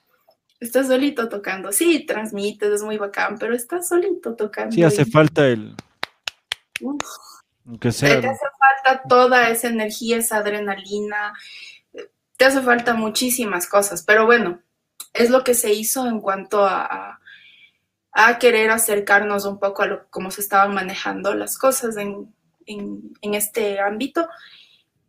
[0.60, 1.70] Estás solito tocando.
[1.70, 4.74] Sí, transmites, es muy bacán, pero estás solito tocando.
[4.74, 5.76] Sí, hace falta el.
[7.64, 8.20] Aunque sea.
[8.20, 11.34] Te, hace falta toda esa energía, esa adrenalina.
[12.36, 14.60] Te hace falta muchísimas cosas, pero bueno,
[15.12, 17.17] es lo que se hizo en cuanto a, a,
[18.40, 22.34] querer acercarnos un poco a lo, cómo se estaban manejando las cosas en,
[22.66, 24.28] en, en este ámbito.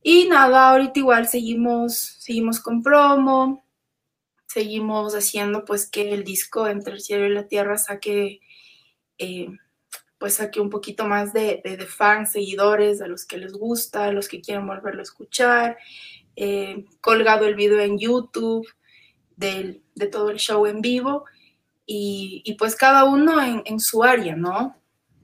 [0.04, 3.66] Y nada, ahorita igual seguimos, seguimos con promo,
[4.46, 8.42] seguimos haciendo pues que el disco entre el cielo y la tierra saque,
[9.18, 9.50] eh,
[10.20, 14.28] pues saque un poquito más de, fans, seguidores, a los que les gusta, a los
[14.28, 15.78] que quieren volverlo a escuchar.
[16.36, 18.68] Eh, colgado el video en YouTube
[19.36, 19.82] de
[20.12, 21.26] todo el show en vivo
[21.92, 24.76] y, pues cada uno en, su área, ¿no?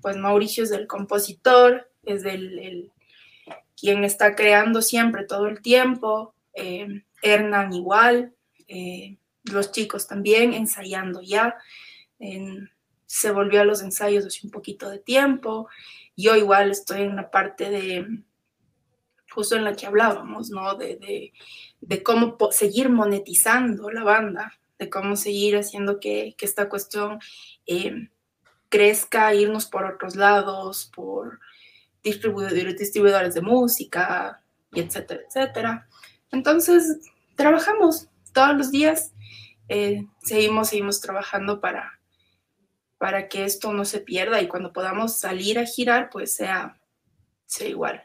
[0.01, 2.91] Pues Mauricio es el compositor, es el
[3.79, 8.33] quien está creando siempre todo el tiempo, eh, Hernán igual,
[8.67, 11.55] eh, los chicos también ensayando ya,
[13.05, 15.67] se volvió a los ensayos hace un poquito de tiempo,
[16.15, 18.23] yo igual estoy en la parte de,
[19.29, 20.75] justo en la que hablábamos, ¿no?
[20.75, 21.31] De,
[22.03, 27.19] cómo seguir monetizando la banda, de cómo seguir haciendo que, esta cuestión
[27.65, 28.09] eh,
[28.69, 31.39] crezca, irnos por otros lados, por
[32.03, 35.87] distribuidores, distribuidores de música, y etcétera, etcétera.
[36.31, 36.99] Entonces,
[37.35, 39.13] trabajamos todos los días,
[39.69, 41.99] eh, seguimos, seguimos trabajando para,
[42.97, 46.79] para que esto no se pierda y cuando podamos salir a girar, pues sea,
[47.45, 48.03] sea igual.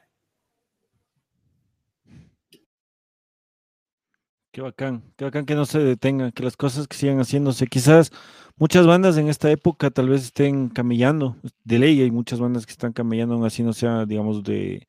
[4.53, 7.69] Qué bacán, qué bacán que no se detenga, que las cosas que sigan haciéndose.
[7.69, 8.11] Quizás
[8.57, 12.73] muchas bandas en esta época tal vez estén camellando, de ley hay muchas bandas que
[12.73, 14.89] están camellando, aún así no sea, digamos, de,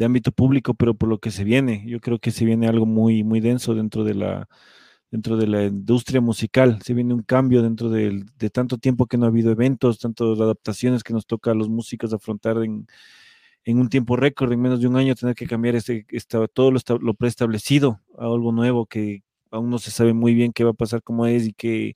[0.00, 3.24] ámbito público, pero por lo que se viene, yo creo que se viene algo muy,
[3.24, 4.48] muy denso dentro de la,
[5.10, 9.18] dentro de la industria musical, se viene un cambio dentro de, de tanto tiempo que
[9.18, 12.86] no ha habido eventos, tantas adaptaciones que nos toca a los músicos afrontar en,
[13.64, 16.06] en un tiempo récord, en menos de un año, tener que cambiar este,
[16.52, 20.64] todo lo, lo, preestablecido a algo nuevo que aún no se sabe muy bien qué
[20.64, 21.94] va a pasar, cómo es y qué,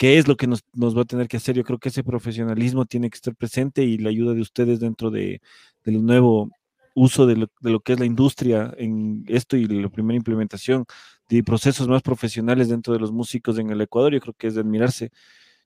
[0.00, 1.54] qué es lo que nos, va a tener que hacer.
[1.56, 5.10] Yo creo que ese profesionalismo tiene que estar presente y la ayuda de ustedes dentro
[5.10, 5.42] de,
[5.84, 6.50] del nuevo
[6.94, 10.86] uso de lo, que es la industria en esto y la primera implementación
[11.28, 14.54] de procesos más profesionales dentro de los músicos en el Ecuador, yo creo que es
[14.54, 15.10] de admirarse.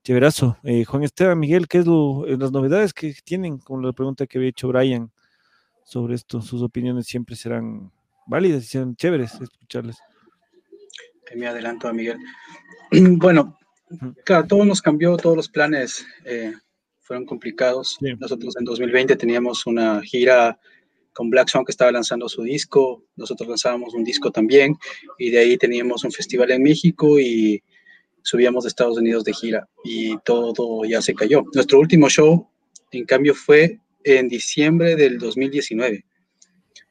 [0.02, 0.59] Chéverazo.
[0.64, 3.59] Eh, Juan Esteban, Miguel, ¿qué es lo, eh, las novedades que tienen?
[3.59, 5.10] Con la pregunta que había hecho Brian
[5.85, 7.93] sobre esto, sus opiniones siempre serán
[8.27, 9.98] válidas y serán chéveres escucharles.
[11.35, 12.19] Me adelanto a Miguel.
[13.19, 13.59] Bueno,
[14.24, 16.52] claro, todo nos cambió, todos los planes eh,
[17.01, 17.98] fueron complicados.
[18.19, 20.59] Nosotros en 2020 teníamos una gira
[21.12, 24.77] con Black Swan que estaba lanzando su disco, nosotros lanzábamos un disco también
[25.19, 27.62] y de ahí teníamos un festival en México y
[28.23, 31.44] subíamos de Estados Unidos de gira y todo ya se cayó.
[31.52, 32.48] Nuestro último show,
[32.90, 36.05] en cambio, fue en diciembre del 2019,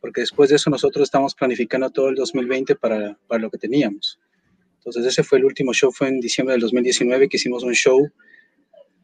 [0.02, 4.20] porque después de eso nosotros estamos planificando todo el 2020 para, para lo que teníamos.
[4.78, 8.10] Entonces ese fue el último show, fue en diciembre del 2019 que hicimos un show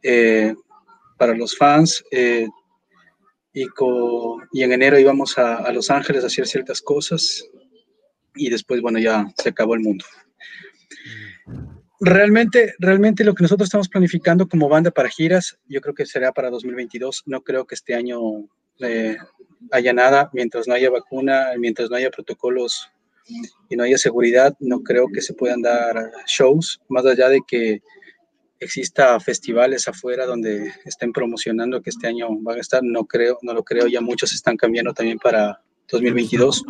[0.02, 0.54] eh,
[1.16, 2.04] para los fans.
[2.10, 2.48] Eh,
[3.52, 3.66] y,
[4.52, 7.44] y en enero íbamos a, a, Los Ángeles a hacer ciertas cosas
[8.34, 10.04] y después, bueno, ya se acabó el mundo.
[12.00, 16.32] Realmente, realmente lo que nosotros estamos planificando como banda para giras, yo creo que será
[16.32, 17.24] para 2022.
[17.26, 18.18] No creo que este año
[18.78, 19.18] eh,
[19.70, 22.90] haya nada, mientras no haya vacuna, mientras no haya protocolos
[23.68, 27.82] y no haya seguridad, no creo que se puedan dar shows, más allá de que
[28.58, 33.54] exista festivales afuera donde estén promocionando que este año van a estar, no creo, no
[33.54, 36.64] lo creo, ya muchos están cambiando también para 2022.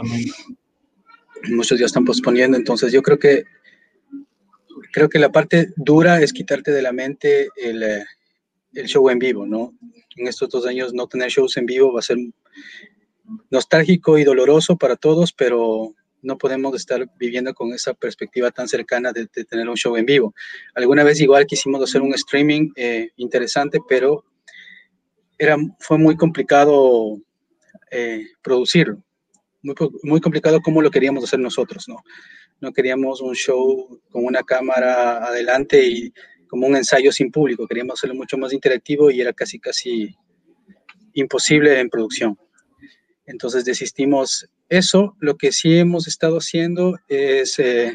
[1.51, 3.45] Muchos ya están posponiendo, entonces yo creo que
[4.93, 7.83] creo que la parte dura es quitarte de la mente el,
[8.75, 9.75] el show en vivo, ¿no?
[10.17, 12.19] En estos dos años no tener shows en vivo va a ser
[13.51, 19.13] nostálgico y doloroso para todos, pero no podemos estar viviendo con esa perspectiva tan cercana
[19.13, 20.35] de, tener un show en vivo.
[20.75, 24.25] Alguna vez igual quisimos hacer un streaming eh, interesante, pero
[25.39, 27.19] era, fue muy complicado
[27.91, 29.03] eh, producirlo.
[29.63, 32.03] Muy, muy, complicado como lo queríamos hacer nosotros, ¿no?
[32.61, 36.13] No queríamos un show con una cámara adelante y
[36.49, 40.17] como un ensayo sin público, queríamos hacerlo mucho más interactivo y era casi, casi
[41.15, 42.39] imposible en producción.
[43.25, 45.15] Entonces desistimos eso.
[45.21, 47.95] Lo que sí hemos estado haciendo es eh,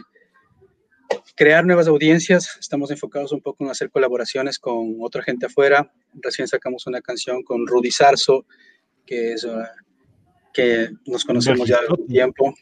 [1.36, 2.58] crear nuevas audiencias.
[2.60, 5.92] Estamos enfocados un poco en hacer colaboraciones con otra gente afuera.
[6.14, 8.46] Recién sacamos una canción con Rudy Sarso,
[9.06, 9.64] que es uh,
[10.56, 12.56] que nos conocemos ya de tiempo,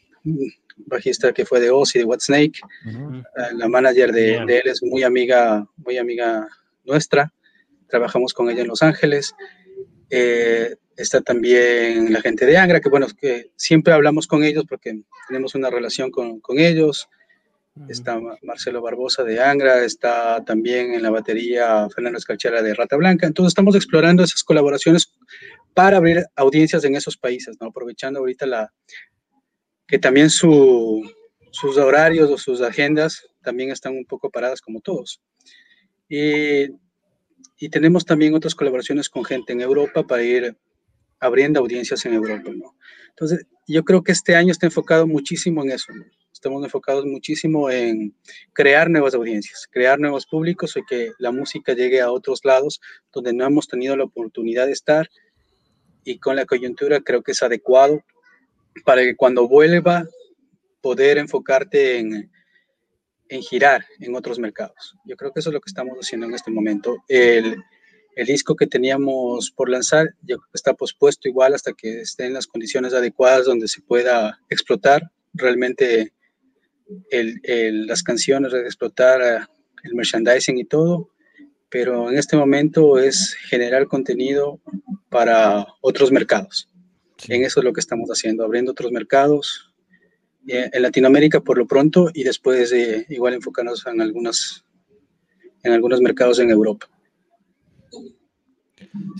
[0.76, 2.60] bajista que fue de Oz y de What Snake.
[2.84, 3.22] Uh,
[3.56, 6.48] la manager de, de, él es muy amiga, muy amiga
[6.84, 7.32] nuestra.
[7.88, 9.34] Trabajamos con ella en Los Ángeles.
[10.10, 15.00] Eh, está también la gente de Angra, que bueno, que siempre hablamos con ellos porque
[15.28, 17.08] tenemos una relación con, con ellos.
[17.88, 23.26] Está Marcelo Barbosa de Angra, está también en la batería Fernando Escalchera de Rata Blanca.
[23.26, 25.12] Entonces estamos explorando esas colaboraciones
[25.74, 27.66] para abrir audiencias en esos países, ¿no?
[27.66, 28.72] aprovechando ahorita la
[29.88, 31.02] que también su,
[31.50, 35.20] sus horarios o sus agendas también están un poco paradas como todos.
[36.08, 36.70] Y,
[37.58, 40.56] y tenemos también otras colaboraciones con gente en Europa para ir
[41.18, 42.50] abriendo audiencias en Europa.
[43.10, 45.92] Entonces, yo creo que este año está enfocado muchísimo en eso.
[46.44, 48.14] Estamos enfocados muchísimo en
[48.52, 53.32] crear nuevas audiencias, crear nuevos públicos y que la música llegue a otros lados donde
[53.32, 55.08] no hemos tenido la oportunidad de estar
[56.04, 58.04] y con la coyuntura creo que es adecuado
[58.84, 60.06] para que cuando vuelva
[60.82, 62.30] poder enfocarte en,
[63.30, 64.96] en girar en otros mercados.
[65.06, 66.98] Yo creo que eso es lo que estamos haciendo en este momento.
[67.08, 67.56] El,
[68.16, 70.14] el disco que teníamos por lanzar
[70.52, 76.12] está pospuesto igual hasta que esté en las condiciones adecuadas donde se pueda explotar realmente
[77.10, 79.46] el, el, las canciones, explotar eh,
[79.84, 81.10] el merchandising y todo,
[81.68, 84.60] pero en este momento es generar contenido
[85.08, 86.68] para otros mercados.
[87.28, 89.72] En eso es lo que estamos haciendo, abriendo otros mercados
[90.46, 94.64] eh, en Latinoamérica por lo pronto y después eh, igual enfocarnos en, algunas,
[95.62, 96.88] en algunos mercados en Europa.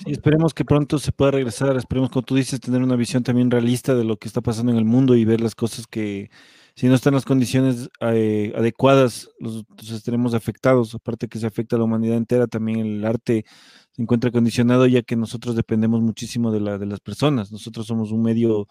[0.04, 3.50] Sí, esperemos que pronto se pueda regresar, esperemos, como tú dices, tener una visión también
[3.50, 6.30] realista de lo que está pasando en el mundo y ver las cosas que,
[6.76, 11.76] si no están las condiciones eh, adecuadas, los, entonces estaremos afectados, aparte que se afecta
[11.76, 13.44] a la humanidad entera, también el arte
[13.92, 18.10] se encuentra condicionado ya que nosotros dependemos muchísimo de, la, de las personas, nosotros somos
[18.12, 18.66] un medio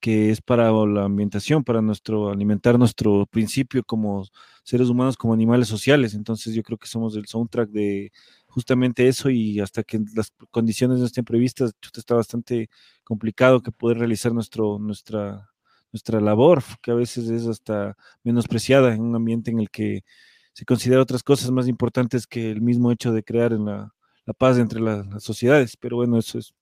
[0.00, 4.24] que es para la ambientación, para nuestro alimentar nuestro principio como
[4.64, 6.14] seres humanos, como animales sociales.
[6.14, 8.12] Entonces yo creo que somos el soundtrack de
[8.46, 12.68] justamente eso y hasta que las condiciones no estén previstas, está bastante
[13.04, 15.49] complicado que poder realizar nuestro, nuestra,
[15.92, 20.02] nuestra labor, que a veces es hasta menospreciada en un ambiente en el que
[20.52, 23.92] se considera otras cosas más importantes que el mismo hecho de crear en la,
[24.24, 25.76] la paz entre la, las sociedades.
[25.76, 26.52] Pero bueno, eso es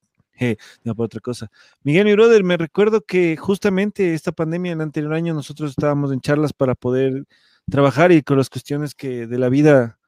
[0.41, 0.57] eh,
[0.97, 1.51] otra cosa.
[1.83, 6.21] Miguel, mi brother, me recuerdo que justamente esta pandemia el anterior año nosotros estábamos en
[6.21, 7.25] charlas para poder
[7.71, 9.99] trabajar y con las cuestiones que de la vida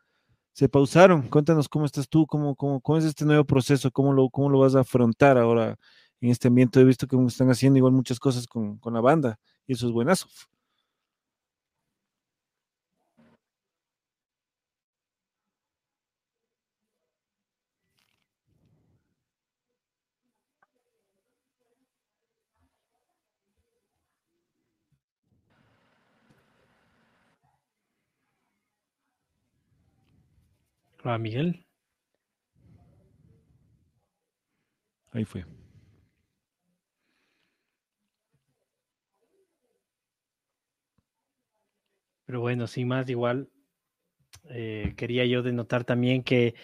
[0.52, 1.28] se pausaron.
[1.28, 4.60] Cuéntanos cómo estás tú, cómo, cómo, cómo es este nuevo proceso, cómo lo, cómo lo
[4.60, 5.76] vas a afrontar ahora
[6.20, 6.80] en este ambiente.
[6.80, 9.92] He visto que están haciendo igual muchas cosas con, con la banda y eso es
[9.92, 10.28] buenazo.
[31.02, 31.64] Hola, Miguel.
[35.12, 35.44] Ahí fue.
[42.30, 43.48] Pero bueno, sin más, igual
[44.50, 46.54] eh, quería yo denotar también que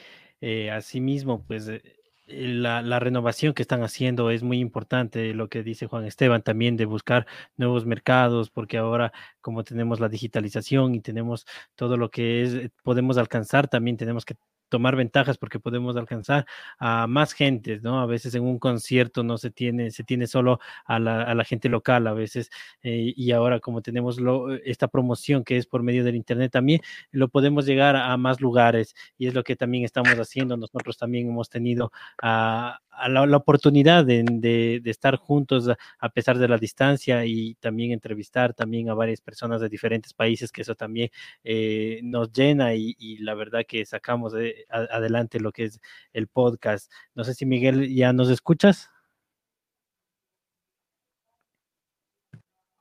[0.41, 1.83] eh, asimismo, pues eh,
[2.29, 6.77] la, la, renovación que están haciendo es muy importante, lo que dice Juan Esteban también
[6.77, 7.27] de buscar
[7.57, 13.19] nuevos mercados, porque ahora como tenemos la digitalización y tenemos todo lo que es, podemos
[13.19, 14.37] alcanzar, también tenemos que
[14.69, 16.47] tomar ventajas porque podemos alcanzar
[16.79, 18.01] a más gente, ¿no?
[18.01, 21.45] A veces en un concierto no se tiene, se tiene solo a la, a la
[21.45, 22.51] gente local, a veces,
[22.83, 26.81] eh, y ahora como tenemos lo, esta promoción que es por medio del Internet también,
[27.11, 30.57] lo podemos llegar a más lugares y es lo que también estamos haciendo.
[30.57, 35.69] Nosotros también hemos tenido a, a la, la, oportunidad de, de, estar juntos
[35.99, 40.51] a, pesar de la distancia y también entrevistar también a varias personas de diferentes países,
[40.51, 41.11] que eso también
[41.45, 45.81] eh, nos llena y, y, la verdad que sacamos de, a, adelante lo que es
[46.13, 46.91] el podcast.
[47.15, 48.91] No sé si Miguel ya nos escuchas.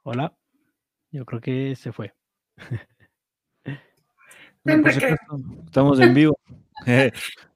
[0.03, 0.38] Hola,
[1.11, 2.14] yo creo que se fue.
[4.65, 4.89] No,
[5.64, 6.39] estamos en vivo.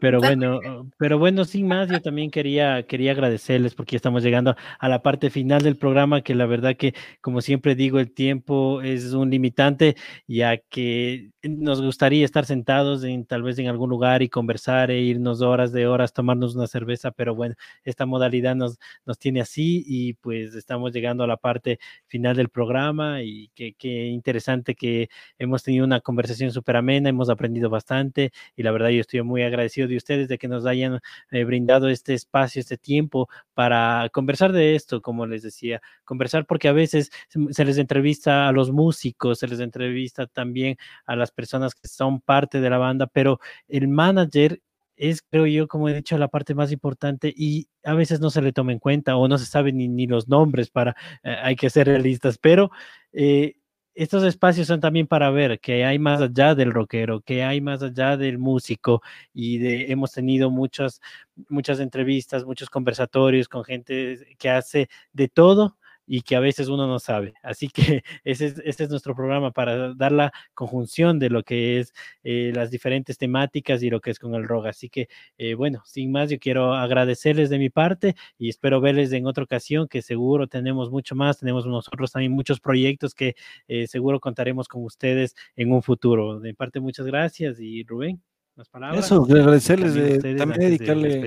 [0.00, 0.60] Pero bueno,
[0.98, 5.30] pero bueno, sin más, yo también quería, quería agradecerles porque estamos llegando a la parte
[5.30, 9.96] final del programa, que la verdad que, como siempre digo, el tiempo es un limitante,
[10.26, 15.00] ya que nos gustaría estar sentados en tal vez en algún lugar y conversar e
[15.00, 17.54] irnos horas de horas, tomarnos una cerveza, pero bueno,
[17.84, 22.48] esta modalidad nos, nos tiene así y pues estamos llegando a la parte final del
[22.50, 25.08] programa y qué que interesante que
[25.38, 29.35] hemos tenido una conversación súper amena, hemos aprendido bastante y la verdad yo estoy muy
[29.42, 31.00] agradecido de ustedes de que nos hayan
[31.30, 36.68] eh, brindado este espacio, este tiempo para conversar de esto, como les decía, conversar porque
[36.68, 37.10] a veces
[37.50, 40.76] se les entrevista a los músicos, se les entrevista también
[41.06, 44.60] a las personas que son parte de la banda, pero el manager
[44.96, 48.42] es, creo yo, como he dicho, la parte más importante y a veces no se
[48.42, 51.56] le toma en cuenta o no se saben ni, ni los nombres para, eh, hay
[51.56, 52.70] que ser realistas, pero
[53.12, 53.56] eh,
[53.96, 57.82] estos espacios son también para ver que hay más allá del rockero, que hay más
[57.82, 59.02] allá del músico
[59.32, 61.00] y de, hemos tenido muchas,
[61.48, 65.76] muchas entrevistas, muchos conversatorios con gente que hace de todo
[66.06, 67.34] y que a veces uno no sabe.
[67.42, 71.80] Así que ese es, ese es nuestro programa para dar la conjunción de lo que
[71.80, 71.92] es
[72.22, 74.66] eh, las diferentes temáticas y lo que es con el rock.
[74.66, 75.08] Así que,
[75.38, 79.44] eh, bueno, sin más, yo quiero agradecerles de mi parte y espero verles en otra
[79.44, 81.38] ocasión, que seguro tenemos mucho más.
[81.38, 83.34] Tenemos nosotros también muchos proyectos que
[83.68, 86.40] eh, seguro contaremos con ustedes en un futuro.
[86.40, 88.22] De mi parte, muchas gracias y Rubén.
[88.54, 89.04] Las palabras.
[89.04, 91.08] Eso, agradecerles, también, también dedicarle.
[91.18, 91.20] De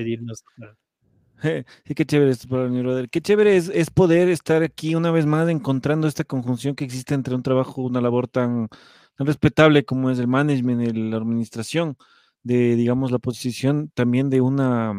[1.85, 3.09] Sí, qué chévere esto para mi brother.
[3.09, 7.13] Qué chévere es, es, poder estar aquí una vez más encontrando esta conjunción que existe
[7.13, 8.67] entre un trabajo, una labor tan,
[9.17, 11.97] respetable como es el management, la administración,
[12.43, 14.93] de, digamos, la posición también de una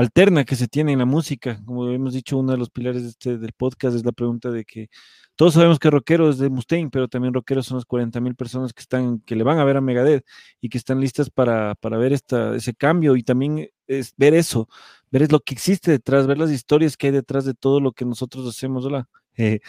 [0.00, 1.60] alterna que se tiene en la música.
[1.64, 4.64] Como hemos dicho, uno de los pilares de este, del podcast es la pregunta de
[4.64, 4.88] que
[5.36, 8.80] todos sabemos que rockeros de Mustaine, pero también rockeros son las 40 mil personas que
[8.82, 10.24] están, que le van a ver a Megadeth
[10.60, 14.68] y que están listas para, para ver esta, ese cambio y también es ver eso,
[15.10, 18.04] ver lo que existe detrás, ver las historias que hay detrás de todo lo que
[18.04, 19.60] nosotros hacemos, hola, eh,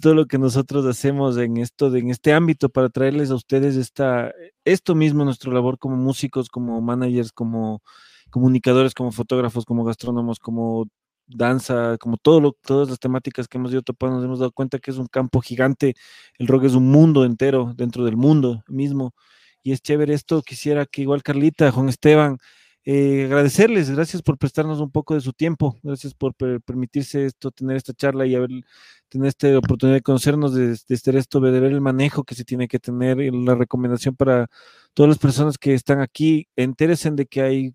[0.00, 4.32] todo lo que nosotros hacemos en esto, en este ámbito para traerles a ustedes esta,
[4.64, 7.82] esto mismo, nuestra labor como músicos, como managers, como
[8.30, 10.86] comunicadores, como fotógrafos, como gastrónomos, como
[11.26, 14.78] danza, como todo lo, todas las temáticas que hemos ido topando, nos hemos dado cuenta
[14.78, 15.94] que es un campo gigante,
[16.38, 19.14] el rock es un mundo entero dentro del mundo mismo,
[19.62, 22.38] y es chévere esto, quisiera que igual Carlita, Juan Esteban,
[22.88, 27.50] eh, agradecerles, gracias por prestarnos un poco de su tiempo, gracias por per permitirse esto,
[27.50, 28.50] tener esta charla y haber,
[29.08, 32.44] tener esta oportunidad de conocernos, de, de estar esto, de ver el manejo que se
[32.44, 34.46] tiene que tener, la recomendación para
[34.94, 37.74] todas las personas que están aquí, entéresen de que hay,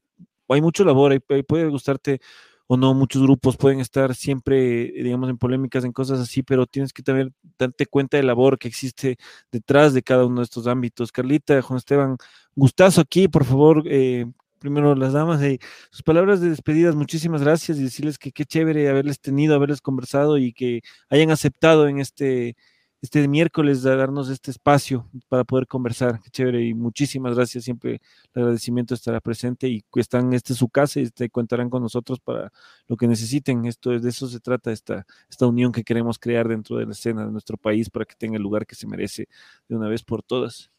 [0.53, 2.19] hay mucho labor, hay, puede gustarte
[2.67, 6.93] o no, muchos grupos pueden estar siempre, digamos, en polémicas, en cosas así, pero tienes
[6.93, 9.17] que también darte cuenta de la labor que existe
[9.51, 11.11] detrás de cada uno de estos ámbitos.
[11.11, 12.17] Carlita, Juan Esteban,
[12.55, 14.25] gustazo aquí, por favor, eh,
[14.57, 15.59] primero las damas, eh,
[15.89, 20.37] sus palabras de despedidas, muchísimas gracias y decirles que qué chévere haberles tenido, haberles conversado
[20.37, 22.55] y que hayan aceptado en este,
[23.01, 26.21] este miércoles de darnos este espacio para poder conversar.
[26.21, 27.63] Qué chévere y muchísimas gracias.
[27.63, 27.99] Siempre
[28.33, 32.19] el agradecimiento estará presente y están, este es su casa y este, contarán con nosotros
[32.19, 32.51] para
[32.87, 33.65] lo que necesiten.
[33.65, 37.25] Esto de eso se trata, esta, esta unión que queremos crear dentro de la escena
[37.25, 39.27] de nuestro país para que tenga el lugar que se merece
[39.67, 40.69] de una vez por todas.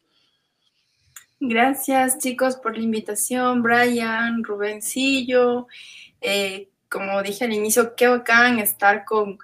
[1.40, 5.66] Gracias chicos por la invitación, Brian, Rubencillo.
[6.20, 9.38] Eh, como dije al inicio, qué bacán estar con,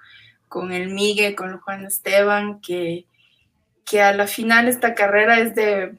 [0.49, 3.05] con el Migue, con Juan Esteban, que,
[3.85, 5.95] que a la final esta carrera es de,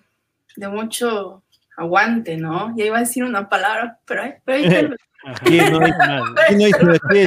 [0.57, 1.43] de mucho
[1.77, 2.75] aguante, ¿no?
[2.77, 4.95] Ya iba a decir una palabra, pero, pero
[5.25, 5.93] Aquí no hay,
[6.47, 6.73] aquí no hay,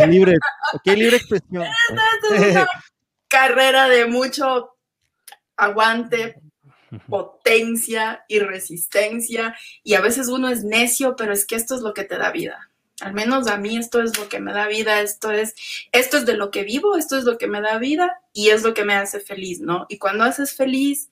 [0.02, 0.38] aquí libre,
[0.74, 1.66] aquí hay libre expresión.
[2.34, 2.68] Es una
[3.28, 4.76] carrera de mucho
[5.56, 6.42] aguante,
[7.08, 9.56] potencia y resistencia.
[9.84, 12.32] Y a veces uno es necio, pero es que esto es lo que te da
[12.32, 12.70] vida.
[13.04, 15.56] Al menos a mí esto es lo que me da vida, esto es,
[15.92, 18.64] esto es de lo que vivo, esto es lo que me da vida y es
[18.64, 19.86] lo que me hace feliz, ¿no?
[19.90, 21.10] Y cuando haces feliz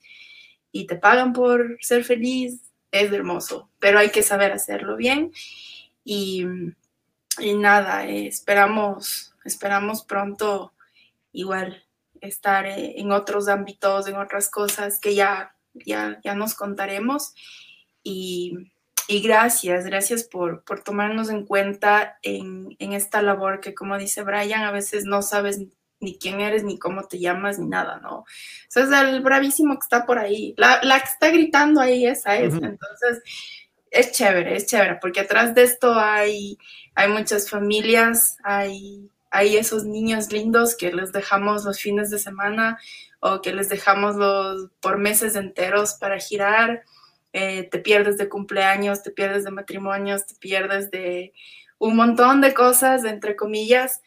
[0.72, 5.32] y te pagan por ser feliz, es hermoso, pero hay que saber hacerlo bien
[6.02, 6.46] y,
[7.56, 10.72] nada, eh, esperamos, esperamos pronto
[11.32, 11.84] igual
[12.22, 17.34] estar eh, en otros ámbitos, en otras cosas que ya, ya, ya nos contaremos
[18.02, 18.71] y
[19.12, 24.22] y gracias, gracias por, por tomarnos en cuenta en, en, esta labor que, como dice
[24.22, 25.60] Brian, a veces no sabes
[26.00, 28.20] ni quién eres, ni cómo te llamas, ni nada, ¿no?
[28.20, 28.26] O
[28.68, 30.54] sea, es el bravísimo que está por ahí.
[30.56, 32.54] La, la que está gritando ahí, esa es.
[32.54, 33.22] Entonces,
[33.90, 36.56] es chévere, es chévere, porque atrás de esto hay,
[36.94, 42.78] hay muchas familias, hay, hay esos niños lindos que les dejamos los fines de semana
[43.20, 46.82] o que les dejamos los por meses enteros para girar
[47.32, 51.32] eh, te pierdes de cumpleaños, te pierdes de matrimonios, te pierdes de
[51.78, 54.02] un montón de cosas, entre comillas,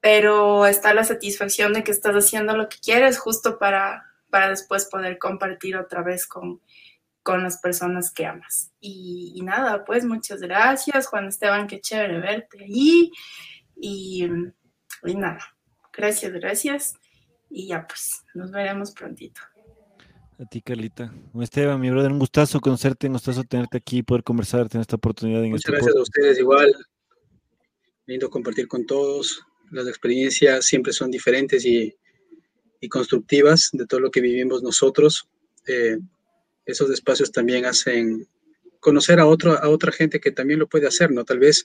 [0.00, 4.86] pero está la satisfacción de que estás haciendo lo que quieres justo para, para después
[4.86, 6.60] poder compartir otra vez con,
[7.22, 8.72] con las personas que amas.
[8.80, 13.12] Y, nada, pues muchas gracias, Juan Esteban, qué chévere verte ahí.
[13.76, 14.26] Y,
[15.04, 15.56] y nada,
[15.92, 16.94] gracias, gracias.
[17.48, 19.40] Y ya pues, nos veremos prontito.
[20.42, 21.14] A ti, Carlita.
[21.40, 24.96] Esteban, mi brother, un gustazo conocerte, un gustazo tenerte aquí y poder conversar, tener esta
[24.96, 25.44] oportunidad.
[25.44, 26.74] En Muchas este gracias a ustedes, igual.
[28.06, 29.40] Lindo compartir con todos.
[29.70, 31.94] Las experiencias siempre son diferentes y,
[32.80, 35.28] y constructivas de todo lo que vivimos nosotros.
[35.68, 35.98] Eh,
[36.66, 38.26] esos espacios también hacen
[38.80, 41.24] conocer a, otro, a otra gente que también lo puede hacer, ¿no?
[41.24, 41.64] Tal vez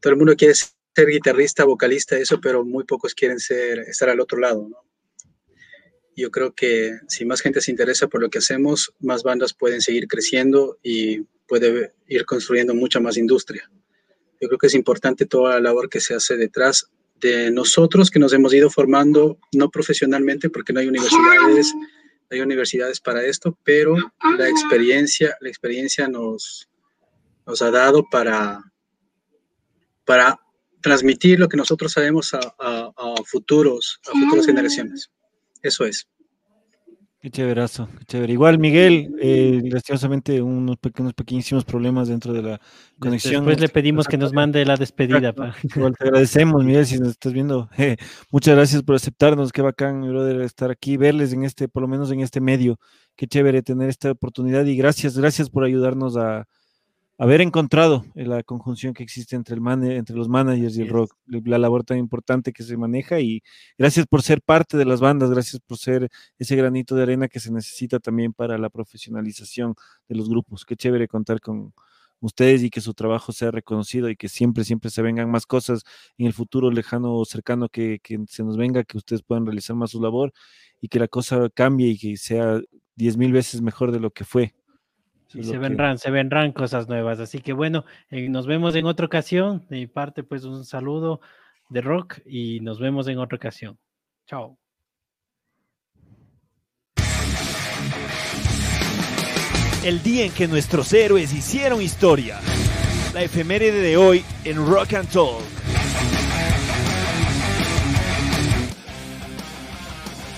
[0.00, 4.20] todo el mundo quiere ser guitarrista, vocalista, eso, pero muy pocos quieren ser, estar al
[4.20, 4.89] otro lado, ¿no?
[6.16, 9.80] Yo creo que si más gente se interesa por lo que hacemos, más bandas pueden
[9.80, 13.70] seguir creciendo y puede ir construyendo mucha más industria.
[14.40, 18.18] Yo creo que es importante toda la labor que se hace detrás de nosotros que
[18.18, 23.58] nos hemos ido formando, no profesionalmente, porque no hay universidades, no hay universidades para esto,
[23.62, 23.96] pero
[24.38, 26.68] la experiencia, la experiencia nos,
[27.46, 28.72] nos ha dado para,
[30.06, 30.38] para
[30.80, 35.10] transmitir lo que nosotros sabemos a, a, a futuros, a futuras generaciones.
[35.62, 36.06] Eso es.
[37.22, 38.32] Qué chéverazo, qué chévere.
[38.32, 42.60] Igual, Miguel, eh, lastimosamente unos pequeños, pequeñísimos problemas dentro de la
[42.98, 43.44] conexión.
[43.44, 45.34] Después le pedimos que nos mande la despedida.
[45.34, 45.54] Pa.
[45.62, 47.68] Igual te agradecemos, Miguel, si nos estás viendo.
[47.80, 47.96] Eh,
[48.30, 51.88] muchas gracias por aceptarnos, qué bacán, mi brother, estar aquí, verles en este, por lo
[51.88, 52.78] menos en este medio.
[53.16, 56.46] Qué chévere tener esta oportunidad y gracias, gracias por ayudarnos a,
[57.20, 61.14] haber encontrado la conjunción que existe entre, el man, entre los managers y el rock,
[61.26, 63.42] la labor tan importante que se maneja y
[63.76, 67.38] gracias por ser parte de las bandas, gracias por ser ese granito de arena que
[67.38, 69.74] se necesita también para la profesionalización
[70.08, 70.64] de los grupos.
[70.64, 71.74] Qué chévere contar con
[72.20, 75.82] ustedes y que su trabajo sea reconocido y que siempre, siempre se vengan más cosas
[76.16, 79.76] en el futuro lejano o cercano que, que se nos venga, que ustedes puedan realizar
[79.76, 80.32] más su labor
[80.80, 82.62] y que la cosa cambie y que sea
[82.96, 84.54] diez mil veces mejor de lo que fue.
[85.30, 85.98] Sí, se vendrán, que...
[85.98, 87.20] se vendrán cosas nuevas.
[87.20, 89.64] Así que bueno, eh, nos vemos en otra ocasión.
[89.68, 91.20] De mi parte, pues un saludo
[91.68, 93.78] de rock y nos vemos en otra ocasión.
[94.26, 94.58] Chao.
[99.84, 102.40] El día en que nuestros héroes hicieron historia.
[103.14, 105.59] La efeméride de hoy en Rock and Talk.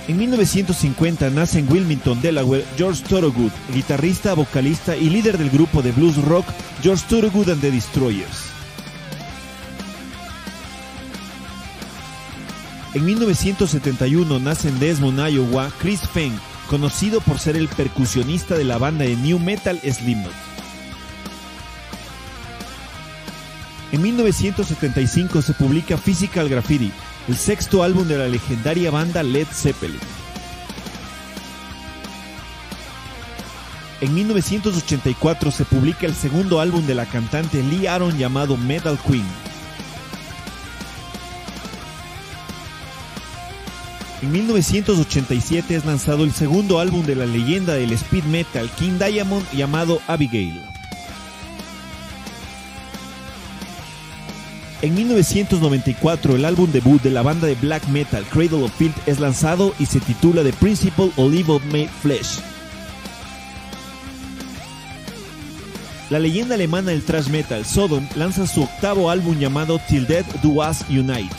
[0.09, 5.93] En 1950 nace en Wilmington, Delaware, George Thorogood, guitarrista, vocalista y líder del grupo de
[5.93, 6.45] blues rock
[6.83, 8.51] George Thorogood and the Destroyers.
[12.95, 16.33] En 1971 nace en Desmond, Iowa, Chris Feng,
[16.69, 20.33] conocido por ser el percusionista de la banda de new metal Slipknot.
[23.93, 26.91] En 1975 se publica Physical Graffiti,
[27.29, 30.01] el sexto álbum de la legendaria banda Led Zeppelin.
[34.01, 39.25] En 1984 se publica el segundo álbum de la cantante Lee Aaron llamado Metal Queen.
[44.23, 49.49] En 1987 es lanzado el segundo álbum de la leyenda del speed metal King Diamond
[49.53, 50.72] llamado Abigail.
[54.83, 59.21] En 1994 el álbum debut de la banda de black metal Cradle of Filth es
[59.21, 62.41] lanzado y se titula The Principle Olive of Made Flesh.
[66.11, 70.69] La leyenda alemana del thrash metal Sodom lanza su octavo álbum llamado Till Death Do
[70.69, 71.37] Us Unite.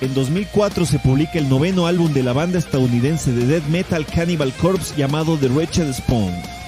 [0.00, 4.54] En 2004 se publica el noveno álbum de la banda estadounidense de death metal Cannibal
[4.54, 6.61] Corpse llamado The Wretched Spawn.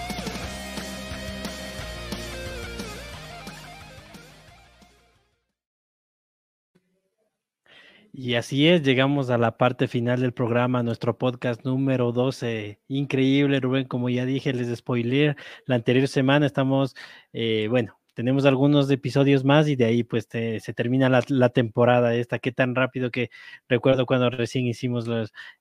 [8.17, 12.81] Y así es, llegamos a la parte final del programa, nuestro podcast número 12.
[12.87, 15.37] Increíble, Rubén, como ya dije, les spoiler,
[15.67, 16.95] la anterior semana estamos,
[17.33, 22.39] eh, bueno, tenemos algunos episodios más y de ahí pues se termina la, temporada esta,
[22.39, 23.31] qué tan rápido que
[23.69, 25.07] recuerdo cuando recién hicimos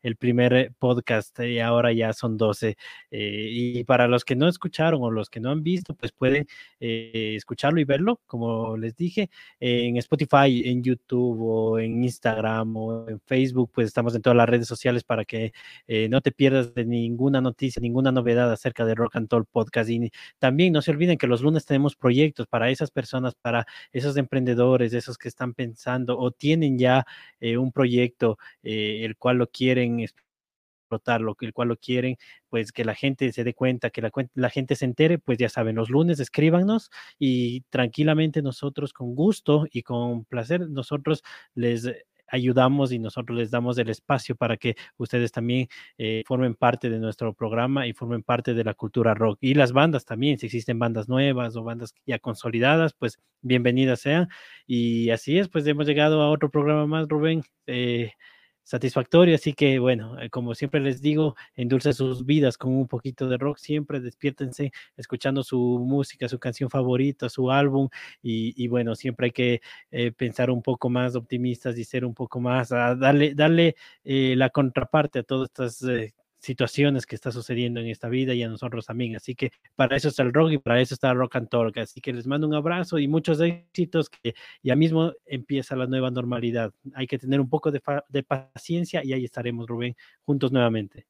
[0.01, 2.77] el primer podcast y ahora ya son 12.
[3.11, 6.47] Eh, y para los que no escucharon o los que no han visto, pues pueden
[6.79, 13.09] eh, escucharlo y verlo, como les dije, en Spotify, en YouTube o en Instagram o
[13.09, 15.53] en Facebook, pues estamos en todas las redes sociales para que
[15.87, 19.89] eh, no te pierdas de ninguna noticia, ninguna novedad acerca de Rock and Roll Podcast.
[19.89, 24.17] Y también no se olviden que los lunes tenemos proyectos para esas personas, para esos
[24.17, 27.05] emprendedores, esos que están pensando o tienen ya
[27.39, 32.17] eh, un proyecto eh, el cual lo quieren explotar, lo, el cual lo quieren,
[32.49, 35.49] pues que la gente se dé cuenta, que la, la gente se entere, pues ya
[35.49, 41.23] saben, los lunes escríbanos y tranquilamente nosotros con gusto y con placer, nosotros
[41.55, 41.89] les
[42.33, 46.99] ayudamos y nosotros les damos el espacio para que ustedes también eh, formen parte de
[46.99, 49.37] nuestro programa y formen parte de la cultura rock.
[49.39, 54.29] Y las bandas también, si existen bandas nuevas o bandas ya consolidadas, pues bienvenidas sean.
[54.65, 57.43] Y así es, pues hemos llegado a otro programa más, Rubén.
[57.67, 58.11] Eh,
[58.63, 59.35] satisfactorio.
[59.35, 63.37] Así que, bueno, eh, como siempre les digo, endulce sus vidas con un poquito de
[63.37, 63.57] rock.
[63.57, 67.89] Siempre despiértense escuchando su música, su canción favorita, su álbum.
[68.21, 69.61] Y, bueno, siempre hay que
[69.91, 74.35] eh, pensar un poco más optimistas y ser un poco más, a darle, darle eh,
[74.37, 75.83] la contraparte a todas estas
[76.43, 79.15] situaciones que está sucediendo en esta vida y a nosotros también.
[79.15, 81.77] Así que para eso está el rock y para eso está Rock and Talk.
[81.77, 86.11] Así que les mando un abrazo y muchos éxitos que ya mismo empieza la nueva
[86.11, 86.73] normalidad.
[86.95, 87.81] Hay que tener un poco de,
[88.23, 89.95] paciencia y ahí estaremos, Rubén,
[90.25, 91.07] juntos nuevamente.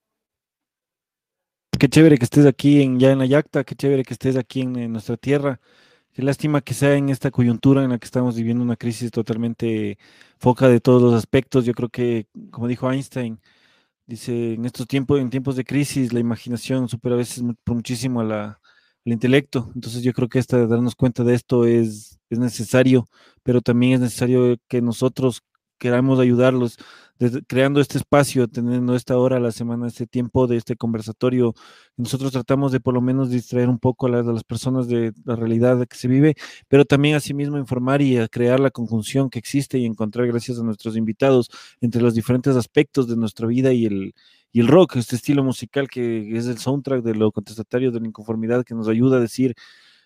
[1.79, 4.61] Qué chévere que estés aquí en, ya en la Yacta, qué chévere que estés aquí
[4.61, 5.59] en, nuestra tierra.
[6.13, 9.97] Qué lástima que sea en esta coyuntura en la que estamos viviendo una crisis totalmente
[10.37, 11.65] foca de todos los aspectos.
[11.65, 13.39] Yo creo que, como dijo Einstein,
[14.13, 18.21] Dice, en estos tiempos, en tiempos de crisis, la imaginación supera a veces por muchísimo
[18.21, 18.59] la,
[19.03, 19.71] al intelecto.
[19.73, 23.07] Entonces yo creo que esta, darnos cuenta de esto es, es necesario,
[23.41, 25.41] pero también es necesario que nosotros
[25.79, 26.77] queramos ayudarlos,
[27.47, 31.53] creando este espacio, teniendo esta hora a la semana, este tiempo de este conversatorio,
[31.95, 35.85] nosotros tratamos de por lo menos distraer un poco a las, personas de la realidad
[35.87, 36.35] que se vive,
[36.67, 40.97] pero también asimismo informar y crear la conjunción que existe y encontrar gracias a nuestros
[40.97, 41.49] invitados
[41.81, 44.15] entre los diferentes aspectos de nuestra vida y el,
[44.51, 48.07] y el rock, este estilo musical que es el soundtrack de lo contestatario de la
[48.07, 49.55] inconformidad que nos ayuda a decir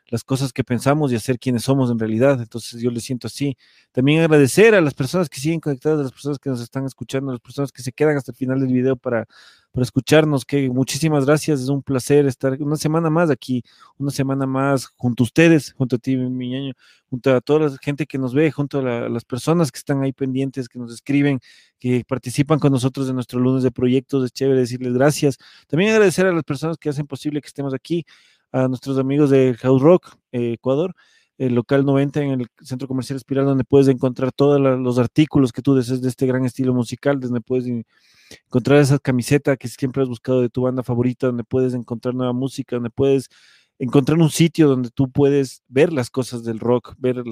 [0.07, 2.41] las cosas que pensamos y hacer quienes somos en realidad.
[2.41, 3.57] Entonces yo le siento así.
[3.91, 7.31] También agradecer a las personas que siguen conectadas, a las personas que nos están escuchando,
[7.31, 9.27] a las personas que se quedan hasta el final del video para,
[9.71, 13.63] para escucharnos, que muchísimas gracias, es un placer estar una semana más aquí,
[13.97, 16.73] una semana más junto a ustedes, junto a ti, mi ñaño,
[17.09, 20.13] junto a toda la gente que nos ve, junto a, las personas que están ahí
[20.13, 21.39] pendientes, que nos escriben,
[21.79, 25.37] que participan con nosotros en nuestro lunes de proyectos, es chévere decirles gracias.
[25.67, 28.05] También agradecer a las personas que hacen posible que estemos aquí,
[28.51, 30.93] a nuestros amigos de House Rock eh, Ecuador,
[31.37, 35.61] el local 90 en el Centro Comercial Espiral, donde puedes encontrar todos los artículos que
[35.61, 37.67] tú desees de este gran estilo musical, donde puedes
[38.47, 42.33] encontrar esa camiseta que siempre has buscado de tu banda favorita, donde puedes encontrar nueva
[42.33, 43.29] música, donde puedes
[43.79, 47.23] encontrar un sitio donde tú puedes ver las cosas del rock, ver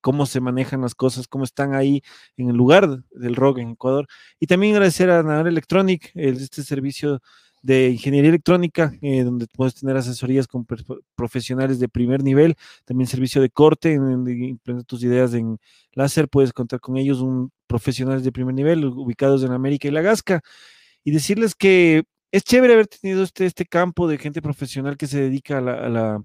[0.00, 2.02] cómo se manejan las cosas, cómo están ahí
[2.36, 4.06] en el lugar del rock en Ecuador.
[4.38, 7.20] Y también agradecer a Navar Electronic, este servicio
[7.62, 10.66] de ingeniería electrónica, eh, donde puedes tener asesorías con
[11.14, 15.58] profesionales de primer nivel, también servicio de corte, implementar tus ideas en
[15.92, 20.02] láser, puedes contar con ellos, un profesionales de primer nivel ubicados en América y la
[20.02, 20.40] Gasca,
[21.04, 25.20] y decirles que es chévere haber tenido este, este campo de gente profesional que se
[25.20, 26.22] dedica a la,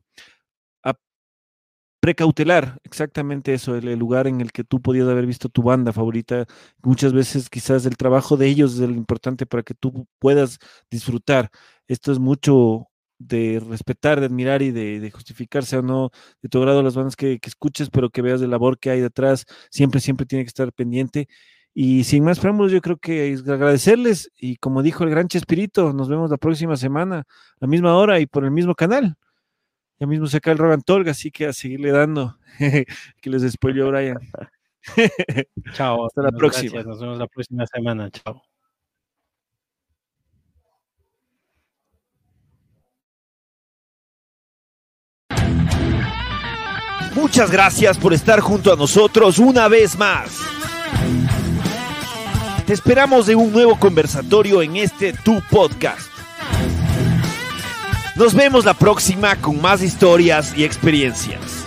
[2.05, 6.45] precautelar, exactamente eso, el, lugar en el que tú podías haber visto tu banda favorita.
[6.83, 10.59] Muchas veces quizás el trabajo de ellos es lo importante para que tú puedas
[10.91, 11.49] disfrutar.
[11.87, 16.11] Esto es mucho de respetar, de admirar y de, justificarse o no
[16.43, 19.45] de tu grado las bandas que, escuches, pero que veas el labor que hay detrás.
[19.71, 21.27] Siempre, siempre tiene que estar pendiente.
[21.73, 25.91] Y sin más preámbulos, yo creo que es agradecerles y como dijo el gran Chespirito,
[25.91, 27.25] nos vemos la próxima semana, a
[27.61, 29.17] la misma hora y por el mismo canal.
[29.99, 32.37] Ya mismo se acaba el Rogan Tolga, así que a seguirle dando.
[33.21, 34.19] que les spoiló Brian.
[35.73, 36.05] Chao.
[36.05, 36.83] Hasta la próxima.
[36.83, 38.09] Nos vemos la próxima semana.
[38.11, 38.41] Chao.
[47.15, 50.37] Muchas gracias por estar junto a nosotros una vez más.
[52.67, 56.11] Te esperamos de un nuevo conversatorio en este Tu Podcast.
[58.15, 61.64] Nos vemos la próxima con más historias y experiencias.